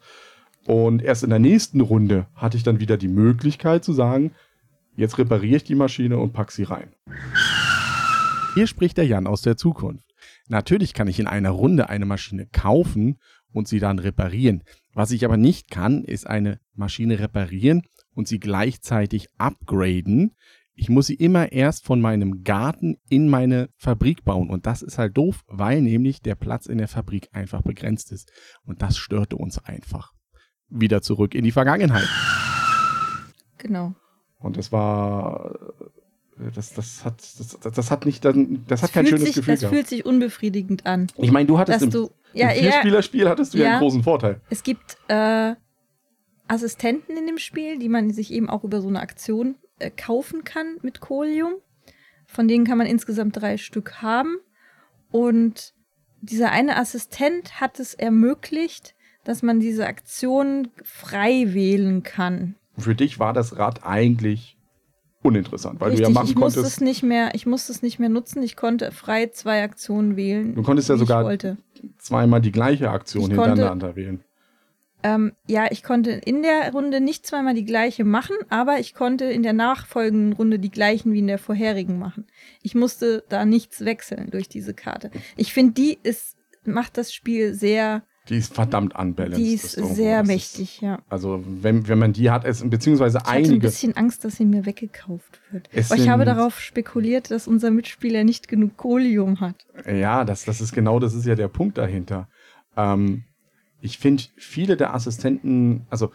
Und 0.66 1.02
erst 1.02 1.24
in 1.24 1.30
der 1.30 1.38
nächsten 1.38 1.80
Runde 1.80 2.26
hatte 2.34 2.56
ich 2.56 2.62
dann 2.62 2.80
wieder 2.80 2.96
die 2.96 3.08
Möglichkeit 3.08 3.84
zu 3.84 3.92
sagen, 3.92 4.32
jetzt 4.96 5.18
repariere 5.18 5.56
ich 5.56 5.64
die 5.64 5.74
Maschine 5.74 6.18
und 6.18 6.32
pack 6.32 6.52
sie 6.52 6.62
rein. 6.62 6.92
Hier 8.54 8.66
spricht 8.66 8.98
der 8.98 9.06
Jan 9.06 9.26
aus 9.26 9.42
der 9.42 9.56
Zukunft. 9.56 10.12
Natürlich 10.48 10.94
kann 10.94 11.08
ich 11.08 11.18
in 11.18 11.26
einer 11.26 11.50
Runde 11.50 11.88
eine 11.88 12.04
Maschine 12.04 12.46
kaufen 12.46 13.18
und 13.52 13.68
sie 13.68 13.80
dann 13.80 13.98
reparieren. 13.98 14.62
Was 14.94 15.10
ich 15.10 15.24
aber 15.24 15.36
nicht 15.36 15.70
kann, 15.70 16.04
ist 16.04 16.26
eine 16.26 16.60
Maschine 16.74 17.18
reparieren 17.18 17.82
und 18.14 18.28
sie 18.28 18.38
gleichzeitig 18.38 19.28
upgraden. 19.38 20.32
Ich 20.74 20.88
muss 20.88 21.06
sie 21.06 21.14
immer 21.14 21.52
erst 21.52 21.84
von 21.84 22.00
meinem 22.00 22.44
Garten 22.44 22.96
in 23.08 23.28
meine 23.28 23.68
Fabrik 23.76 24.24
bauen. 24.24 24.50
Und 24.50 24.66
das 24.66 24.82
ist 24.82 24.98
halt 24.98 25.16
doof, 25.16 25.42
weil 25.46 25.80
nämlich 25.82 26.22
der 26.22 26.34
Platz 26.34 26.66
in 26.66 26.78
der 26.78 26.88
Fabrik 26.88 27.28
einfach 27.32 27.62
begrenzt 27.62 28.12
ist. 28.12 28.32
Und 28.64 28.82
das 28.82 28.96
störte 28.96 29.36
uns 29.36 29.58
einfach. 29.58 30.12
Wieder 30.74 31.02
zurück 31.02 31.34
in 31.34 31.44
die 31.44 31.52
Vergangenheit. 31.52 32.08
Genau. 33.58 33.94
Und 34.38 34.56
das 34.56 34.72
war 34.72 35.54
das, 36.54 36.72
das, 36.74 37.04
hat, 37.04 37.20
das, 37.20 37.58
das 37.74 37.90
hat 37.90 38.06
nicht, 38.06 38.24
das, 38.24 38.34
das 38.66 38.82
hat 38.82 38.92
kein 38.92 39.06
schönes 39.06 39.24
sich, 39.24 39.34
Gefühl. 39.34 39.54
Das 39.54 39.60
gehabt. 39.60 39.74
fühlt 39.74 39.88
sich 39.88 40.04
unbefriedigend 40.04 40.86
an. 40.86 41.08
Ich 41.18 41.30
meine, 41.30 41.46
du 41.46 41.58
hattest 41.58 41.82
im, 41.82 41.90
du, 41.90 42.10
ja, 42.32 42.50
im 42.50 42.62
Vierspielerspiel 42.62 43.28
hattest 43.28 43.54
du 43.54 43.58
ja, 43.58 43.64
ja, 43.64 43.70
einen 43.72 43.80
großen 43.80 44.02
Vorteil. 44.02 44.40
Es 44.50 44.62
gibt 44.62 44.96
äh, 45.08 45.54
Assistenten 46.48 47.16
in 47.16 47.26
dem 47.26 47.38
Spiel, 47.38 47.78
die 47.78 47.88
man 47.88 48.10
sich 48.10 48.32
eben 48.32 48.48
auch 48.48 48.64
über 48.64 48.80
so 48.80 48.88
eine 48.88 49.00
Aktion 49.00 49.56
äh, 49.78 49.90
kaufen 49.90 50.44
kann 50.44 50.78
mit 50.82 51.00
Kolium. 51.00 51.52
Von 52.26 52.48
denen 52.48 52.64
kann 52.64 52.78
man 52.78 52.86
insgesamt 52.86 53.36
drei 53.36 53.58
Stück 53.58 54.02
haben. 54.02 54.38
Und 55.10 55.74
dieser 56.22 56.50
eine 56.50 56.76
Assistent 56.76 57.60
hat 57.60 57.78
es 57.78 57.94
ermöglicht, 57.94 58.94
dass 59.24 59.42
man 59.42 59.60
diese 59.60 59.86
Aktion 59.86 60.68
frei 60.82 61.54
wählen 61.54 62.02
kann. 62.02 62.54
Für 62.78 62.94
dich 62.94 63.18
war 63.18 63.32
das 63.32 63.58
Rad 63.58 63.84
eigentlich 63.84 64.56
uninteressant, 65.22 65.80
weil 65.80 65.90
Richtig, 65.90 66.06
du 66.06 66.12
ja 66.12 66.14
machen 66.14 66.28
ich 66.30 66.34
konntest. 66.34 66.56
Musste 66.58 66.76
es 66.76 66.80
nicht 66.80 67.02
mehr, 67.02 67.34
ich 67.34 67.46
musste 67.46 67.72
es 67.72 67.82
nicht 67.82 67.98
mehr 67.98 68.08
nutzen. 68.08 68.42
Ich 68.42 68.56
konnte 68.56 68.90
frei 68.90 69.26
zwei 69.26 69.62
Aktionen 69.62 70.16
wählen. 70.16 70.54
Du 70.54 70.62
konntest 70.62 70.88
ja 70.88 70.96
sogar 70.96 71.36
zweimal 71.98 72.40
die 72.40 72.52
gleiche 72.52 72.90
Aktion 72.90 73.24
ich 73.24 73.28
hintereinander 73.30 73.88
konnte, 73.88 73.96
wählen. 73.96 74.24
Ähm, 75.04 75.32
ja, 75.48 75.66
ich 75.70 75.82
konnte 75.82 76.12
in 76.12 76.42
der 76.42 76.72
Runde 76.72 77.00
nicht 77.00 77.26
zweimal 77.26 77.54
die 77.54 77.64
gleiche 77.64 78.04
machen, 78.04 78.36
aber 78.50 78.78
ich 78.78 78.94
konnte 78.94 79.24
in 79.24 79.42
der 79.42 79.52
nachfolgenden 79.52 80.32
Runde 80.32 80.58
die 80.58 80.70
gleichen 80.70 81.12
wie 81.12 81.18
in 81.18 81.26
der 81.26 81.38
vorherigen 81.38 81.98
machen. 81.98 82.26
Ich 82.62 82.74
musste 82.74 83.24
da 83.28 83.44
nichts 83.44 83.84
wechseln 83.84 84.30
durch 84.30 84.48
diese 84.48 84.74
Karte. 84.74 85.10
Ich 85.36 85.52
finde, 85.52 85.72
die 85.72 85.98
ist, 86.02 86.36
macht 86.64 86.98
das 86.98 87.12
Spiel 87.12 87.54
sehr 87.54 88.04
die 88.28 88.36
ist 88.36 88.54
verdammt 88.54 88.94
unbalanced. 88.96 89.38
Die 89.38 89.54
ist 89.54 89.72
sehr 89.72 90.22
mächtig, 90.22 90.80
ja. 90.80 91.00
Also 91.08 91.42
wenn, 91.44 91.88
wenn 91.88 91.98
man 91.98 92.12
die 92.12 92.30
hat, 92.30 92.44
es, 92.44 92.68
beziehungsweise 92.68 93.18
ich 93.18 93.26
einige. 93.26 93.42
Ich 93.42 93.48
hatte 93.48 93.56
ein 93.56 93.60
bisschen 93.60 93.96
Angst, 93.96 94.24
dass 94.24 94.36
sie 94.36 94.44
mir 94.44 94.64
weggekauft 94.64 95.40
wird. 95.50 95.68
Aber 95.90 95.96
ich 95.96 96.08
habe 96.08 96.24
darauf 96.24 96.60
spekuliert, 96.60 97.32
dass 97.32 97.48
unser 97.48 97.70
Mitspieler 97.70 98.22
nicht 98.22 98.46
genug 98.46 98.76
Kolium 98.76 99.40
hat. 99.40 99.66
Ja, 99.86 100.24
das, 100.24 100.44
das 100.44 100.60
ist 100.60 100.72
genau, 100.72 101.00
das 101.00 101.14
ist 101.14 101.26
ja 101.26 101.34
der 101.34 101.48
Punkt 101.48 101.78
dahinter. 101.78 102.28
Ähm, 102.76 103.24
ich 103.80 103.98
finde, 103.98 104.22
viele 104.36 104.76
der 104.76 104.94
Assistenten, 104.94 105.86
also 105.90 106.12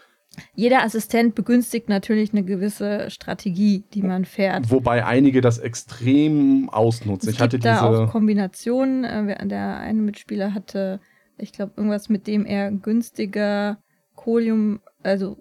jeder 0.54 0.84
Assistent 0.84 1.36
begünstigt 1.36 1.90
natürlich 1.90 2.32
eine 2.32 2.44
gewisse 2.44 3.10
Strategie, 3.10 3.84
die 3.94 4.02
man 4.02 4.24
fährt. 4.24 4.70
Wobei 4.72 5.06
einige 5.06 5.42
das 5.42 5.58
extrem 5.58 6.70
ausnutzen. 6.70 7.30
Es 7.30 7.36
ich 7.36 7.42
hatte 7.42 7.58
gibt 7.58 7.66
da 7.66 8.06
auch 8.06 8.12
Kombinationen. 8.12 9.04
Äh, 9.04 9.48
der 9.48 9.78
eine 9.78 10.02
Mitspieler 10.02 10.54
hatte 10.54 11.00
ich 11.38 11.52
glaube, 11.54 11.74
irgendwas, 11.78 12.10
mit 12.10 12.28
dem 12.28 12.46
er 12.46 12.72
günstiger 12.72 13.78
Kolium, 14.16 14.80
also 15.04 15.38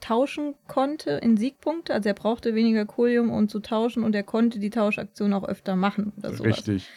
tauschen 0.00 0.54
konnte 0.66 1.10
in 1.10 1.36
Siegpunkte. 1.36 1.92
Also 1.92 2.08
er 2.08 2.14
brauchte 2.14 2.54
weniger 2.54 2.86
Kolium, 2.86 3.30
um 3.30 3.48
zu 3.48 3.60
tauschen 3.60 4.02
und 4.02 4.14
er 4.14 4.22
konnte 4.22 4.58
die 4.58 4.70
Tauschaktion 4.70 5.32
auch 5.32 5.44
öfter 5.44 5.76
machen 5.76 6.12
oder 6.16 6.32
sowas. 6.32 6.58
Richtig. 6.58 6.88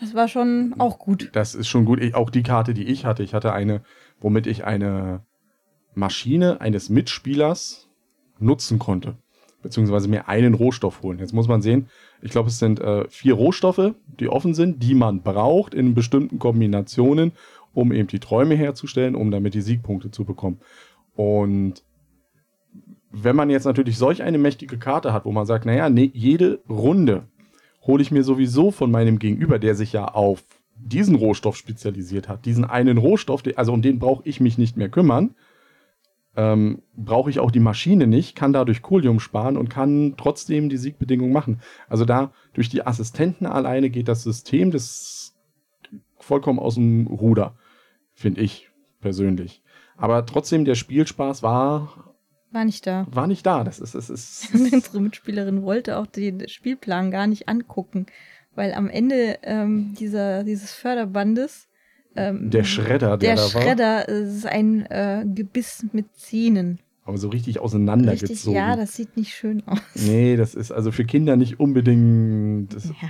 Das 0.00 0.14
war 0.14 0.28
schon 0.28 0.74
auch 0.78 0.98
gut. 0.98 1.30
Das 1.32 1.54
ist 1.54 1.68
schon 1.68 1.84
gut. 1.84 2.00
Ich, 2.00 2.14
auch 2.14 2.30
die 2.30 2.42
Karte, 2.42 2.74
die 2.74 2.84
ich 2.84 3.04
hatte, 3.04 3.22
ich 3.22 3.32
hatte 3.32 3.52
eine, 3.52 3.82
womit 4.20 4.46
ich 4.46 4.64
eine 4.64 5.24
Maschine 5.94 6.60
eines 6.60 6.90
Mitspielers 6.90 7.88
nutzen 8.38 8.78
konnte. 8.78 9.16
Beziehungsweise 9.64 10.08
mir 10.08 10.28
einen 10.28 10.54
Rohstoff 10.54 11.02
holen. 11.02 11.18
Jetzt 11.18 11.32
muss 11.32 11.48
man 11.48 11.62
sehen, 11.62 11.88
ich 12.22 12.30
glaube, 12.30 12.50
es 12.50 12.58
sind 12.60 12.80
äh, 12.80 13.08
vier 13.08 13.34
Rohstoffe, 13.34 13.94
die 14.20 14.28
offen 14.28 14.54
sind, 14.54 14.82
die 14.82 14.94
man 14.94 15.22
braucht 15.22 15.74
in 15.74 15.94
bestimmten 15.94 16.38
Kombinationen, 16.38 17.32
um 17.72 17.90
eben 17.90 18.06
die 18.06 18.20
Träume 18.20 18.54
herzustellen, 18.54 19.16
um 19.16 19.32
damit 19.32 19.54
die 19.54 19.62
Siegpunkte 19.62 20.10
zu 20.10 20.24
bekommen. 20.24 20.60
Und 21.16 21.82
wenn 23.10 23.34
man 23.34 23.50
jetzt 23.50 23.64
natürlich 23.64 23.96
solch 23.96 24.22
eine 24.22 24.38
mächtige 24.38 24.76
Karte 24.76 25.12
hat, 25.12 25.24
wo 25.24 25.32
man 25.32 25.46
sagt, 25.46 25.66
naja, 25.66 25.88
nee, 25.88 26.10
jede 26.12 26.60
Runde 26.68 27.24
hole 27.86 28.02
ich 28.02 28.10
mir 28.10 28.22
sowieso 28.22 28.70
von 28.70 28.90
meinem 28.90 29.18
Gegenüber, 29.18 29.58
der 29.58 29.74
sich 29.74 29.92
ja 29.92 30.06
auf 30.06 30.42
diesen 30.76 31.14
Rohstoff 31.14 31.56
spezialisiert 31.56 32.28
hat, 32.28 32.44
diesen 32.44 32.64
einen 32.64 32.98
Rohstoff, 32.98 33.42
also 33.56 33.72
um 33.72 33.80
den 33.80 33.98
brauche 33.98 34.28
ich 34.28 34.40
mich 34.40 34.58
nicht 34.58 34.76
mehr 34.76 34.88
kümmern, 34.88 35.34
ähm, 36.36 36.82
brauche 36.96 37.30
ich 37.30 37.38
auch 37.38 37.50
die 37.50 37.60
Maschine 37.60 38.06
nicht, 38.06 38.34
kann 38.34 38.52
dadurch 38.52 38.82
Kohlium 38.82 39.20
sparen 39.20 39.56
und 39.56 39.70
kann 39.70 40.14
trotzdem 40.16 40.68
die 40.68 40.76
Siegbedingung 40.76 41.32
machen. 41.32 41.60
Also 41.88 42.04
da 42.04 42.32
durch 42.54 42.68
die 42.68 42.86
Assistenten 42.86 43.46
alleine 43.46 43.90
geht 43.90 44.08
das 44.08 44.22
System 44.22 44.70
das 44.70 45.34
vollkommen 46.18 46.58
aus 46.58 46.74
dem 46.74 47.06
Ruder, 47.06 47.54
finde 48.14 48.40
ich 48.40 48.70
persönlich. 49.00 49.62
Aber 49.96 50.26
trotzdem, 50.26 50.64
der 50.64 50.74
Spielspaß 50.74 51.42
war. 51.42 52.14
War 52.50 52.64
nicht 52.64 52.86
da. 52.86 53.06
War 53.10 53.26
nicht 53.26 53.46
da. 53.46 53.64
Das 53.64 53.78
ist, 53.78 53.94
das 53.94 54.10
ist. 54.10 54.52
Unsere 54.52 55.00
Mitspielerin 55.00 55.62
wollte 55.62 55.98
auch 55.98 56.06
den 56.06 56.48
Spielplan 56.48 57.10
gar 57.10 57.26
nicht 57.26 57.48
angucken, 57.48 58.06
weil 58.54 58.72
am 58.74 58.88
Ende 58.88 59.38
ähm, 59.42 59.94
dieser, 59.98 60.44
dieses 60.44 60.72
Förderbandes 60.72 61.68
ähm, 62.16 62.50
der 62.50 62.64
Schredder, 62.64 63.16
der, 63.16 63.34
der, 63.34 63.36
da 63.36 63.48
Schredder 63.48 63.96
war. 63.98 64.08
ist 64.08 64.46
ein 64.46 64.86
äh, 64.86 65.24
Gebiss 65.26 65.84
mit 65.92 66.14
Zähnen. 66.16 66.78
Aber 67.06 67.18
so 67.18 67.28
richtig 67.28 67.48
Richtig, 67.56 67.60
auseinandergezogen. 67.62 68.54
ja, 68.56 68.76
das 68.76 68.94
sieht 68.96 69.16
nicht 69.16 69.34
schön 69.34 69.62
aus. 69.66 69.78
nee, 69.94 70.36
das 70.36 70.54
ist 70.54 70.72
also 70.72 70.90
für 70.90 71.04
Kinder 71.04 71.36
nicht 71.36 71.60
unbedingt 71.60 72.72
Ja. 72.72 73.08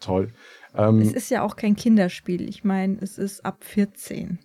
toll. 0.00 0.32
Ähm, 0.74 1.00
Es 1.00 1.12
ist 1.14 1.30
ja 1.30 1.42
auch 1.42 1.56
kein 1.56 1.74
Kinderspiel. 1.74 2.46
Ich 2.48 2.64
meine, 2.64 2.98
es 3.00 3.16
ist 3.16 3.44
ab 3.46 3.64
14. 3.64 4.38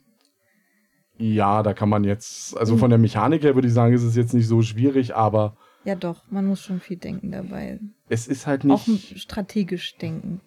ja, 1.18 1.62
da 1.64 1.74
kann 1.74 1.90
man 1.90 2.04
jetzt, 2.06 2.58
also 2.58 2.78
von 2.78 2.90
der 2.90 3.00
Mechanik 3.00 3.44
her 3.44 3.56
würde 3.56 3.68
ich 3.68 3.74
sagen, 3.74 3.94
ist 3.94 4.04
es 4.04 4.16
jetzt 4.16 4.34
nicht 4.34 4.48
so 4.48 4.62
schwierig, 4.62 5.16
aber 5.16 5.58
Ja, 5.84 5.96
doch, 5.96 6.24
man 6.32 6.46
muss 6.46 6.62
schon 6.62 6.80
viel 6.80 6.98
denken 6.98 7.32
dabei. 7.32 7.80
es 8.10 8.28
ist 8.28 8.48
halt 8.48 8.66
Auch 8.70 8.88
nicht. 8.88 9.20
strategisch 9.20 9.98
denken. 9.98 10.40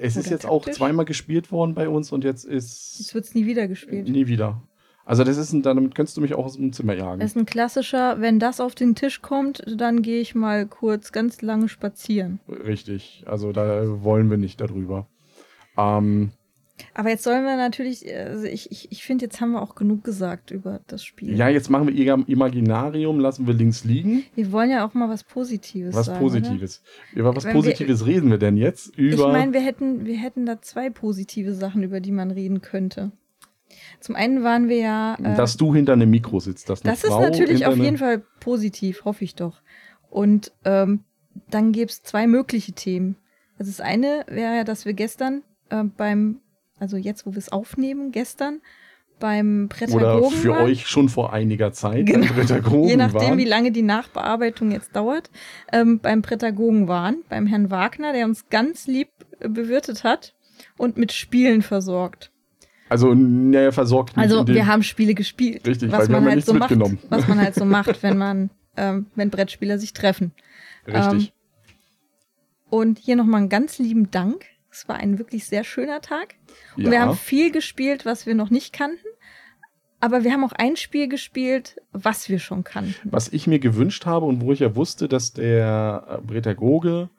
Es 0.00 0.16
ist 0.16 0.30
jetzt 0.30 0.46
auch 0.46 0.62
taktisch. 0.62 0.76
zweimal 0.78 1.04
gespielt 1.04 1.52
worden 1.52 1.74
bei 1.74 1.88
uns 1.88 2.12
und 2.12 2.24
jetzt 2.24 2.44
Jetzt 2.48 3.00
ist 3.00 3.14
wird 3.14 3.24
es 3.24 3.34
nie 3.34 3.46
wieder 3.46 3.68
gespielt. 3.68 4.08
nie 4.08 4.26
wieder. 4.26 4.62
Also 5.04 5.24
das 5.24 5.36
ist 5.38 5.52
ein, 5.52 5.62
damit 5.62 5.94
könntest 5.94 6.16
du 6.16 6.20
mich 6.20 6.34
auch 6.34 6.44
aus 6.44 6.56
dem 6.56 6.72
Zimmer 6.72 6.94
jagen. 6.94 7.20
Das 7.20 7.30
ist 7.32 7.36
ein 7.36 7.46
klassischer, 7.46 8.20
wenn 8.20 8.38
das 8.38 8.60
auf 8.60 8.74
den 8.74 8.94
Tisch 8.94 9.22
kommt, 9.22 9.62
dann 9.66 10.02
gehe 10.02 10.20
ich 10.20 10.34
mal 10.34 10.66
kurz 10.66 11.10
ganz 11.10 11.42
lange 11.42 11.68
spazieren. 11.68 12.38
Richtig. 12.48 13.24
Also 13.26 13.50
da 13.52 14.02
wollen 14.04 14.30
wir 14.30 14.36
nicht 14.36 14.60
darüber. 14.60 15.06
Ähm, 15.76 16.30
Aber 16.94 17.08
jetzt 17.10 17.24
sollen 17.24 17.44
wir 17.44 17.56
natürlich, 17.56 18.04
also 18.14 18.44
ich, 18.46 18.70
ich, 18.70 18.90
ich 18.92 19.04
finde, 19.04 19.24
jetzt 19.26 19.40
haben 19.40 19.52
wir 19.52 19.62
auch 19.62 19.74
genug 19.74 20.04
gesagt 20.04 20.50
über 20.50 20.80
das 20.86 21.04
Spiel. 21.04 21.36
ja, 21.36 21.48
jetzt 21.48 21.70
machen 21.70 21.88
wir 21.88 21.94
Iga- 21.94 22.24
Imaginarium, 22.28 23.18
lassen 23.20 23.46
wir 23.46 23.54
links 23.54 23.84
liegen. 23.84 24.24
Wir 24.34 24.50
wollen 24.52 24.70
ja 24.70 24.86
auch 24.86 24.94
mal 24.94 25.08
was 25.08 25.24
Positives 25.24 25.94
Was 25.94 26.06
sagen. 26.06 26.18
Positives. 26.20 26.82
Über 27.14 27.34
was 27.34 27.44
Wenn 27.44 27.54
wir- 27.54 27.62
Positives 27.62 28.06
reden 28.06 28.30
wir 28.30 28.38
denn 28.38 28.56
jetzt? 28.56 28.90
Oder? 28.94 28.98
Über. 29.02 29.26
Ich 29.28 29.32
meine, 29.32 29.52
wir 29.52 29.60
hätten, 29.60 30.04
wir 30.06 30.16
hätten 30.16 30.46
da 30.46 30.60
zwei 30.62 30.90
positive 30.90 31.54
Sachen, 31.54 31.82
über 31.82 32.00
die 32.00 32.12
man 32.12 32.30
reden 32.30 32.60
könnte. 32.60 33.12
Zum 34.00 34.16
einen 34.16 34.42
waren 34.42 34.68
wir 34.68 34.78
ja. 34.78 35.16
äh, 35.22 35.36
dass 35.36 35.56
du 35.56 35.74
hinter 35.74 35.92
einem 35.92 36.10
Mikro 36.10 36.40
sitzt. 36.40 36.68
Dass 36.68 36.80
Das 36.80 37.04
ist 37.04 37.10
Frau 37.10 37.20
natürlich 37.20 37.50
hinter 37.60 37.70
auf 37.70 37.76
jeden 37.76 37.98
Fall 37.98 38.22
positiv, 38.40 39.04
hoffe 39.04 39.24
ich 39.24 39.34
doch. 39.34 39.60
Und 40.08 40.52
ähm, 40.64 41.00
dann 41.50 41.72
gäbe 41.72 41.90
es 41.90 42.02
zwei 42.02 42.26
mögliche 42.26 42.72
Themen. 42.72 43.16
Also 43.58 43.70
das 43.70 43.80
eine 43.80 44.24
wäre 44.26 44.56
ja, 44.56 44.64
dass 44.64 44.84
wir 44.86 44.94
gestern 44.94 45.42
äh, 45.68 45.84
beim, 45.84 46.40
also 46.80 46.96
jetzt, 46.96 47.26
wo 47.26 47.32
wir 47.32 47.38
es 47.38 47.50
aufnehmen, 47.50 48.10
gestern 48.10 48.60
beim 49.20 49.68
Prätagogen 49.68 50.16
Oder 50.26 50.30
für 50.30 50.48
waren. 50.52 50.64
euch 50.64 50.86
schon 50.86 51.08
vor 51.10 51.32
einiger 51.32 51.72
Zeit 51.72 52.06
Genau. 52.06 52.26
Prädagogen 52.32 52.88
Je 52.88 52.96
nachdem, 52.96 53.20
waren. 53.20 53.38
wie 53.38 53.44
lange 53.44 53.70
die 53.70 53.82
Nachbearbeitung 53.82 54.70
jetzt 54.70 54.96
dauert, 54.96 55.30
ähm, 55.72 56.00
beim 56.00 56.22
Prädagogen 56.22 56.88
waren, 56.88 57.22
beim 57.28 57.46
Herrn 57.46 57.70
Wagner, 57.70 58.12
der 58.14 58.24
uns 58.24 58.48
ganz 58.48 58.86
lieb 58.86 59.08
äh, 59.38 59.48
bewirtet 59.48 60.04
hat 60.04 60.34
und 60.78 60.96
mit 60.96 61.12
Spielen 61.12 61.60
versorgt. 61.62 62.30
Also, 62.88 63.14
naja, 63.14 63.70
versorgt 63.70 64.16
nicht 64.16 64.24
Also 64.32 64.48
wir 64.48 64.66
haben 64.66 64.82
Spiele 64.82 65.14
gespielt. 65.14 65.66
Richtig, 65.66 65.92
was 65.92 66.00
weil 66.00 66.08
wir 66.08 66.12
man 66.14 66.24
haben 66.24 66.30
halt 66.32 66.46
so 66.46 66.54
macht, 66.54 67.00
was 67.10 67.28
man 67.28 67.38
halt 67.38 67.54
so 67.54 67.64
macht, 67.66 68.02
wenn 68.02 68.16
man, 68.18 68.50
ähm, 68.76 69.06
wenn 69.14 69.30
Brettspieler 69.30 69.78
sich 69.78 69.92
treffen. 69.92 70.32
Richtig. 70.88 71.32
Und 72.70 72.98
hier 72.98 73.16
nochmal 73.16 73.40
einen 73.42 73.48
ganz 73.48 73.78
lieben 73.78 74.10
Dank. 74.10 74.44
Es 74.70 74.88
war 74.88 74.96
ein 74.96 75.18
wirklich 75.18 75.46
sehr 75.46 75.64
schöner 75.64 76.00
Tag. 76.00 76.34
Und 76.76 76.84
wir 76.84 76.92
Ja. 76.92 77.00
haben 77.00 77.16
viel 77.16 77.50
gespielt, 77.50 78.04
was 78.06 78.26
wir 78.26 78.34
noch 78.34 78.50
nicht 78.50 78.72
kannten. 78.72 79.06
Aber 80.02 80.24
wir 80.24 80.32
haben 80.32 80.44
auch 80.44 80.52
ein 80.52 80.76
Spiel 80.76 81.08
gespielt, 81.08 81.76
was 81.92 82.28
wir 82.28 82.38
schon 82.38 82.64
kannten. 82.64 82.94
Was 83.10 83.28
ich 83.28 83.46
mir 83.46 83.58
gewünscht 83.58 84.06
habe 84.06 84.24
und 84.26 84.40
wo 84.40 84.52
ich 84.52 84.60
ja 84.60 84.74
wusste, 84.74 85.08
dass 85.08 85.32
der 85.34 86.06
äh, 86.08 86.26
Prädagoge, 86.26 87.10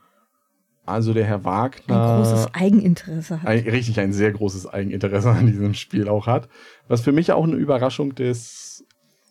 also 0.86 1.14
der 1.14 1.26
Herr 1.26 1.38
Ein 1.40 1.44
Wagner, 1.46 2.18
großes 2.18 2.56
Eigeninteresse 2.56 3.42
hat. 3.42 3.48
ein, 3.48 3.60
richtig 3.60 4.00
ein 4.00 4.14
sehr 4.14 4.32
großes 4.32 4.66
Eigeninteresse 4.66 5.30
an 5.30 5.46
diesem 5.46 5.74
Spiel 5.76 6.10
auch 6.10 6.26
hat. 6.26 6.50
Was 6.88 7.02
für 7.02 7.12
mich 7.12 7.32
auch 7.32 7.44
eine 7.44 7.56
Überraschung 7.56 8.16
des 8.16 8.84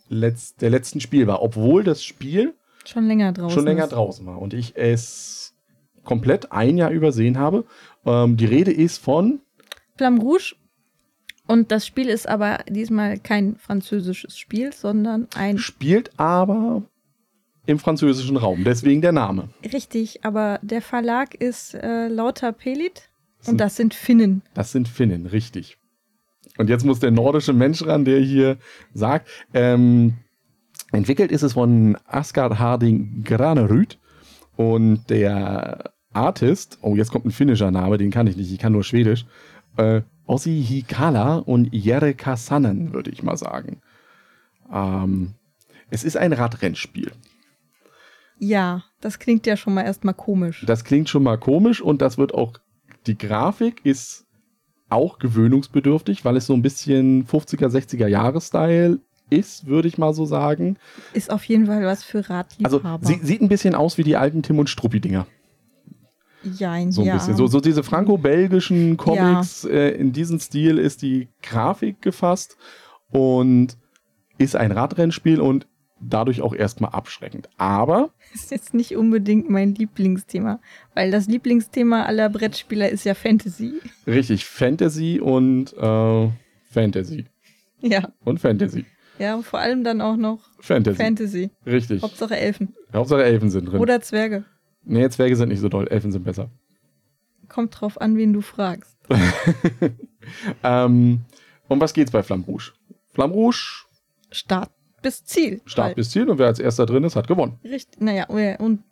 Letz 0.08 0.54
der 0.54 0.70
letzten 0.70 1.00
Spiel 1.00 1.26
war. 1.26 1.42
Obwohl 1.42 1.82
das 1.82 2.04
Spiel 2.04 2.54
Schon 2.84 3.06
länger 3.06 3.32
draußen. 3.32 3.50
schon 3.50 3.64
länger 3.64 3.84
ist. 3.84 3.92
draußen 3.92 4.26
war 4.26 4.40
und 4.40 4.54
ich 4.54 4.76
es 4.76 5.54
komplett 6.04 6.50
ein 6.52 6.78
Jahr 6.78 6.90
übersehen 6.90 7.36
habe. 7.38 7.64
Ähm, 8.04 8.36
die 8.36 8.46
Rede 8.46 8.72
ist 8.72 8.98
von 8.98 9.40
Flamme 9.96 10.20
Rouge. 10.20 10.54
Und 11.46 11.72
das 11.72 11.86
Spiel 11.86 12.08
ist 12.08 12.28
aber 12.28 12.58
diesmal 12.68 13.18
kein 13.18 13.56
französisches 13.56 14.38
Spiel, 14.38 14.72
sondern 14.72 15.26
ein 15.34 15.58
spielt 15.58 16.18
aber 16.18 16.84
im 17.66 17.78
französischen 17.78 18.36
Raum, 18.36 18.64
deswegen 18.64 19.00
der 19.00 19.12
Name. 19.12 19.50
richtig, 19.72 20.24
aber 20.24 20.58
der 20.62 20.80
Verlag 20.80 21.34
ist 21.34 21.74
äh, 21.74 22.08
Lauter 22.08 22.52
Pelit 22.52 23.10
und 23.46 23.58
das 23.58 23.76
sind 23.76 23.94
Finnen. 23.94 24.42
Das 24.54 24.72
sind 24.72 24.88
Finnen, 24.88 25.26
richtig. 25.26 25.76
Und 26.56 26.68
jetzt 26.68 26.84
muss 26.84 27.00
der 27.00 27.10
nordische 27.10 27.52
Mensch 27.52 27.84
ran, 27.84 28.04
der 28.04 28.20
hier 28.20 28.58
sagt, 28.92 29.28
ähm, 29.54 30.14
entwickelt 30.92 31.32
ist 31.32 31.42
es 31.42 31.54
von 31.54 31.96
Asgard 32.06 32.58
Harding 32.58 33.22
Granerud 33.24 33.98
und 34.56 35.08
der 35.10 35.92
Artist, 36.12 36.78
oh, 36.82 36.96
jetzt 36.96 37.10
kommt 37.12 37.24
ein 37.26 37.30
finnischer 37.30 37.70
Name, 37.70 37.98
den 37.98 38.10
kann 38.10 38.26
ich 38.26 38.36
nicht, 38.36 38.50
ich 38.52 38.58
kann 38.58 38.72
nur 38.72 38.84
Schwedisch, 38.84 39.26
äh, 39.76 40.02
Ossi 40.26 40.62
Hikala 40.66 41.36
und 41.36 41.72
Jereka 41.72 42.36
Sannen, 42.36 42.92
würde 42.92 43.10
ich 43.10 43.22
mal 43.22 43.36
sagen. 43.36 43.80
Ähm, 44.72 45.34
es 45.90 46.04
ist 46.04 46.16
ein 46.16 46.32
Radrennspiel. 46.32 47.12
Ja, 48.38 48.84
das 49.00 49.18
klingt 49.18 49.46
ja 49.46 49.56
schon 49.56 49.74
mal 49.74 49.82
erstmal 49.82 50.14
komisch. 50.14 50.64
Das 50.66 50.84
klingt 50.84 51.08
schon 51.08 51.22
mal 51.22 51.36
komisch 51.36 51.80
und 51.80 52.00
das 52.00 52.16
wird 52.16 52.34
auch, 52.34 52.54
die 53.06 53.18
Grafik 53.18 53.84
ist 53.84 54.24
auch 54.88 55.18
gewöhnungsbedürftig, 55.18 56.24
weil 56.24 56.36
es 56.36 56.46
so 56.46 56.54
ein 56.54 56.62
bisschen 56.62 57.26
50er, 57.26 57.68
60er 57.68 58.06
Jahre-Style 58.06 58.98
ist, 59.30 59.66
würde 59.66 59.88
ich 59.88 59.98
mal 59.98 60.12
so 60.12 60.24
sagen. 60.26 60.76
Ist 61.12 61.30
auf 61.30 61.44
jeden 61.44 61.66
Fall 61.66 61.84
was 61.84 62.02
für 62.02 62.18
Also 62.18 62.34
Radliebhaber. 62.78 63.06
sie, 63.06 63.20
sieht 63.22 63.40
ein 63.42 63.48
bisschen 63.48 63.74
aus 63.74 63.98
wie 63.98 64.02
die 64.02 64.16
alten 64.16 64.42
Tim 64.42 64.58
und 64.58 64.68
Struppi-Dinger. 64.68 65.26
Jein, 66.42 66.90
So 66.92 67.02
ein 67.02 67.06
ja. 67.08 67.14
bisschen. 67.14 67.36
So, 67.36 67.46
so 67.46 67.60
diese 67.60 67.82
franco-belgischen 67.82 68.96
Comics, 68.96 69.64
äh, 69.64 69.90
in 69.90 70.12
diesen 70.12 70.40
Stil 70.40 70.78
ist 70.78 71.02
die 71.02 71.28
Grafik 71.42 72.00
gefasst 72.02 72.56
und 73.10 73.76
ist 74.38 74.56
ein 74.56 74.72
Radrennspiel 74.72 75.40
und 75.40 75.66
dadurch 76.00 76.40
auch 76.40 76.54
erstmal 76.54 76.92
abschreckend. 76.92 77.48
Aber 77.58 78.10
ist 78.34 78.50
jetzt 78.50 78.72
nicht 78.74 78.96
unbedingt 78.96 79.50
mein 79.50 79.74
Lieblingsthema, 79.74 80.60
weil 80.94 81.10
das 81.10 81.26
Lieblingsthema 81.26 82.04
aller 82.04 82.28
Brettspieler 82.30 82.88
ist 82.88 83.04
ja 83.04 83.14
Fantasy. 83.14 83.74
richtig 84.06 84.44
Fantasy 84.46 85.20
und 85.20 85.74
äh, 85.76 86.28
Fantasy. 86.70 87.26
Ja, 87.82 88.12
Und 88.24 88.40
Fantasy. 88.40 88.84
ja, 89.18 89.34
und 89.34 89.44
vor 89.44 89.58
allem 89.58 89.84
dann 89.84 90.00
auch 90.00 90.16
noch 90.16 90.40
Fantasy. 90.60 90.96
Fantasy. 91.02 91.50
Richtig. 91.66 92.02
Hauptsache 92.02 92.36
Elfen. 92.36 92.74
Hauptsache 92.92 93.24
Elfen 93.24 93.50
sind 93.50 93.66
drin. 93.66 93.80
Oder 93.80 94.00
Zwerge. 94.00 94.44
Nee, 94.84 95.08
Zwerge 95.08 95.36
sind 95.36 95.48
nicht 95.48 95.60
so 95.60 95.68
doll, 95.68 95.86
Elfen 95.88 96.12
sind 96.12 96.24
besser. 96.24 96.50
Kommt 97.48 97.80
drauf 97.80 98.00
an, 98.00 98.16
wen 98.16 98.32
du 98.32 98.40
fragst. 98.40 98.96
Ähm, 100.62 101.20
um 101.68 101.80
was 101.80 101.94
geht's 101.94 102.10
bei 102.10 102.22
Flamme 102.22 102.44
Rouge? 102.44 102.72
Flamme 103.12 103.34
Rouge, 103.34 103.84
Start 104.30 104.70
bis 105.02 105.24
Ziel. 105.24 105.60
Start 105.64 105.86
Halt. 105.88 105.96
bis 105.96 106.10
Ziel 106.10 106.28
und 106.28 106.38
wer 106.38 106.46
als 106.46 106.58
erster 106.58 106.86
drin 106.86 107.04
ist, 107.04 107.16
hat 107.16 107.26
gewonnen. 107.26 107.58
Richtig. 107.64 108.00
Naja, 108.00 108.26
oh 108.28 108.62
und 108.62 108.82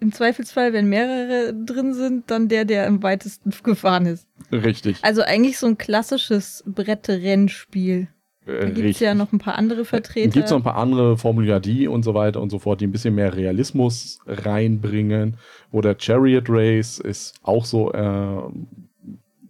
im 0.00 0.12
Zweifelsfall, 0.12 0.72
wenn 0.72 0.88
mehrere 0.88 1.52
drin 1.54 1.92
sind, 1.92 2.30
dann 2.30 2.48
der, 2.48 2.64
der 2.64 2.86
am 2.86 3.02
weitesten 3.02 3.50
gefahren 3.62 4.06
ist. 4.06 4.26
Richtig, 4.52 4.98
Also 5.02 5.22
eigentlich 5.22 5.58
so 5.58 5.66
ein 5.66 5.76
klassisches 5.78 6.62
Brettrennspiel. 6.66 8.08
Da 8.48 8.70
gibt 8.70 8.88
es 8.88 9.00
ja 9.00 9.14
noch 9.14 9.30
ein 9.32 9.38
paar 9.38 9.56
andere 9.56 9.84
Vertreter. 9.84 10.30
Gibt 10.30 10.46
es 10.46 10.50
noch 10.50 10.58
ein 10.58 10.64
paar 10.64 10.76
andere, 10.76 11.18
Formula 11.18 11.60
D 11.60 11.86
und 11.86 12.02
so 12.02 12.14
weiter 12.14 12.40
und 12.40 12.48
so 12.48 12.58
fort, 12.58 12.80
die 12.80 12.86
ein 12.86 12.92
bisschen 12.92 13.14
mehr 13.14 13.36
Realismus 13.36 14.20
reinbringen. 14.26 15.36
Oder 15.70 15.94
Chariot 15.98 16.46
Race 16.48 16.98
ist 16.98 17.34
auch 17.42 17.66
so 17.66 17.92
äh, 17.92 17.98
ein 17.98 18.66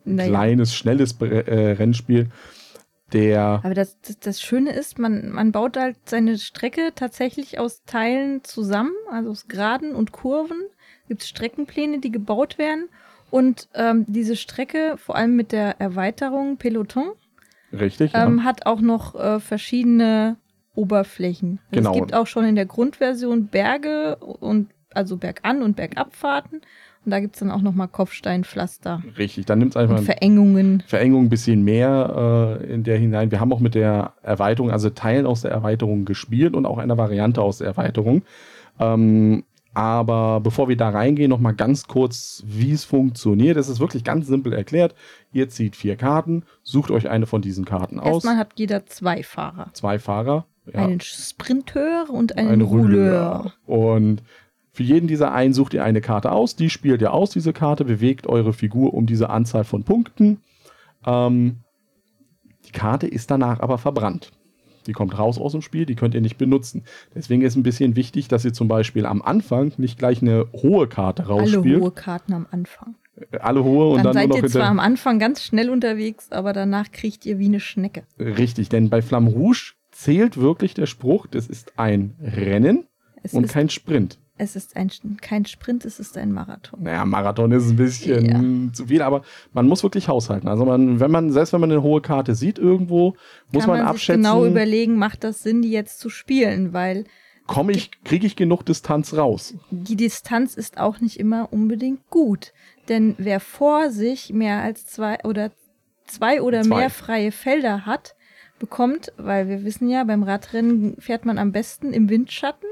naja. 0.05 0.29
kleines, 0.29 0.75
schnelles 0.75 1.13
äh, 1.21 1.73
Rennspiel. 1.73 2.29
Der 3.13 3.61
Aber 3.63 3.75
das, 3.75 4.01
das, 4.01 4.19
das, 4.19 4.41
Schöne 4.43 4.73
ist, 4.73 4.99
man, 4.99 5.31
man 5.31 5.53
baut 5.53 5.77
halt 5.77 5.97
seine 6.05 6.37
Strecke 6.37 6.91
tatsächlich 6.95 7.59
aus 7.59 7.85
Teilen 7.85 8.45
zusammen, 8.45 8.93
also 9.11 9.31
aus 9.31 9.47
Geraden 9.47 9.95
und 9.95 10.13
Kurven. 10.13 10.59
Gibt 11.07 11.23
es 11.23 11.29
Streckenpläne, 11.29 12.01
die 12.01 12.11
gebaut 12.11 12.59
werden. 12.59 12.89
Und 13.31 13.69
ähm, 13.75 14.05
diese 14.09 14.37
Strecke, 14.37 14.97
vor 14.99 15.17
allem 15.17 15.37
mit 15.37 15.53
der 15.53 15.81
Erweiterung 15.81 16.57
Peloton, 16.57 17.13
Richtig, 17.73 18.13
ähm, 18.15 18.39
ja. 18.39 18.45
hat 18.45 18.67
auch 18.67 18.81
noch 18.81 19.15
äh, 19.15 19.41
verschiedene 19.41 20.37
Oberflächen. 20.75 21.61
Also 21.71 21.81
genau. 21.81 21.93
Es 21.93 21.97
gibt 21.99 22.15
auch 22.15 22.27
schon 22.27 22.45
in 22.45 22.55
der 22.55 22.67
Grundversion 22.67 23.49
Berge 23.49 24.17
und 24.17 24.69
also 24.95 25.17
Bergan- 25.17 25.63
und 25.63 25.77
Bergabfahrten. 25.77 26.61
Und 27.05 27.11
da 27.13 27.21
gibt 27.21 27.37
es 27.37 27.41
dann 27.41 27.51
auch 27.51 27.63
nochmal 27.63 27.89
Kopfsteinpflaster. 27.89 29.03
Richtig, 29.17 29.47
dann 29.47 29.59
nimmt 29.59 29.73
es 29.73 29.77
einfach. 29.77 30.01
Verengungen. 30.03 30.83
Verengungen 30.87 31.27
ein 31.27 31.31
bisschen 31.31 31.63
mehr 31.63 32.61
äh, 32.61 32.73
in 32.73 32.85
der 32.85 32.99
hinein. 32.99 33.31
Wir 33.31 33.41
haben 33.41 33.53
auch 33.53 33.61
mit 33.61 33.75
der 33.75 34.15
Erweiterung, 34.23 34.71
also 34.71 34.91
Teilen 34.91 35.27
aus 35.27 35.43
der 35.43 35.51
Erweiterung 35.51 36.05
gespielt 36.05 36.55
und 36.55 36.67
auch 36.67 36.79
einer 36.79 36.99
Variante 36.99 37.41
aus 37.41 37.59
der 37.59 37.69
Erweiterung. 37.69 38.23
Ähm, 38.79 39.45
aber 39.75 40.41
bevor 40.41 40.69
wir 40.69 40.77
da 40.77 40.89
reingehen, 40.89 41.31
nochmal 41.31 41.55
ganz 41.55 41.87
kurz, 41.87 42.43
wie 42.47 42.73
es 42.73 42.85
funktioniert. 42.85 43.57
Es 43.57 43.69
ist 43.69 43.81
wirklich 43.81 44.05
ganz 44.05 44.27
simpel 44.27 44.53
erklärt. 44.53 44.95
Ihr 45.33 45.49
zieht 45.49 45.77
vier 45.77 45.97
Karten, 45.97 46.45
sucht 46.63 46.91
euch 46.91 47.09
eine 47.09 47.27
von 47.27 47.43
diesen 47.43 47.65
Karten 47.65 48.01
aus. 48.01 48.25
Erstmal 48.25 48.37
hat 48.39 48.53
jeder 48.57 48.87
zwei 48.87 49.23
Fahrer. 49.23 49.71
Zwei 49.75 49.99
Fahrer. 49.99 50.47
Ja. 50.73 50.85
Einen 50.85 51.01
Sprinteur 51.01 52.07
und 52.11 52.37
einen 52.37 52.49
Ein 52.49 52.61
Rouleur. 52.61 53.53
Und 53.67 54.23
für 54.73 54.83
jeden 54.83 55.09
dieser 55.09 55.33
einen 55.33 55.55
sucht 55.55 55.75
ihr 55.75 55.85
eine 55.85 56.01
Karte 56.01 56.33
aus. 56.33 56.57
Die 56.57 56.71
spielt 56.71 57.01
ihr 57.01 57.13
aus, 57.13 57.31
diese 57.31 57.53
Karte, 57.53 57.85
bewegt 57.85 58.27
eure 58.27 58.53
Figur 58.53 58.95
um 58.95 59.07
diese 59.07 59.31
Anzahl 59.31 59.65
von 59.65 59.85
Punkten. 59.85 60.41
Ähm, 61.07 61.59
die 62.67 62.73
Karte 62.73 63.07
ist 63.07 63.31
danach 63.31 63.61
aber 63.61 63.79
verbrannt. 63.79 64.31
Die 64.89 64.95
kommt 64.95 65.19
raus 65.19 65.39
aus 65.39 65.53
dem 65.53 65.63
Spiel, 65.63 65.87
die 65.87 65.95
könnt 65.95 66.15
ihr 66.15 66.21
nicht 66.21 66.39
benutzen. 66.39 66.83
Deswegen 67.15 67.43
ist 67.43 67.57
ein 67.57 67.63
bisschen 67.63 67.95
wichtig, 67.95 68.27
dass 68.29 68.45
ihr 68.45 68.53
zum 68.53 68.69
Beispiel 68.69 69.07
am 69.07 69.23
Anfang 69.23 69.73
nicht 69.77 69.99
gleich 69.99 70.23
eine 70.23 70.47
hohe 70.53 70.89
Karte 70.89 71.27
rausspielt. 71.27 71.67
Alle 71.67 71.81
hohe 71.81 71.91
Karten 71.93 72.33
am 72.33 72.47
Anfang. 72.51 72.95
Äh, 73.31 73.39
alle 73.39 73.63
hohe 73.63 73.91
und 73.91 73.99
dann, 73.99 74.05
dann 74.05 74.13
seid 74.15 74.29
nur 74.29 74.39
noch 74.39 74.45
ihr 74.45 74.51
zwar 74.51 74.69
am 74.69 74.81
Anfang 74.81 75.19
ganz 75.19 75.43
schnell 75.43 75.71
unterwegs, 75.71 76.33
aber 76.33 76.53
danach 76.53 76.91
kriegt 76.91 77.27
ihr 77.27 77.39
wie 77.39 77.47
eine 77.47 77.61
Schnecke. 77.61 78.05
Richtig, 78.19 78.71
denn 78.71 78.89
bei 78.89 79.03
Flamme 79.03 79.31
Rouge 79.31 79.75
zählt 79.91 80.39
wirklich 80.39 80.75
der 80.75 80.87
Spruch, 80.87 81.27
das 81.27 81.47
ist 81.47 81.79
ein 81.79 82.15
Rennen 82.21 82.87
es 83.23 83.35
und 83.35 83.49
kein 83.49 83.69
Sprint 83.69 84.19
es 84.39 84.57
ist 84.57 84.77
ein, 84.77 84.91
kein 85.21 85.45
Sprint, 85.45 85.85
es 85.85 86.01
ist 86.01 86.17
ein 86.17 86.33
Marathon. 86.33 86.83
Naja, 86.83 87.05
Marathon 87.05 87.53
ist 87.53 87.71
ein 87.71 87.77
bisschen 87.77 88.69
ja. 88.69 88.73
zu 88.73 88.87
viel, 88.87 89.03
aber 89.03 89.23
man 89.53 89.67
muss 89.67 89.83
wirklich 89.83 90.09
haushalten. 90.09 90.49
Also 90.49 90.65
man, 90.65 91.01
wenn 91.01 91.11
man, 91.11 91.31
selbst 91.31 91.53
wenn 91.53 91.61
man 91.61 91.71
eine 91.71 91.83
hohe 91.83 92.01
Karte 92.01 92.35
sieht 92.35 92.59
irgendwo, 92.59 93.17
muss 93.53 93.65
Kann 93.65 93.71
man, 93.71 93.81
man 93.81 93.89
abschätzen. 93.89 94.23
genau 94.23 94.47
überlegen, 94.47 94.97
macht 94.97 95.25
das 95.25 95.43
Sinn, 95.43 95.63
die 95.63 95.71
jetzt 95.71 96.01
zu 96.01 96.09
spielen, 96.09 96.73
weil 96.73 97.05
komme 97.47 97.73
ich, 97.73 97.91
kriege 98.05 98.27
ich 98.27 98.37
genug 98.37 98.65
Distanz 98.65 99.15
raus? 99.15 99.55
Die 99.71 99.97
Distanz 99.97 100.55
ist 100.55 100.79
auch 100.79 101.01
nicht 101.01 101.19
immer 101.19 101.53
unbedingt 101.53 102.09
gut. 102.11 102.53
Denn 102.89 103.15
wer 103.19 103.41
vor 103.41 103.91
sich 103.91 104.33
mehr 104.33 104.63
als 104.63 104.87
zwei 104.87 105.19
oder 105.25 105.51
zwei 106.07 106.41
oder 106.41 106.63
zwei. 106.63 106.77
mehr 106.77 106.91
freie 106.91 107.33
Felder 107.33 107.87
hat, 107.87 108.15
bekommt, 108.59 109.13
weil 109.17 109.49
wir 109.49 109.65
wissen 109.65 109.89
ja, 109.89 110.05
beim 110.05 110.23
Radrennen 110.23 110.97
fährt 110.99 111.25
man 111.25 111.39
am 111.39 111.53
besten 111.53 111.93
im 111.93 112.09
Windschatten 112.09 112.69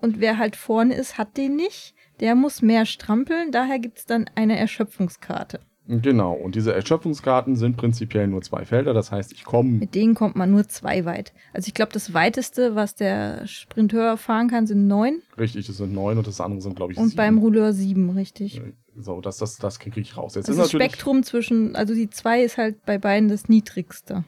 und 0.00 0.20
wer 0.20 0.38
halt 0.38 0.56
vorne 0.56 0.94
ist, 0.94 1.18
hat 1.18 1.36
den 1.36 1.56
nicht. 1.56 1.94
Der 2.20 2.34
muss 2.34 2.60
mehr 2.60 2.84
strampeln, 2.86 3.50
daher 3.50 3.78
gibt 3.78 3.98
es 3.98 4.06
dann 4.06 4.28
eine 4.34 4.58
Erschöpfungskarte. 4.58 5.60
Genau, 5.86 6.34
und 6.34 6.54
diese 6.54 6.72
Erschöpfungskarten 6.72 7.56
sind 7.56 7.76
prinzipiell 7.76 8.28
nur 8.28 8.42
zwei 8.42 8.64
Felder, 8.64 8.94
das 8.94 9.10
heißt, 9.10 9.32
ich 9.32 9.44
komme. 9.44 9.70
Mit 9.70 9.96
denen 9.96 10.14
kommt 10.14 10.36
man 10.36 10.50
nur 10.50 10.68
zwei 10.68 11.04
weit. 11.04 11.32
Also 11.52 11.66
ich 11.66 11.74
glaube, 11.74 11.92
das 11.92 12.14
weiteste, 12.14 12.76
was 12.76 12.94
der 12.94 13.44
Sprinteur 13.48 14.16
fahren 14.16 14.48
kann, 14.48 14.68
sind 14.68 14.86
neun. 14.86 15.20
Richtig, 15.36 15.66
das 15.66 15.78
sind 15.78 15.92
neun 15.92 16.18
und 16.18 16.28
das 16.28 16.40
andere 16.40 16.60
sind, 16.60 16.76
glaube 16.76 16.92
ich, 16.92 16.98
und 16.98 17.08
sieben. 17.08 17.12
Und 17.12 17.16
beim 17.16 17.38
Rouleur 17.38 17.72
sieben, 17.72 18.10
richtig. 18.10 18.62
So, 18.96 19.20
das, 19.20 19.38
das, 19.38 19.56
das 19.56 19.80
kriege 19.80 20.00
ich 20.00 20.16
raus. 20.16 20.36
Jetzt 20.36 20.48
also 20.48 20.62
das 20.62 20.70
Spektrum 20.70 21.24
zwischen, 21.24 21.74
also 21.74 21.92
die 21.92 22.08
zwei 22.08 22.42
ist 22.42 22.56
halt 22.56 22.84
bei 22.84 22.98
beiden 22.98 23.28
das 23.28 23.48
niedrigste. 23.48 24.24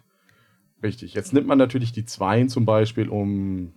Richtig, 0.83 1.15
jetzt 1.15 1.33
nimmt 1.33 1.47
man 1.47 1.59
natürlich 1.59 1.93
die 1.93 2.05
Zweien 2.05 2.49
zum 2.49 2.65
Beispiel, 2.65 3.09
um 3.09 3.73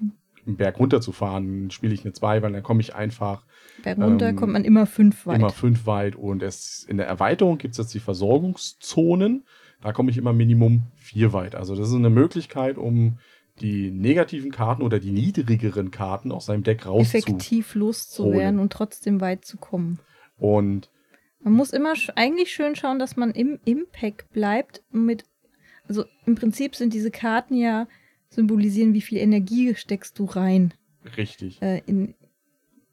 einen 0.45 0.57
Berg 0.57 0.79
runterzufahren, 0.79 1.71
spiele 1.71 1.93
ich 1.93 2.03
eine 2.03 2.13
2, 2.13 2.41
weil 2.41 2.51
dann 2.51 2.63
komme 2.63 2.81
ich 2.81 2.95
einfach. 2.95 3.45
Berg 3.83 3.97
runter 3.97 4.29
ähm, 4.29 4.35
kommt 4.35 4.53
man 4.53 4.63
immer 4.63 4.85
5 4.85 5.25
weit. 5.25 5.39
Immer 5.39 5.49
5 5.49 5.85
weit 5.85 6.15
und 6.15 6.43
es, 6.43 6.83
in 6.87 6.97
der 6.97 7.07
Erweiterung 7.07 7.57
gibt 7.57 7.73
es 7.73 7.77
jetzt 7.77 7.93
die 7.93 7.99
Versorgungszonen. 7.99 9.45
Da 9.81 9.93
komme 9.93 10.11
ich 10.11 10.17
immer 10.17 10.33
Minimum 10.33 10.83
4 10.97 11.33
weit. 11.33 11.55
Also 11.55 11.75
das 11.75 11.89
ist 11.89 11.95
eine 11.95 12.09
Möglichkeit, 12.09 12.77
um 12.77 13.17
die 13.61 13.91
negativen 13.91 14.51
Karten 14.51 14.81
oder 14.81 14.99
die 14.99 15.11
niedrigeren 15.11 15.91
Karten 15.91 16.31
aus 16.31 16.47
seinem 16.47 16.63
Deck 16.63 16.85
rauszuholen. 16.85 17.23
Effektiv 17.23 17.75
loszuwerden 17.75 18.59
und 18.59 18.73
trotzdem 18.73 19.21
weit 19.21 19.45
zu 19.45 19.57
kommen. 19.57 19.99
Und 20.37 20.89
man 21.41 21.53
muss 21.53 21.71
immer 21.71 21.93
eigentlich 22.15 22.51
schön 22.51 22.75
schauen, 22.75 22.99
dass 22.99 23.15
man 23.15 23.31
im 23.31 23.59
Impact 23.63 24.31
bleibt 24.31 24.83
mit 24.91 25.25
also 25.87 26.05
im 26.25 26.35
Prinzip 26.35 26.75
sind 26.75 26.93
diese 26.93 27.11
Karten 27.11 27.55
ja 27.55 27.87
symbolisieren, 28.35 28.93
wie 28.93 29.01
viel 29.01 29.17
Energie 29.17 29.73
steckst 29.75 30.19
du 30.19 30.25
rein. 30.25 30.73
Richtig. 31.17 31.61
Äh, 31.61 31.81
in, 31.85 32.15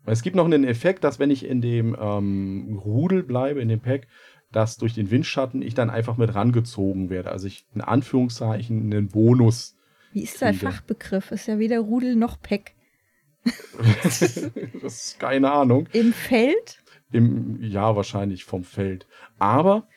es 0.07 0.23
gibt 0.23 0.37
noch 0.37 0.45
einen 0.45 0.65
Effekt, 0.65 1.05
dass 1.05 1.19
wenn 1.19 1.31
ich 1.31 1.45
in 1.45 1.61
dem 1.61 1.97
ähm, 1.99 2.81
Rudel 2.85 3.23
bleibe, 3.23 3.61
in 3.61 3.69
dem 3.69 3.81
Pack, 3.81 4.09
dass 4.51 4.77
durch 4.77 4.95
den 4.95 5.11
Windschatten 5.11 5.63
ich 5.63 5.75
dann 5.75 5.91
einfach 5.91 6.17
mit 6.17 6.35
rangezogen 6.35 7.09
werde. 7.09 7.31
Also 7.31 7.47
ich 7.47 7.67
in 7.75 7.81
Anführungszeichen 7.81 8.93
einen 8.93 9.09
Bonus. 9.09 9.77
Wie 10.13 10.23
ist 10.23 10.41
der 10.41 10.55
Fachbegriff? 10.55 11.31
Ist 11.31 11.47
ja 11.47 11.59
weder 11.59 11.81
Rudel 11.81 12.17
noch 12.17 12.41
Pack. 12.41 12.73
das 14.03 14.23
ist 14.83 15.21
keine 15.21 15.51
Ahnung. 15.51 15.89
Im 15.93 16.13
Feld? 16.13 16.83
Im, 17.11 17.63
ja, 17.63 17.97
wahrscheinlich 17.97 18.45
vom 18.45 18.65
Feld. 18.65 19.07
Aber 19.39 19.89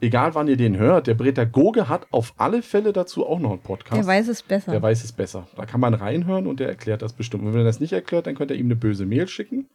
egal 0.00 0.34
wann 0.34 0.48
ihr 0.48 0.56
den 0.56 0.76
hört, 0.76 1.06
der 1.06 1.46
Goge 1.46 1.88
hat 1.88 2.06
auf 2.10 2.34
alle 2.36 2.62
Fälle 2.62 2.92
dazu 2.92 3.26
auch 3.26 3.38
noch 3.38 3.50
einen 3.50 3.60
Podcast. 3.60 4.00
Der 4.00 4.06
weiß 4.06 4.28
es 4.28 4.42
besser. 4.42 4.72
Der 4.72 4.82
weiß 4.82 5.04
es 5.04 5.12
besser. 5.12 5.48
Da 5.56 5.66
kann 5.66 5.80
man 5.80 5.94
reinhören 5.94 6.46
und 6.46 6.60
der 6.60 6.68
erklärt 6.68 7.02
das 7.02 7.12
bestimmt. 7.12 7.44
Und 7.44 7.52
wenn 7.52 7.60
er 7.60 7.64
das 7.64 7.80
nicht 7.80 7.92
erklärt, 7.92 8.26
dann 8.26 8.34
könnt 8.34 8.50
ihr 8.50 8.56
ihm 8.56 8.66
eine 8.66 8.76
böse 8.76 9.06
Mail 9.06 9.28
schicken, 9.28 9.68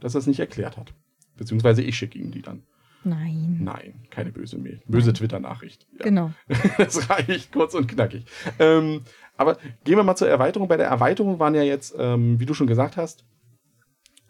dass 0.00 0.14
er 0.14 0.20
es 0.20 0.26
nicht 0.26 0.40
erklärt 0.40 0.76
hat. 0.76 0.92
Beziehungsweise 1.36 1.82
ich 1.82 1.96
schicke 1.96 2.18
ihm 2.18 2.30
die 2.30 2.42
dann. 2.42 2.62
Nein. 3.04 3.58
Nein, 3.62 3.94
keine 4.10 4.32
böse 4.32 4.58
Mail. 4.58 4.80
Böse 4.86 5.12
Twitter-Nachricht. 5.12 5.86
Ja. 5.98 6.04
Genau. 6.04 6.32
das 6.78 7.08
reicht 7.08 7.52
kurz 7.52 7.74
und 7.74 7.86
knackig. 7.86 8.24
Ähm, 8.58 9.02
aber 9.36 9.56
gehen 9.84 9.96
wir 9.96 10.02
mal 10.02 10.16
zur 10.16 10.28
Erweiterung. 10.28 10.68
Bei 10.68 10.76
der 10.76 10.88
Erweiterung 10.88 11.38
waren 11.38 11.54
ja 11.54 11.62
jetzt, 11.62 11.94
ähm, 11.96 12.40
wie 12.40 12.46
du 12.46 12.54
schon 12.54 12.66
gesagt 12.66 12.96
hast, 12.96 13.24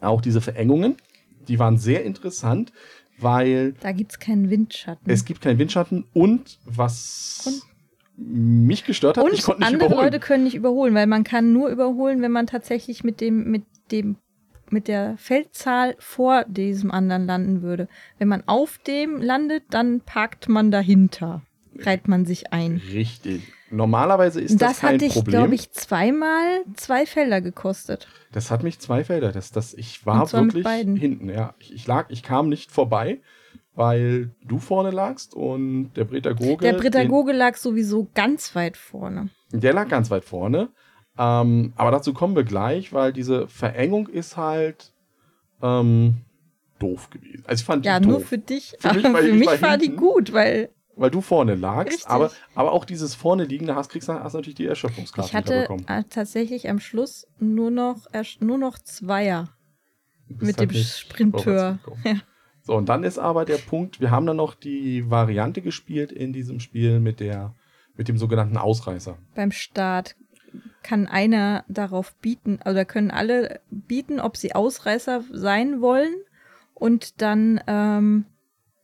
auch 0.01 0.21
diese 0.21 0.41
Verengungen. 0.41 0.97
Die 1.49 1.59
waren 1.59 1.79
sehr 1.79 2.05
interessant 2.05 2.73
weil. 3.21 3.73
Da 3.81 3.93
gibt 3.93 4.13
es 4.13 4.19
keinen 4.19 4.51
Windschatten. 4.51 5.11
Es 5.11 5.25
gibt 5.25 5.41
keinen 5.41 5.59
Windschatten 5.59 6.05
und 6.13 6.59
was 6.65 7.45
und? 7.47 7.63
mich 8.17 8.85
gestört 8.85 9.17
hat, 9.17 9.25
und 9.25 9.33
ich 9.33 9.43
konnte 9.43 9.61
nicht 9.61 9.73
andere 9.73 9.87
überholen. 9.87 10.07
Leute 10.07 10.21
können 10.21 10.45
nicht 10.45 10.57
überholen, 10.57 10.95
weil 10.95 11.07
man 11.07 11.25
kann 11.25 11.53
nur 11.53 11.69
überholen, 11.69 12.21
wenn 12.23 12.33
man 12.33 12.47
tatsächlich 12.47 13.05
mit 13.05 13.21
dem, 13.21 13.51
mit 13.51 13.63
dem, 13.93 14.17
mit 14.71 14.89
der 14.89 15.17
Feldzahl 15.19 15.95
vor 15.99 16.45
diesem 16.45 16.91
anderen 16.91 17.27
landen 17.27 17.63
würde. 17.63 17.89
Wenn 18.19 18.29
man 18.29 18.43
auf 18.47 18.79
dem 18.79 19.23
landet, 19.23 19.65
dann 19.71 20.01
parkt 20.01 20.49
man 20.49 20.71
dahinter. 20.71 21.43
Reiht 21.79 22.09
man 22.09 22.25
sich 22.27 22.53
ein. 22.53 22.83
Richtig. 22.93 23.43
Normalerweise 23.71 24.41
ist 24.41 24.61
das, 24.61 24.71
das 24.71 24.81
kein 24.81 24.99
Problem. 24.99 25.09
Das 25.09 25.17
hatte 25.17 25.21
ich, 25.21 25.31
glaube 25.31 25.55
ich, 25.55 25.73
zweimal 25.73 26.65
zwei 26.75 27.07
Felder 27.07 27.41
gekostet. 27.41 28.09
Das 28.33 28.51
hat 28.51 28.63
mich 28.63 28.79
zwei 28.79 29.05
Felder. 29.05 29.33
Das, 29.33 29.51
das, 29.51 29.75
ich 29.75 30.05
war 30.07 30.31
wirklich 30.33 30.67
hinten. 30.67 31.29
Ja, 31.29 31.55
ich, 31.59 31.75
ich, 31.75 31.87
lag, 31.87 32.07
ich 32.11 32.23
kam 32.23 32.49
nicht 32.49 32.71
vorbei, 32.71 33.21
weil 33.75 34.31
du 34.45 34.59
vorne 34.59 34.91
lagst 34.91 35.35
und 35.35 35.93
der 35.95 36.05
Britagoge. 36.05 36.65
Der 36.65 36.75
Britagoge 36.75 37.33
lag 37.33 37.57
sowieso 37.57 38.09
ganz 38.15 38.55
weit 38.55 38.77
vorne. 38.77 39.31
Der 39.53 39.73
lag 39.73 39.89
ganz 39.89 40.11
weit 40.11 40.25
vorne. 40.25 40.71
Ähm, 41.19 41.73
aber 41.77 41.91
dazu 41.91 42.15
kommen 42.15 42.37
wir 42.37 42.45
gleich, 42.45 42.93
weil 42.93 43.13
diese 43.13 43.49
Verengung 43.49 44.09
ist 44.09 44.37
halt 44.37 44.93
ähm, 45.61 46.19
doof 46.79 47.11
gewesen. 47.11 47.45
Also 47.47 47.63
ich 47.63 47.67
fand 47.67 47.85
ja, 47.85 47.99
die 47.99 48.09
nur 48.09 48.21
für 48.21 48.39
dich. 48.39 48.77
Für 48.79 48.95
mich, 48.95 49.07
für 49.07 49.33
mich 49.33 49.47
war, 49.47 49.63
war 49.63 49.79
die 49.79 49.91
gut, 49.91 50.33
weil 50.33 50.71
weil 50.99 51.11
du 51.11 51.21
vorne 51.21 51.55
lagst. 51.55 52.09
Aber, 52.09 52.31
aber 52.55 52.73
auch 52.73 52.85
dieses 52.85 53.15
vorne 53.15 53.45
liegen, 53.45 53.67
da 53.67 53.77
hast, 53.77 53.89
kriegst 53.89 54.09
du 54.09 54.13
hast 54.13 54.35
natürlich 54.35 54.57
die 54.57 54.67
Erschöpfungskarte 54.67 55.29
ich 55.29 55.35
hatte 55.35 55.61
bekommen. 55.63 55.87
Äh, 55.89 56.05
tatsächlich 56.11 56.69
am 56.69 56.81
Schluss 56.81 57.27
nur 57.39 57.71
noch, 57.71 58.07
nur 58.41 58.59
noch 58.59 58.79
Zweier 58.79 59.49
mit 60.29 60.59
halt 60.59 60.71
dem 60.71 60.83
Sprinteur. 60.83 61.79
Ja. 62.05 62.15
So, 62.63 62.75
und 62.75 62.89
dann 62.89 63.03
ist 63.03 63.19
aber 63.19 63.47
der 63.47 63.57
Punkt, 63.57 64.01
wir 64.01 64.11
haben 64.11 64.27
dann 64.27 64.37
noch 64.37 64.55
die 64.55 65.11
Variante 65.11 65.63
gespielt 65.63 66.13
in 66.13 66.35
diesem 66.35 66.61
Spiel 66.61 67.01
mit 67.01 67.21
der 67.21 67.55
Mit 67.97 68.09
dem 68.09 68.19
sogenannten 68.19 68.59
Ausreißer. 68.59 69.17
Beim 69.35 69.51
Start 69.51 70.17
kann 70.83 71.07
einer 71.07 71.65
darauf 71.69 72.15
bieten, 72.17 72.61
oder 72.65 72.85
können 72.85 73.11
alle 73.11 73.61
bieten, 73.71 74.21
ob 74.21 74.37
sie 74.37 74.55
Ausreißer 74.55 75.25
sein 75.33 75.81
wollen 75.81 76.15
und 76.75 77.21
dann 77.21 77.61
ähm, 77.67 78.27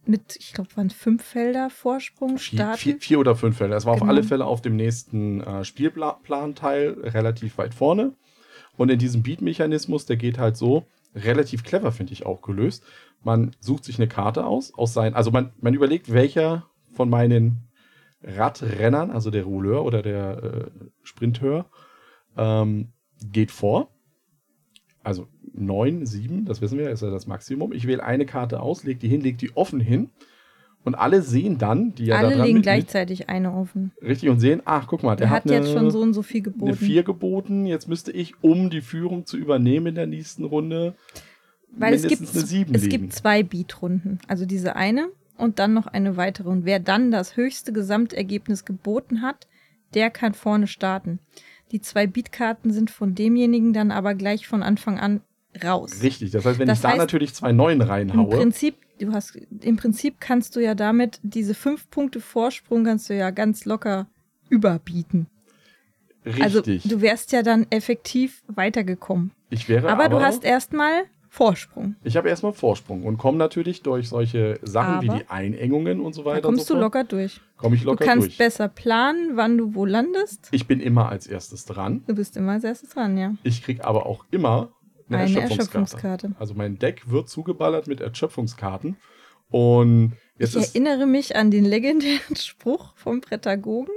mit, 0.06 0.36
ich 0.36 0.52
glaube, 0.52 0.76
waren 0.76 0.90
fünf 0.90 1.22
Felder 1.24 1.70
Vorsprung 1.70 2.38
starten. 2.38 2.78
vier, 2.78 2.98
vier 2.98 3.18
oder 3.18 3.36
fünf 3.36 3.56
Felder. 3.56 3.76
Es 3.76 3.86
war 3.86 3.94
Genau. 3.94 4.04
auf 4.04 4.08
alle 4.10 4.22
Fälle 4.22 4.44
auf 4.44 4.60
dem 4.62 4.76
nächsten 4.76 5.40
äh, 5.40 5.64
Spielplanteil 5.64 6.96
relativ 7.02 7.58
weit 7.58 7.74
vorne. 7.74 8.12
Und 8.76 8.90
in 8.90 8.98
diesem 8.98 9.22
Beat-Mechanismus, 9.22 10.06
der 10.06 10.16
geht 10.16 10.38
halt 10.38 10.56
so, 10.56 10.86
relativ 11.14 11.62
clever, 11.62 11.92
finde 11.92 12.12
ich 12.12 12.26
auch 12.26 12.42
gelöst. 12.42 12.82
Man 13.22 13.52
sucht 13.60 13.84
sich 13.84 13.98
eine 13.98 14.08
Karte 14.08 14.44
aus, 14.46 14.74
aus 14.74 14.92
seinen, 14.92 15.14
also 15.14 15.30
man, 15.30 15.52
man 15.60 15.74
überlegt, 15.74 16.12
welcher 16.12 16.66
von 16.92 17.08
meinen 17.08 17.68
Radrennern, 18.22 19.10
also 19.10 19.30
der 19.30 19.44
Rouleur 19.44 19.84
oder 19.84 20.02
der 20.02 20.42
äh, 20.42 20.70
Sprinteur, 21.02 21.66
ähm, 22.36 22.92
geht 23.22 23.50
vor. 23.50 23.90
Also 25.02 25.28
neun, 25.54 26.06
sieben, 26.06 26.44
das 26.44 26.60
wissen 26.60 26.78
wir, 26.78 26.90
ist 26.90 27.02
ja 27.02 27.10
das 27.10 27.26
Maximum. 27.26 27.72
Ich 27.72 27.86
wähle 27.86 28.02
eine 28.02 28.26
Karte 28.26 28.60
aus, 28.60 28.84
lege 28.84 29.00
die 29.00 29.08
hin, 29.08 29.20
lege 29.20 29.38
die 29.38 29.56
offen 29.56 29.80
hin. 29.80 30.10
Und 30.84 30.94
alle 30.94 31.22
sehen 31.22 31.56
dann, 31.56 31.94
die 31.94 32.06
ja 32.06 32.20
da 32.20 32.28
alle 32.28 32.42
legen 32.42 32.56
mit, 32.56 32.64
gleichzeitig 32.64 33.30
eine 33.30 33.54
offen. 33.54 33.92
richtig 34.02 34.28
und 34.28 34.38
sehen, 34.38 34.60
ach, 34.66 34.86
guck 34.86 35.02
mal, 35.02 35.16
der, 35.16 35.28
Der, 35.28 35.30
hat, 35.30 35.44
eine, 35.44 35.54
jetzt 35.54 35.72
schon 35.72 35.90
so 35.90 36.00
und 36.00 36.12
so 36.12 36.20
viel 36.22 36.42
eine 36.42 36.52
geboten. 36.52 36.74
4 36.74 37.02
geboten. 37.04 37.66
Jetzt 37.66 37.88
müsste 37.88 38.12
ich, 38.12 38.34
um 38.42 38.68
die 38.68 38.82
Führung 38.82 39.24
zu 39.24 39.38
übernehmen 39.38 39.86
in 39.86 39.94
der 39.94 40.06
nächsten 40.06 40.44
Runde, 40.44 40.94
Weil 41.70 41.94
es 41.94 42.06
gibt, 42.06 42.20
eine 42.20 42.28
7 42.28 42.74
es 42.74 42.82
legen. 42.82 42.90
gibt 42.90 43.12
zwei 43.14 43.42
Beat-Runden. 43.42 44.18
Also 44.28 44.44
diese 44.44 44.76
eine 44.76 45.08
und 45.38 45.58
dann 45.58 45.72
noch 45.72 45.86
eine 45.86 46.18
weitere. 46.18 46.50
Und 46.50 46.66
wer 46.66 46.80
dann 46.80 47.10
das 47.10 47.36
höchste 47.36 47.72
Gesamtergebnis 47.72 48.66
geboten 48.66 49.22
hat, 49.22 49.46
der 49.94 50.10
kann 50.10 50.34
vorne 50.34 50.66
starten. 50.66 51.18
Die 51.72 51.80
zwei 51.80 52.06
Beat-Karten 52.06 52.72
sind 52.72 52.90
von 52.90 53.14
demjenigen 53.14 53.72
dann 53.72 53.90
aber 53.90 54.14
gleich 54.14 54.46
von 54.46 54.62
Anfang 54.62 54.98
an 55.00 55.22
raus. 55.62 56.02
Richtig, 56.02 56.30
das 56.32 56.44
heißt, 56.44 56.58
wenn 56.58 56.66
Das 56.68 56.78
ich 56.78 56.82
da 56.82 56.88
heißt, 56.90 56.98
natürlich 56.98 57.34
zwei 57.34 57.52
Neuen 57.52 57.80
Im 57.80 57.86
reinhaue, 57.88 58.36
Prinzip, 58.36 58.76
du 58.98 59.12
hast, 59.12 59.36
im 59.60 59.76
Prinzip 59.76 60.16
kannst 60.20 60.56
du 60.56 60.60
ja 60.60 60.74
damit 60.74 61.20
diese 61.22 61.54
fünf 61.54 61.88
Punkte 61.90 62.20
Vorsprung 62.20 62.84
kannst 62.84 63.08
du 63.10 63.14
ja 63.16 63.30
ganz 63.30 63.64
locker 63.64 64.06
überbieten. 64.48 65.26
Also 66.40 66.60
richtig. 66.60 66.88
du 66.90 67.00
wärst 67.02 67.32
ja 67.32 67.42
dann 67.42 67.66
effektiv 67.70 68.42
weitergekommen. 68.46 69.32
ich 69.50 69.68
wäre 69.68 69.90
Aber, 69.90 70.06
aber, 70.06 70.16
du 70.18 70.22
hast 70.24 70.42
erstmal 70.42 71.02
Vorsprung. 71.28 71.96
ich 72.04 72.16
habe 72.16 72.28
erstmal 72.28 72.52
Vorsprung 72.52 73.02
und 73.02 73.18
komme 73.18 73.36
natürlich 73.38 73.82
durch 73.82 74.08
solche 74.08 74.58
Sachen 74.62 75.02
wie 75.02 75.10
Aber- 75.10 75.18
die 75.18 75.28
Einengungen 75.28 76.00
und 76.00 76.14
so 76.14 76.22
Da 76.22 76.30
weiter 76.30 76.48
und 76.48 76.54
kommst 76.54 76.68
so 76.68 76.74
du 76.74 76.80
locker 76.80 77.04
durch. 77.04 77.40
komme 77.58 77.76
ich 77.76 77.84
locker 77.84 78.04
du 78.04 78.08
kannst 78.10 78.26
durch. 78.28 78.38
besser 78.38 78.68
planen, 78.68 79.32
wann 79.34 79.58
du 79.58 79.74
wo 79.74 79.84
landest. 79.84 80.48
Ich 80.52 80.66
bin 80.66 80.80
immer 80.80 81.08
als 81.10 81.26
erstes 81.26 81.64
dran. 81.66 82.02
Du 82.06 82.14
bist 82.14 82.36
immer 82.38 82.52
als 82.52 82.64
erstes 82.64 82.90
dran, 82.90 83.18
ja. 83.18 83.34
Ich 83.42 83.62
kriege 83.62 83.84
aber 83.84 84.06
auch 84.06 84.24
immer 84.30 84.70
eine, 85.08 85.18
Eine 85.18 85.40
Erschöpfungskarte. 85.40 85.62
Erschöpfungskarte. 85.82 86.30
Also 86.38 86.54
mein 86.54 86.78
Deck 86.78 87.10
wird 87.10 87.28
zugeballert 87.28 87.86
mit 87.86 88.00
Erschöpfungskarten. 88.00 88.96
Und 89.50 90.12
jetzt 90.38 90.56
ich 90.56 90.62
ist 90.62 90.74
erinnere 90.74 91.06
mich 91.06 91.36
an 91.36 91.50
den 91.50 91.64
legendären 91.64 92.36
Spruch 92.36 92.94
vom 92.96 93.20
Prädagogen. 93.20 93.94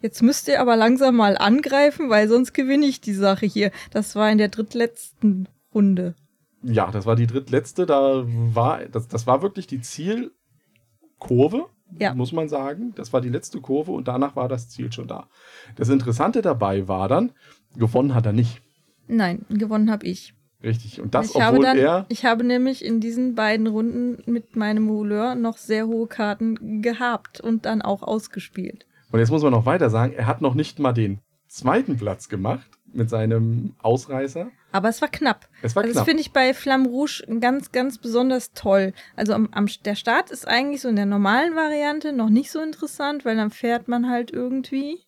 Jetzt 0.00 0.22
müsst 0.22 0.48
ihr 0.48 0.60
aber 0.60 0.76
langsam 0.76 1.16
mal 1.16 1.36
angreifen, 1.38 2.10
weil 2.10 2.28
sonst 2.28 2.52
gewinne 2.52 2.86
ich 2.86 3.00
die 3.00 3.14
Sache 3.14 3.46
hier. 3.46 3.70
Das 3.90 4.14
war 4.16 4.30
in 4.30 4.38
der 4.38 4.48
drittletzten 4.48 5.48
Runde. 5.74 6.14
ja, 6.62 6.90
das 6.90 7.06
war 7.06 7.16
die 7.16 7.26
drittletzte. 7.26 7.86
Da 7.86 8.22
war 8.26 8.84
das, 8.86 9.08
das 9.08 9.26
war 9.26 9.42
wirklich 9.42 9.66
die 9.66 9.80
Zielkurve, 9.80 11.66
Ja. 11.98 12.14
muss 12.14 12.32
man 12.32 12.48
sagen. 12.48 12.92
Das 12.96 13.12
war 13.12 13.20
die 13.20 13.28
letzte 13.28 13.60
Kurve 13.60 13.92
und 13.92 14.08
danach 14.08 14.36
war 14.36 14.48
das 14.48 14.68
Ziel 14.68 14.92
schon 14.92 15.08
da. 15.08 15.28
Das 15.76 15.88
Interessante 15.88 16.42
dabei 16.42 16.86
war 16.88 17.08
dann, 17.08 17.32
gewonnen 17.76 18.14
hat 18.14 18.26
er 18.26 18.32
nicht. 18.32 18.60
Nein, 19.06 19.44
gewonnen 19.50 19.90
habe 19.90 20.06
ich. 20.06 20.34
Richtig. 20.64 21.00
Und 21.00 21.14
das, 21.14 21.34
ich, 21.34 21.40
habe 21.40 21.58
obwohl 21.58 21.66
dann, 21.66 21.78
er 21.78 22.06
ich 22.08 22.24
habe 22.24 22.42
nämlich 22.42 22.84
in 22.84 22.98
diesen 22.98 23.34
beiden 23.34 23.66
Runden 23.66 24.22
mit 24.24 24.56
meinem 24.56 24.88
Rouleur 24.88 25.34
noch 25.34 25.58
sehr 25.58 25.86
hohe 25.86 26.06
Karten 26.06 26.80
gehabt 26.80 27.40
und 27.40 27.66
dann 27.66 27.82
auch 27.82 28.02
ausgespielt. 28.02 28.86
Und 29.12 29.20
jetzt 29.20 29.30
muss 29.30 29.42
man 29.42 29.52
noch 29.52 29.66
weiter 29.66 29.90
sagen, 29.90 30.14
er 30.14 30.26
hat 30.26 30.40
noch 30.40 30.54
nicht 30.54 30.78
mal 30.78 30.92
den 30.92 31.20
zweiten 31.48 31.96
Platz 31.96 32.28
gemacht 32.28 32.66
mit 32.92 33.10
seinem 33.10 33.74
Ausreißer. 33.82 34.50
Aber 34.72 34.88
es 34.88 35.02
war 35.02 35.08
knapp. 35.08 35.48
Es 35.62 35.76
war 35.76 35.82
also 35.82 35.92
knapp. 35.92 36.02
das 36.02 36.08
finde 36.08 36.22
ich 36.22 36.32
bei 36.32 36.54
Flamme 36.54 36.88
Rouge 36.88 37.24
ganz, 37.40 37.70
ganz 37.70 37.98
besonders 37.98 38.52
toll. 38.52 38.92
Also 39.14 39.34
am, 39.34 39.48
am, 39.52 39.66
der 39.84 39.94
Start 39.94 40.30
ist 40.30 40.48
eigentlich 40.48 40.80
so 40.80 40.88
in 40.88 40.96
der 40.96 41.06
normalen 41.06 41.54
Variante 41.54 42.12
noch 42.12 42.30
nicht 42.30 42.50
so 42.50 42.60
interessant, 42.60 43.24
weil 43.24 43.36
dann 43.36 43.50
fährt 43.50 43.86
man 43.86 44.08
halt 44.08 44.32
irgendwie. 44.32 45.00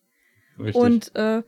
Richtig. 0.58 0.76
Und 0.76 1.16
äh, 1.16 1.42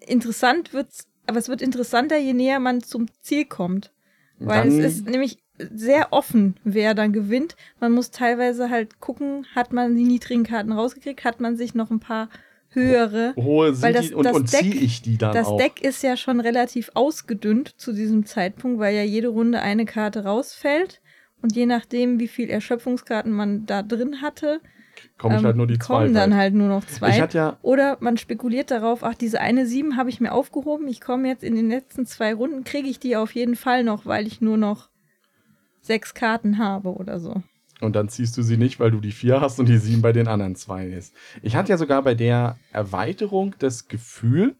interessant 0.00 0.72
wird's, 0.72 1.06
aber 1.26 1.38
es 1.38 1.48
wird 1.48 1.62
interessanter, 1.62 2.16
je 2.18 2.32
näher 2.32 2.60
man 2.60 2.82
zum 2.82 3.06
Ziel 3.20 3.44
kommt. 3.44 3.92
Weil 4.38 4.68
Dann- 4.68 4.78
es 4.80 4.96
ist 4.96 5.06
nämlich 5.08 5.38
sehr 5.58 6.12
offen, 6.12 6.56
wer 6.64 6.94
dann 6.94 7.12
gewinnt. 7.12 7.56
Man 7.78 7.92
muss 7.92 8.10
teilweise 8.10 8.70
halt 8.70 8.98
gucken, 9.00 9.46
hat 9.54 9.72
man 9.72 9.94
die 9.94 10.04
niedrigen 10.04 10.42
Karten 10.44 10.72
rausgekriegt, 10.72 11.24
hat 11.24 11.40
man 11.40 11.56
sich 11.56 11.74
noch 11.74 11.90
ein 11.90 12.00
paar 12.00 12.28
höhere. 12.70 13.34
hohe 13.36 13.72
sind 13.74 13.82
weil 13.82 13.92
das- 13.92 14.08
die 14.08 14.14
und, 14.14 14.24
das 14.24 14.34
und 14.34 14.52
Deck- 14.52 14.60
ziehe 14.62 14.74
ich 14.74 15.02
die 15.02 15.18
dann 15.18 15.34
Das 15.34 15.46
auch. 15.48 15.58
Deck 15.58 15.82
ist 15.82 16.02
ja 16.02 16.16
schon 16.16 16.40
relativ 16.40 16.90
ausgedünnt 16.94 17.74
zu 17.78 17.92
diesem 17.92 18.24
Zeitpunkt, 18.24 18.78
weil 18.80 18.96
ja 18.96 19.02
jede 19.02 19.28
Runde 19.28 19.60
eine 19.60 19.84
Karte 19.84 20.24
rausfällt. 20.24 21.00
Und 21.42 21.54
je 21.54 21.66
nachdem, 21.66 22.18
wie 22.18 22.28
viel 22.28 22.48
Erschöpfungskarten 22.48 23.30
man 23.32 23.66
da 23.66 23.82
drin 23.82 24.22
hatte, 24.22 24.60
Komme 25.18 25.34
ich 25.36 25.40
ähm, 25.40 25.46
halt 25.46 25.56
nur 25.56 25.66
die 25.66 25.78
zwei. 25.78 25.94
kommen 26.02 26.14
dann 26.14 26.34
halt 26.34 26.54
nur 26.54 26.68
noch 26.68 26.84
zwei. 26.86 27.10
Ich 27.10 27.20
hatte 27.20 27.38
ja, 27.38 27.58
Oder 27.62 27.96
man 28.00 28.16
spekuliert 28.16 28.70
darauf, 28.70 29.04
ach, 29.04 29.14
diese 29.14 29.40
eine 29.40 29.66
sieben 29.66 29.96
habe 29.96 30.10
ich 30.10 30.20
mir 30.20 30.32
aufgehoben, 30.32 30.88
ich 30.88 31.00
komme 31.00 31.28
jetzt 31.28 31.44
in 31.44 31.54
den 31.54 31.68
letzten 31.68 32.06
zwei 32.06 32.34
Runden, 32.34 32.64
kriege 32.64 32.88
ich 32.88 32.98
die 32.98 33.16
auf 33.16 33.34
jeden 33.34 33.56
Fall 33.56 33.84
noch, 33.84 34.06
weil 34.06 34.26
ich 34.26 34.40
nur 34.40 34.56
noch 34.56 34.88
sechs 35.80 36.14
Karten 36.14 36.58
habe 36.58 36.90
oder 36.94 37.18
so. 37.20 37.42
und 37.80 37.96
dann 37.96 38.08
ziehst 38.08 38.36
du 38.36 38.42
sie 38.42 38.56
nicht, 38.56 38.78
weil 38.78 38.90
du 38.92 39.00
die 39.00 39.10
vier 39.12 39.40
hast 39.40 39.58
und 39.58 39.68
die 39.68 39.78
sieben 39.78 40.02
bei 40.02 40.12
den 40.12 40.28
anderen 40.28 40.54
zwei 40.54 40.86
ist. 40.86 41.14
Ich 41.42 41.56
hatte 41.56 41.70
ja 41.70 41.76
sogar 41.76 42.02
bei 42.02 42.14
der 42.14 42.56
Erweiterung 42.72 43.54
das 43.58 43.88
Gefühl, 43.88 44.54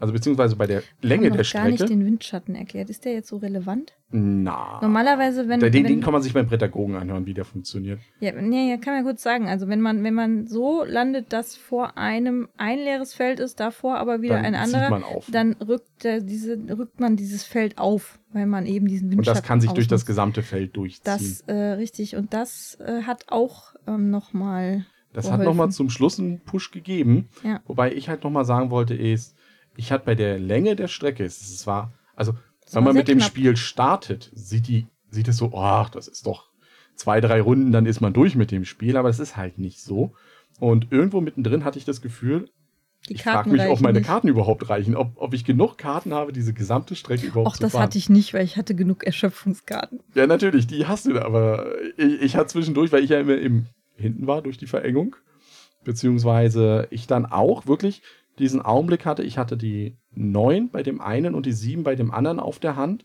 also 0.00 0.14
beziehungsweise 0.14 0.56
bei 0.56 0.66
der 0.66 0.82
Länge 1.02 1.26
Ich 1.26 1.30
habe 1.30 1.42
der 1.42 1.44
noch 1.44 1.52
gar 1.52 1.64
nicht 1.66 1.74
Strecke. 1.76 1.92
den 1.92 2.06
Windschatten 2.06 2.54
erklärt. 2.54 2.88
Ist 2.88 3.04
der 3.04 3.12
jetzt 3.12 3.28
so 3.28 3.36
relevant? 3.36 3.92
Na. 4.10 4.80
Normalerweise, 4.80 5.46
wenn, 5.46 5.60
den, 5.60 5.72
wenn 5.72 5.84
den 5.84 6.00
kann 6.00 6.14
man 6.14 6.22
sich 6.22 6.32
beim 6.32 6.46
Prädagogen 6.46 6.96
anhören, 6.96 7.26
wie 7.26 7.34
der 7.34 7.44
funktioniert. 7.44 8.00
Ja, 8.18 8.32
nee, 8.32 8.76
kann 8.78 8.94
man 8.94 9.04
kurz 9.04 9.22
sagen. 9.22 9.46
Also 9.48 9.68
wenn 9.68 9.80
man, 9.80 10.02
wenn 10.02 10.14
man 10.14 10.46
so 10.46 10.84
landet, 10.84 11.34
dass 11.34 11.54
vor 11.54 11.98
einem 11.98 12.48
ein 12.56 12.78
leeres 12.78 13.12
Feld 13.12 13.40
ist, 13.40 13.60
davor 13.60 13.98
aber 13.98 14.22
wieder 14.22 14.36
Dann 14.36 14.46
ein 14.46 14.54
anderer, 14.54 14.88
man 14.88 15.04
auf. 15.04 15.26
dann 15.30 15.52
rückt, 15.52 16.02
der, 16.02 16.22
diese, 16.22 16.58
rückt 16.76 16.98
man 16.98 17.16
dieses 17.16 17.44
Feld 17.44 17.76
auf, 17.76 18.18
weil 18.32 18.46
man 18.46 18.64
eben 18.64 18.86
diesen 18.88 19.10
Und 19.10 19.18
Windschatten 19.18 19.42
das 19.42 19.46
kann 19.46 19.60
sich 19.60 19.70
durch 19.72 19.86
das 19.86 20.06
gesamte 20.06 20.42
Feld 20.42 20.76
durchziehen. 20.76 21.02
Das, 21.04 21.42
äh, 21.42 21.54
richtig. 21.54 22.16
Und 22.16 22.32
das 22.32 22.78
äh, 22.80 23.02
hat 23.02 23.26
auch 23.28 23.74
ähm, 23.86 24.10
nochmal. 24.10 24.86
Das 25.12 25.26
hat 25.26 25.40
geholfen. 25.40 25.44
nochmal 25.44 25.70
zum 25.72 25.90
Schluss 25.90 26.18
einen 26.18 26.40
Push 26.40 26.70
gegeben. 26.70 27.28
Ja. 27.44 27.60
Wobei 27.66 27.92
ich 27.92 28.08
halt 28.08 28.24
nochmal 28.24 28.44
sagen 28.44 28.70
wollte, 28.70 28.94
ist, 28.94 29.36
ich 29.80 29.90
hatte 29.92 30.04
bei 30.04 30.14
der 30.14 30.38
Länge 30.38 30.76
der 30.76 30.88
Strecke, 30.88 31.24
es 31.24 31.40
es 31.40 31.66
war, 31.66 31.92
also 32.14 32.34
Es 32.66 32.74
wenn 32.74 32.84
man 32.84 32.94
mit 32.94 33.08
dem 33.08 33.18
knapp. 33.18 33.30
Spiel 33.30 33.56
startet, 33.56 34.30
sieht 34.34 34.68
die, 34.68 34.86
sieht 35.10 35.28
es 35.28 35.38
so, 35.38 35.52
ach, 35.56 35.88
das 35.90 36.06
ist 36.08 36.26
doch 36.26 36.50
zwei, 36.94 37.20
drei 37.20 37.40
Runden, 37.40 37.72
dann 37.72 37.86
ist 37.86 38.00
man 38.00 38.12
durch 38.12 38.34
mit 38.36 38.50
dem 38.50 38.64
Spiel, 38.64 38.96
aber 38.96 39.08
es 39.08 39.18
ist 39.18 39.36
halt 39.36 39.58
nicht 39.58 39.80
so. 39.82 40.12
Und 40.58 40.92
irgendwo 40.92 41.20
mittendrin 41.22 41.64
hatte 41.64 41.78
ich 41.78 41.86
das 41.86 42.00
Gefühl, 42.02 42.50
ich 43.08 43.22
frage 43.22 43.48
mich, 43.48 43.62
ob 43.62 43.80
meine 43.80 43.98
nicht. 44.00 44.06
Karten 44.06 44.28
überhaupt 44.28 44.68
reichen, 44.68 44.94
ob, 44.94 45.12
ob 45.16 45.32
ich 45.32 45.44
genug 45.46 45.78
Karten 45.78 46.12
habe, 46.12 46.32
diese 46.34 46.52
gesamte 46.52 46.94
Strecke 46.94 47.26
überhaupt 47.28 47.46
Och, 47.48 47.56
zu 47.56 47.62
das 47.62 47.72
fahren. 47.72 47.84
hatte 47.84 47.96
ich 47.96 48.10
nicht, 48.10 48.34
weil 48.34 48.44
ich 48.44 48.58
hatte 48.58 48.74
genug 48.74 49.04
Erschöpfungskarten. 49.04 50.00
Ja, 50.14 50.26
natürlich, 50.26 50.66
die 50.66 50.86
hast 50.86 51.06
du 51.06 51.14
da, 51.14 51.22
aber 51.22 51.64
ich, 51.96 52.20
ich 52.20 52.36
hatte 52.36 52.48
zwischendurch, 52.48 52.92
weil 52.92 53.02
ich 53.02 53.10
ja 53.10 53.18
immer 53.20 53.38
im 53.38 53.66
hinten 53.96 54.26
war 54.26 54.42
durch 54.42 54.58
die 54.58 54.66
Verengung, 54.66 55.16
beziehungsweise 55.84 56.86
ich 56.90 57.06
dann 57.06 57.24
auch 57.26 57.66
wirklich 57.66 58.02
diesen 58.40 58.60
Augenblick 58.62 59.06
hatte, 59.06 59.22
ich 59.22 59.38
hatte 59.38 59.56
die 59.56 59.96
9 60.12 60.70
bei 60.70 60.82
dem 60.82 61.00
einen 61.00 61.34
und 61.34 61.46
die 61.46 61.52
7 61.52 61.82
bei 61.84 61.94
dem 61.94 62.10
anderen 62.10 62.40
auf 62.40 62.58
der 62.58 62.74
Hand 62.76 63.04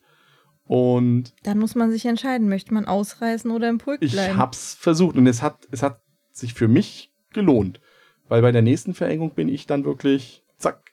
und 0.67 1.33
Dann 1.43 1.59
muss 1.59 1.75
man 1.75 1.91
sich 1.91 2.05
entscheiden, 2.05 2.49
möchte 2.49 2.73
man 2.73 2.85
ausreißen 2.85 3.51
oder 3.51 3.69
im 3.69 3.77
Pulk 3.77 4.01
ich 4.01 4.13
bleiben. 4.13 4.37
hab's 4.37 4.73
versucht 4.73 5.15
und 5.15 5.27
es 5.27 5.41
hat, 5.43 5.67
es 5.71 5.83
hat 5.83 6.01
sich 6.31 6.53
für 6.55 6.67
mich 6.67 7.11
gelohnt, 7.33 7.79
weil 8.27 8.41
bei 8.41 8.51
der 8.51 8.61
nächsten 8.63 8.93
Verengung 8.95 9.35
bin 9.35 9.47
ich 9.47 9.67
dann 9.67 9.85
wirklich, 9.85 10.43
zack, 10.57 10.91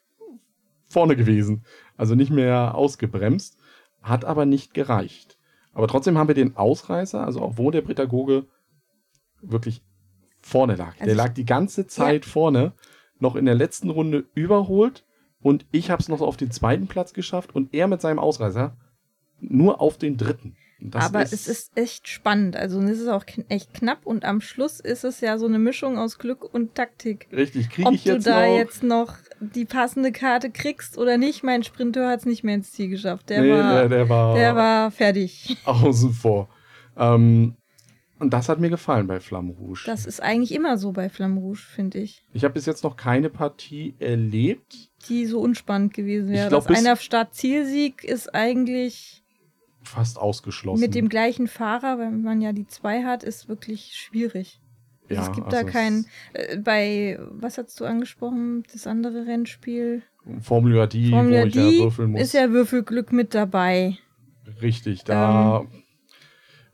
vorne 0.88 1.16
gewesen. 1.16 1.64
Also 1.96 2.14
nicht 2.14 2.30
mehr 2.30 2.74
ausgebremst, 2.74 3.56
hat 4.02 4.24
aber 4.26 4.44
nicht 4.44 4.74
gereicht. 4.74 5.38
Aber 5.72 5.88
trotzdem 5.88 6.18
haben 6.18 6.28
wir 6.28 6.34
den 6.34 6.54
Ausreißer, 6.56 7.24
also 7.24 7.40
auch 7.40 7.56
wo 7.56 7.70
der 7.70 7.80
Pädagoge 7.80 8.44
wirklich 9.40 9.82
vorne 10.42 10.74
lag. 10.76 10.92
Also 10.94 11.04
der 11.04 11.12
ich- 11.12 11.16
lag 11.16 11.28
die 11.32 11.46
ganze 11.46 11.86
Zeit 11.86 12.24
vorne, 12.26 12.72
noch 13.22 13.36
in 13.36 13.46
der 13.46 13.54
letzten 13.54 13.88
Runde 13.88 14.26
überholt 14.34 15.04
und 15.40 15.64
ich 15.72 15.90
habe 15.90 16.02
es 16.02 16.08
noch 16.08 16.20
auf 16.20 16.36
den 16.36 16.50
zweiten 16.50 16.88
Platz 16.88 17.14
geschafft 17.14 17.54
und 17.54 17.72
er 17.72 17.86
mit 17.86 18.00
seinem 18.00 18.18
Ausreißer 18.18 18.76
nur 19.40 19.80
auf 19.80 19.96
den 19.96 20.16
dritten. 20.16 20.56
Das 20.84 21.06
Aber 21.06 21.22
es 21.22 21.46
ist 21.46 21.76
echt 21.76 22.08
spannend. 22.08 22.56
Also 22.56 22.80
es 22.80 22.98
ist 22.98 23.08
auch 23.08 23.24
echt 23.48 23.72
knapp 23.72 24.04
und 24.04 24.24
am 24.24 24.40
Schluss 24.40 24.80
ist 24.80 25.04
es 25.04 25.20
ja 25.20 25.38
so 25.38 25.46
eine 25.46 25.60
Mischung 25.60 25.96
aus 25.96 26.18
Glück 26.18 26.42
und 26.52 26.74
Taktik. 26.74 27.28
Richtig, 27.32 27.70
kriege 27.70 27.88
Ob 27.88 27.94
ich 27.94 28.02
du 28.02 28.14
jetzt 28.14 28.26
da 28.26 28.46
noch... 28.46 28.56
jetzt 28.56 28.82
noch 28.82 29.14
die 29.38 29.64
passende 29.64 30.10
Karte 30.10 30.50
kriegst 30.50 30.98
oder 30.98 31.18
nicht. 31.18 31.44
Mein 31.44 31.62
Sprinteur 31.62 32.08
hat 32.08 32.20
es 32.20 32.26
nicht 32.26 32.42
mehr 32.42 32.56
ins 32.56 32.72
Ziel 32.72 32.88
geschafft. 32.88 33.30
Der, 33.30 33.42
nee, 33.42 33.52
war, 33.52 33.72
der, 33.74 33.88
der 33.88 34.08
war, 34.08 34.34
der 34.34 34.56
war 34.56 34.90
fertig. 34.90 35.56
außen 35.64 36.12
vor. 36.12 36.48
Ähm, 36.96 37.54
und 38.22 38.32
das 38.32 38.48
hat 38.48 38.58
mir 38.60 38.70
gefallen 38.70 39.06
bei 39.06 39.20
Flamme 39.20 39.52
Rouge. 39.52 39.82
Das 39.86 40.06
ist 40.06 40.22
eigentlich 40.22 40.52
immer 40.54 40.78
so 40.78 40.92
bei 40.92 41.08
Flamme 41.10 41.40
Rouge, 41.40 41.58
finde 41.58 41.98
ich. 41.98 42.24
ich 42.32 42.44
habe 42.44 42.54
bis 42.54 42.66
jetzt 42.66 42.82
noch 42.84 42.96
keine 42.96 43.28
Partie 43.28 43.94
erlebt. 43.98 44.90
Die 45.08 45.26
so 45.26 45.40
unspannend 45.40 45.92
gewesen 45.92 46.28
Ich 46.30 46.38
wäre. 46.38 46.48
glaub, 46.48 46.66
Das 46.68 46.78
einer 46.78 46.96
Start-Zielsieg 46.96 48.04
ist 48.04 48.34
eigentlich 48.34 49.22
Fast 49.82 50.18
ausgeschlossen. 50.18 50.80
mit 50.80 50.94
dem 50.94 51.08
gleichen 51.08 51.48
Fahrer, 51.48 51.98
wenn 51.98 52.22
man 52.22 52.40
ja 52.40 52.52
die 52.52 52.66
zwei 52.66 53.02
hat, 53.04 53.24
ist 53.24 53.48
wirklich 53.48 53.94
schwierig. 53.96 54.60
Also 55.10 55.14
Ja, 55.22 55.28
es 55.28 55.34
gibt 55.34 55.52
also 55.52 55.64
da 55.66 55.70
keinen. 55.70 56.06
Äh, 56.32 56.58
bei, 56.58 57.18
was 57.30 57.58
hast 57.58 57.78
du 57.80 57.84
angesprochen? 57.84 58.62
Das 58.72 58.86
andere 58.86 59.26
Rennspiel? 59.26 60.02
Formula 60.40 60.86
D, 60.86 61.10
Formula 61.10 61.42
wo 61.42 61.46
ich 61.46 61.54
ja 61.56 61.68
D 61.70 61.78
würfeln 61.80 62.12
muss. 62.12 62.20
ist 62.22 62.34
ja 62.34 62.48
Würfelglück 62.50 63.12
mit 63.12 63.34
dabei. 63.34 63.98
Richtig, 64.62 65.02
da. 65.04 65.62
Ähm. 65.62 65.81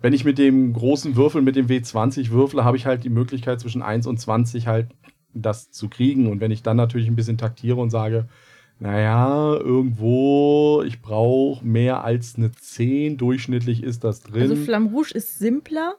Wenn 0.00 0.12
ich 0.12 0.24
mit 0.24 0.38
dem 0.38 0.72
großen 0.72 1.16
Würfel, 1.16 1.42
mit 1.42 1.56
dem 1.56 1.66
W20 1.66 2.30
würfle, 2.30 2.64
habe 2.64 2.76
ich 2.76 2.86
halt 2.86 3.04
die 3.04 3.10
Möglichkeit 3.10 3.60
zwischen 3.60 3.82
1 3.82 4.06
und 4.06 4.18
20 4.18 4.66
halt 4.66 4.88
das 5.34 5.70
zu 5.70 5.88
kriegen. 5.88 6.28
Und 6.28 6.40
wenn 6.40 6.50
ich 6.50 6.62
dann 6.62 6.76
natürlich 6.76 7.08
ein 7.08 7.16
bisschen 7.16 7.38
taktiere 7.38 7.80
und 7.80 7.90
sage, 7.90 8.28
naja, 8.80 9.54
irgendwo, 9.54 10.82
ich 10.86 11.02
brauche 11.02 11.66
mehr 11.66 12.04
als 12.04 12.36
eine 12.36 12.52
10, 12.52 13.16
durchschnittlich 13.16 13.82
ist 13.82 14.04
das 14.04 14.22
drin. 14.22 14.42
Also 14.42 14.56
Flamme 14.56 14.90
Rouge 14.90 15.12
ist 15.14 15.38
simpler, 15.38 15.96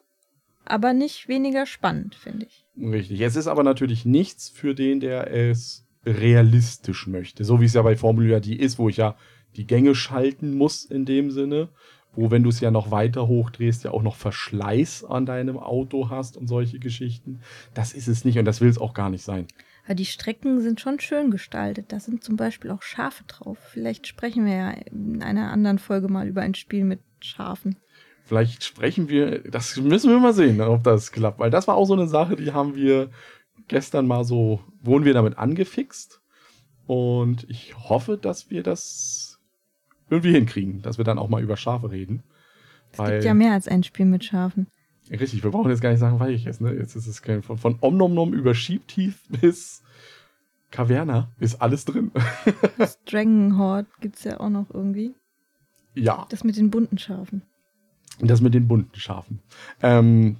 aber 0.63 0.93
nicht 0.93 1.27
weniger 1.27 1.65
spannend, 1.65 2.15
finde 2.15 2.45
ich. 2.45 2.65
Richtig. 2.81 3.19
Es 3.19 3.35
ist 3.35 3.47
aber 3.47 3.63
natürlich 3.63 4.05
nichts 4.05 4.49
für 4.49 4.75
den, 4.75 5.01
der 5.01 5.33
es 5.33 5.85
realistisch 6.05 7.07
möchte. 7.07 7.43
So 7.43 7.59
wie 7.59 7.65
es 7.65 7.73
ja 7.73 7.81
bei 7.81 7.97
Formula 7.97 8.39
D 8.39 8.53
ist, 8.53 8.79
wo 8.79 8.87
ich 8.87 8.97
ja 8.97 9.17
die 9.57 9.67
Gänge 9.67 9.93
schalten 9.93 10.53
muss 10.53 10.85
in 10.85 11.03
dem 11.03 11.31
Sinne. 11.31 11.69
Wo, 12.13 12.31
wenn 12.31 12.43
du 12.43 12.49
es 12.49 12.59
ja 12.59 12.71
noch 12.71 12.91
weiter 12.91 13.27
hochdrehst, 13.27 13.83
ja 13.83 13.91
auch 13.91 14.01
noch 14.01 14.15
Verschleiß 14.15 15.05
an 15.05 15.25
deinem 15.25 15.57
Auto 15.57 16.09
hast 16.09 16.37
und 16.37 16.47
solche 16.47 16.79
Geschichten. 16.79 17.41
Das 17.73 17.93
ist 17.93 18.07
es 18.07 18.25
nicht 18.25 18.37
und 18.39 18.45
das 18.45 18.61
will 18.61 18.69
es 18.69 18.79
auch 18.79 18.93
gar 18.93 19.09
nicht 19.09 19.23
sein. 19.23 19.47
Aber 19.85 19.95
die 19.95 20.05
Strecken 20.05 20.61
sind 20.61 20.79
schon 20.79 20.99
schön 20.99 21.31
gestaltet. 21.31 21.91
Da 21.91 21.99
sind 21.99 22.23
zum 22.23 22.35
Beispiel 22.35 22.71
auch 22.71 22.81
Schafe 22.81 23.23
drauf. 23.25 23.57
Vielleicht 23.71 24.05
sprechen 24.07 24.45
wir 24.45 24.53
ja 24.53 24.69
in 24.69 25.23
einer 25.23 25.51
anderen 25.51 25.79
Folge 25.79 26.07
mal 26.07 26.27
über 26.27 26.41
ein 26.41 26.55
Spiel 26.55 26.83
mit 26.83 26.99
Schafen. 27.21 27.77
Vielleicht 28.23 28.63
sprechen 28.63 29.09
wir, 29.09 29.39
das 29.49 29.75
müssen 29.77 30.11
wir 30.11 30.19
mal 30.19 30.33
sehen, 30.33 30.61
ob 30.61 30.83
das 30.83 31.11
klappt. 31.11 31.39
Weil 31.39 31.49
das 31.49 31.67
war 31.67 31.75
auch 31.75 31.85
so 31.85 31.93
eine 31.93 32.07
Sache, 32.07 32.35
die 32.35 32.53
haben 32.53 32.75
wir 32.75 33.09
gestern 33.67 34.05
mal 34.05 34.23
so, 34.23 34.59
wurden 34.81 35.05
wir 35.05 35.15
damit 35.15 35.37
angefixt. 35.39 36.21
Und 36.85 37.49
ich 37.49 37.75
hoffe, 37.77 38.17
dass 38.17 38.51
wir 38.51 38.61
das 38.61 39.28
irgendwie 40.09 40.31
hinkriegen, 40.33 40.81
dass 40.81 40.97
wir 40.97 41.05
dann 41.05 41.19
auch 41.19 41.29
mal 41.29 41.41
über 41.41 41.57
Schafe 41.57 41.91
reden. 41.91 42.23
Es 42.91 42.97
gibt 43.05 43.23
ja 43.23 43.33
mehr 43.33 43.53
als 43.53 43.67
ein 43.67 43.83
Spiel 43.83 44.05
mit 44.07 44.23
Schafen. 44.23 44.67
richtig, 45.11 45.43
wir 45.43 45.51
brauchen 45.51 45.69
jetzt 45.69 45.81
gar 45.81 45.91
nicht 45.91 45.99
sagen, 45.99 46.19
welches, 46.19 46.59
ne? 46.59 46.73
Jetzt 46.73 46.95
ist 46.95 47.07
es 47.07 47.21
kein, 47.21 47.43
von, 47.43 47.57
von 47.57 47.77
Omnomnom 47.81 48.33
über 48.33 48.55
Schiebtief 48.55 49.23
bis 49.41 49.83
Caverna 50.71 51.29
ist 51.39 51.61
alles 51.61 51.85
drin. 51.85 52.11
Das 52.77 53.03
Dragon 53.03 53.57
Horde 53.57 53.87
gibt 54.01 54.17
es 54.17 54.23
ja 54.23 54.39
auch 54.39 54.49
noch 54.49 54.69
irgendwie. 54.73 55.13
ja, 55.95 56.25
Das 56.29 56.43
mit 56.43 56.57
den 56.57 56.69
bunten 56.69 56.97
Schafen. 56.97 57.43
das 58.19 58.41
mit 58.41 58.53
den 58.53 58.67
bunten 58.67 58.99
Schafen. 58.99 59.39
Ähm, 59.81 60.37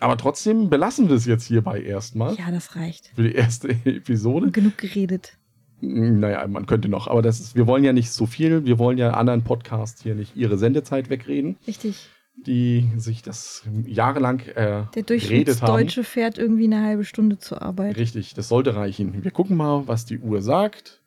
aber 0.00 0.16
trotzdem 0.16 0.70
belassen 0.70 1.08
wir 1.08 1.16
es 1.16 1.24
jetzt 1.26 1.46
hierbei 1.46 1.82
erstmal. 1.82 2.34
Ja, 2.36 2.50
das 2.50 2.76
reicht. 2.76 3.12
Für 3.14 3.22
die 3.22 3.34
erste 3.34 3.68
Episode. 3.84 4.50
Genug 4.50 4.78
geredet. 4.78 5.37
Naja, 5.80 6.46
man 6.48 6.66
könnte 6.66 6.88
noch, 6.88 7.06
aber 7.06 7.22
das 7.22 7.38
ist, 7.40 7.54
wir 7.54 7.66
wollen 7.66 7.84
ja 7.84 7.92
nicht 7.92 8.10
so 8.10 8.26
viel. 8.26 8.64
Wir 8.64 8.78
wollen 8.78 8.98
ja 8.98 9.10
anderen 9.10 9.44
Podcasts 9.44 10.02
hier 10.02 10.14
nicht 10.14 10.36
ihre 10.36 10.58
Sendezeit 10.58 11.08
wegreden, 11.08 11.56
Richtig. 11.66 12.08
die 12.36 12.88
sich 12.96 13.22
das 13.22 13.62
jahrelang 13.86 14.40
äh, 14.40 14.84
Der. 14.94 15.02
Durchschnittsdeutsche 15.04 16.02
fährt 16.02 16.36
irgendwie 16.38 16.64
eine 16.64 16.82
halbe 16.82 17.04
Stunde 17.04 17.38
zur 17.38 17.62
Arbeit. 17.62 17.96
Richtig, 17.96 18.34
das 18.34 18.48
sollte 18.48 18.74
reichen. 18.74 19.22
Wir 19.22 19.30
gucken 19.30 19.56
mal, 19.56 19.86
was 19.86 20.04
die 20.04 20.18
Uhr 20.18 20.42
sagt. 20.42 21.00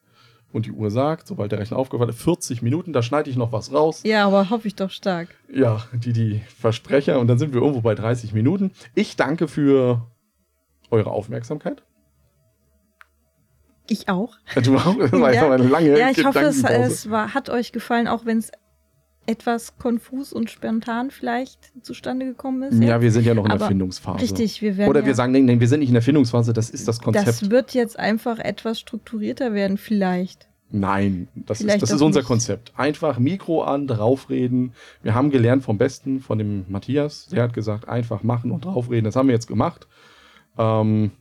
Und 0.53 0.65
die 0.65 0.71
Uhr 0.71 0.91
sagt, 0.91 1.27
sobald 1.27 1.53
der 1.53 1.59
Rechner 1.59 1.77
aufgewacht 1.77 2.09
ist, 2.09 2.21
40 2.21 2.61
Minuten, 2.61 2.91
da 2.91 3.01
schneide 3.01 3.29
ich 3.29 3.37
noch 3.37 3.53
was 3.53 3.71
raus. 3.71 4.01
Ja, 4.03 4.27
aber 4.27 4.49
hoffe 4.49 4.67
ich 4.67 4.75
doch 4.75 4.89
stark. 4.89 5.29
Ja, 5.49 5.85
die, 5.93 6.11
die 6.11 6.41
Versprecher. 6.59 7.19
Und 7.19 7.27
dann 7.27 7.39
sind 7.39 7.53
wir 7.53 7.61
irgendwo 7.61 7.79
bei 7.79 7.95
30 7.95 8.33
Minuten. 8.33 8.71
Ich 8.93 9.15
danke 9.15 9.47
für 9.47 10.05
eure 10.89 11.11
Aufmerksamkeit. 11.11 11.83
Ich 13.87 14.07
auch. 14.09 14.35
Du 14.63 14.77
auch? 14.77 14.95
Das 14.97 15.11
war 15.11 15.33
Ja. 15.33 15.51
eine 15.51 15.67
lange 15.67 15.97
Ja, 15.97 16.09
ich 16.11 16.23
hoffe, 16.25 16.39
es, 16.39 16.63
es 16.63 17.09
war, 17.09 17.33
hat 17.33 17.49
euch 17.49 17.71
gefallen, 17.71 18.07
auch 18.07 18.25
wenn 18.25 18.37
es 18.37 18.51
etwas 19.27 19.77
konfus 19.77 20.33
und 20.33 20.49
spontan 20.49 21.11
vielleicht 21.11 21.71
zustande 21.83 22.25
gekommen 22.25 22.63
ist. 22.63 22.81
Ja, 22.81 23.01
wir 23.01 23.11
sind 23.11 23.25
ja 23.25 23.33
noch 23.33 23.43
in 23.43 23.49
der 23.49 23.59
Aber 23.59 23.67
Findungsphase. 23.67 24.21
Richtig, 24.21 24.61
wir 24.61 24.77
werden. 24.77 24.89
Oder 24.89 25.01
ja, 25.01 25.05
wir 25.05 25.15
sagen, 25.15 25.31
nein, 25.33 25.59
wir 25.59 25.67
sind 25.67 25.79
nicht 25.81 25.89
in 25.89 25.93
der 25.93 26.01
Findungsphase, 26.01 26.53
das 26.53 26.69
ist 26.69 26.87
das 26.87 26.99
Konzept. 26.99 27.27
Das 27.27 27.49
wird 27.51 27.73
jetzt 27.73 27.99
einfach 27.99 28.39
etwas 28.39 28.79
strukturierter 28.79 29.53
werden, 29.53 29.77
vielleicht. 29.77 30.47
nein, 30.71 31.27
das 31.35 31.59
ist, 31.59 31.65
Vielleicht 31.65 31.81
das 31.83 31.89
doch 31.89 31.95
ist 31.97 32.01
unser 32.01 32.19
nicht. 32.21 32.27
Konzept. 32.27 32.73
Einfach 32.77 33.19
Mikro 33.19 33.63
an, 33.63 33.87
draufreden. 33.87 34.73
Wir 35.03 35.13
haben 35.13 35.29
gelernt 35.29 35.63
vom 35.63 35.77
Besten, 35.77 36.19
von 36.21 36.37
dem 36.39 36.65
Matthias. 36.69 37.27
Der 37.27 37.43
hat 37.43 37.53
gesagt, 37.53 37.87
einfach 37.87 38.23
machen 38.23 38.51
und 38.51 38.65
draufreden. 38.65 39.03
Das 39.05 39.15
haben 39.15 39.27
wir 39.27 39.35
jetzt 39.35 39.47
gemacht. 39.47 39.87
Ähm, 40.57 41.11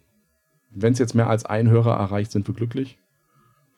Wenn 0.71 0.93
es 0.93 0.99
jetzt 0.99 1.15
mehr 1.15 1.29
als 1.29 1.45
ein 1.45 1.69
Hörer 1.69 1.97
erreicht, 1.97 2.33
sind 2.33 2.47
wir 2.49 2.55
glücklich. 2.55 2.99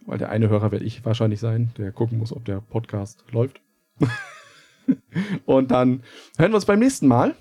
Weil 0.05 0.19
der 0.19 0.31
eine 0.31 0.49
Hörer 0.49 0.73
werde 0.73 0.85
ich 0.85 1.05
wahrscheinlich 1.05 1.41
sein, 1.41 1.71
der 1.79 1.93
gucken 1.93 2.19
muss, 2.19 2.33
ob 2.33 2.45
der 2.45 2.61
Podcast 2.61 3.25
läuft. 3.31 3.61
und 5.47 5.71
dann 5.71 6.03
hören 6.39 6.51
wir 6.51 6.57
uns 6.57 6.67
beim 6.67 6.81
nächsten 6.81 7.07
Mal. 7.07 7.35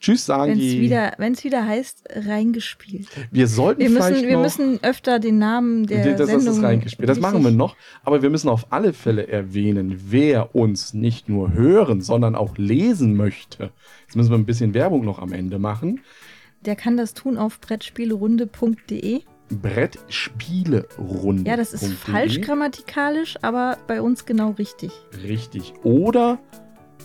Tschüss 0.00 0.26
sagen 0.26 0.52
Wenn 0.52 0.58
es 0.58 0.64
die. 0.64 0.80
wieder, 0.80 1.14
wenn's 1.18 1.44
wieder 1.44 1.66
heißt, 1.66 2.08
reingespielt. 2.10 3.08
wir 3.30 3.46
sollten 3.46 3.80
Wir 3.80 3.88
vielleicht 3.88 4.10
müssen, 4.10 4.28
wir 4.28 4.36
noch, 4.36 4.42
müssen 4.42 4.82
öfter 4.82 5.18
den 5.18 5.38
Namen 5.38 5.86
der 5.86 6.04
das, 6.04 6.18
das 6.18 6.28
Sendung... 6.28 6.56
ist 6.56 6.62
reingespielt. 6.62 7.08
Das 7.08 7.20
machen 7.20 7.42
wir 7.42 7.50
noch. 7.50 7.76
Aber 8.04 8.20
wir 8.20 8.28
müssen 8.28 8.48
auf 8.48 8.70
alle 8.70 8.92
Fälle 8.92 9.28
erwähnen, 9.28 9.98
wer 10.08 10.54
uns 10.54 10.94
nicht 10.94 11.28
nur 11.28 11.52
hören, 11.52 12.00
sondern 12.00 12.34
auch 12.34 12.58
lesen 12.58 13.16
möchte. 13.16 13.70
Jetzt 14.06 14.16
müssen 14.16 14.30
wir 14.30 14.38
ein 14.38 14.46
bisschen 14.46 14.74
Werbung 14.74 15.04
noch 15.04 15.20
am 15.20 15.32
Ende 15.32 15.58
machen. 15.58 16.00
Der 16.64 16.76
kann 16.76 16.96
das 16.96 17.14
tun 17.14 17.38
auf 17.38 17.60
brettspielerunde.de. 17.60 19.22
Brettspielerunde. 19.50 21.48
Ja, 21.48 21.56
das 21.56 21.72
ist 21.72 21.92
falsch 21.94 22.40
grammatikalisch, 22.40 23.36
aber 23.42 23.78
bei 23.86 24.02
uns 24.02 24.26
genau 24.26 24.50
richtig. 24.50 24.92
Richtig. 25.22 25.72
Oder 25.84 26.38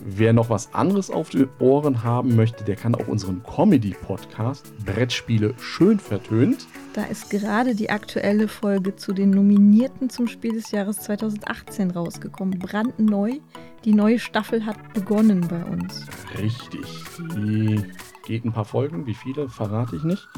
wer 0.04 0.32
noch 0.32 0.50
was 0.50 0.74
anderes 0.74 1.10
auf 1.10 1.30
die 1.30 1.46
Ohren 1.58 2.02
haben 2.02 2.36
möchte, 2.36 2.64
der 2.64 2.76
kann 2.76 2.94
auch 2.94 3.08
unseren 3.08 3.42
Comedy-Podcast 3.42 4.72
Brettspiele 4.84 5.54
schön 5.58 5.98
vertönt. 5.98 6.66
Da 6.94 7.04
ist 7.04 7.30
gerade 7.30 7.74
die 7.74 7.90
aktuelle 7.90 8.48
Folge 8.48 8.96
zu 8.96 9.12
den 9.12 9.30
Nominierten 9.30 10.10
zum 10.10 10.28
Spiel 10.28 10.52
des 10.54 10.70
Jahres 10.70 10.98
2018 11.00 11.90
rausgekommen. 11.90 12.58
Brandneu. 12.58 13.38
Die 13.84 13.94
neue 13.94 14.18
Staffel 14.18 14.64
hat 14.64 14.94
begonnen 14.94 15.46
bei 15.48 15.62
uns. 15.64 16.06
Richtig. 16.38 16.86
Die 17.36 17.82
geht 18.24 18.44
ein 18.44 18.52
paar 18.52 18.64
Folgen. 18.64 19.06
Wie 19.06 19.14
viele, 19.14 19.48
verrate 19.48 19.96
ich 19.96 20.02
nicht. 20.04 20.28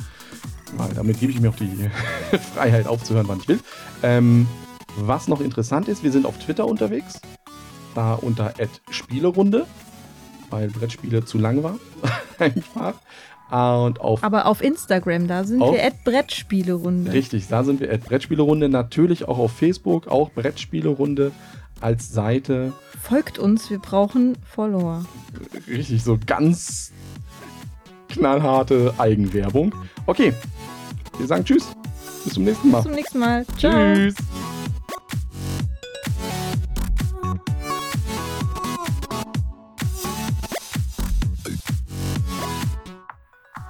Weil 0.77 0.93
damit 0.95 1.21
gebe 1.21 1.33
ich 1.33 1.41
mir 1.41 1.51
auch 1.51 1.57
die 1.57 1.91
Freiheit 2.55 2.87
aufzuhören, 2.87 3.29
wann 3.29 3.39
ich 3.39 3.49
will. 3.49 3.61
Ähm, 4.03 4.47
was 4.99 5.29
noch 5.29 5.41
interessant 5.41 5.89
ist, 5.89 6.03
wir 6.03 6.13
sind 6.13 6.27
auf 6.27 6.39
Twitter 6.39 6.67
unterwegs. 6.67 7.21
Da 7.95 8.15
unter 8.15 8.53
Spielerunde, 8.91 9.67
weil 10.51 10.69
Brettspiele 10.69 11.25
zu 11.25 11.39
lang 11.39 11.63
war. 11.63 11.79
Einfach. 12.39 12.95
Und 13.51 14.01
auf 14.01 14.25
Aber 14.25 14.47
auf 14.47 14.61
Instagram, 14.61 15.29
da 15.29 15.45
sind 15.45 15.63
Auf- 15.63 15.75
wir 15.75 15.85
at 15.85 16.03
Brettspielerunde. 16.05 17.13
Richtig, 17.13 17.47
da 17.49 17.63
sind 17.63 17.81
wir 17.81 17.93
at 17.93 18.05
Brettspielerunde. 18.05 18.69
Natürlich 18.69 19.29
auch 19.29 19.39
auf 19.39 19.53
Facebook, 19.53 20.09
auch 20.09 20.31
Brettspielerunde 20.33 21.31
als 21.81 22.11
Seite. 22.13 22.73
Folgt 23.01 23.39
uns, 23.39 23.71
wir 23.71 23.79
brauchen 23.79 24.37
Follower. 24.45 25.05
Richtig, 25.69 26.03
so 26.03 26.19
ganz 26.27 26.93
knallharte 28.17 28.95
Eigenwerbung. 28.99 29.75
Okay, 30.07 30.33
wir 31.19 31.27
sagen 31.27 31.45
Tschüss. 31.45 31.69
Bis 32.25 32.35
zum 32.35 32.45
nächsten 32.45 32.71
Mal. 32.71 32.79
Bis 32.79 32.85
zum 32.85 32.95
nächsten 32.95 33.19
Mal. 33.19 33.47
Ciao. 33.59 33.95
Tschüss. 33.95 34.15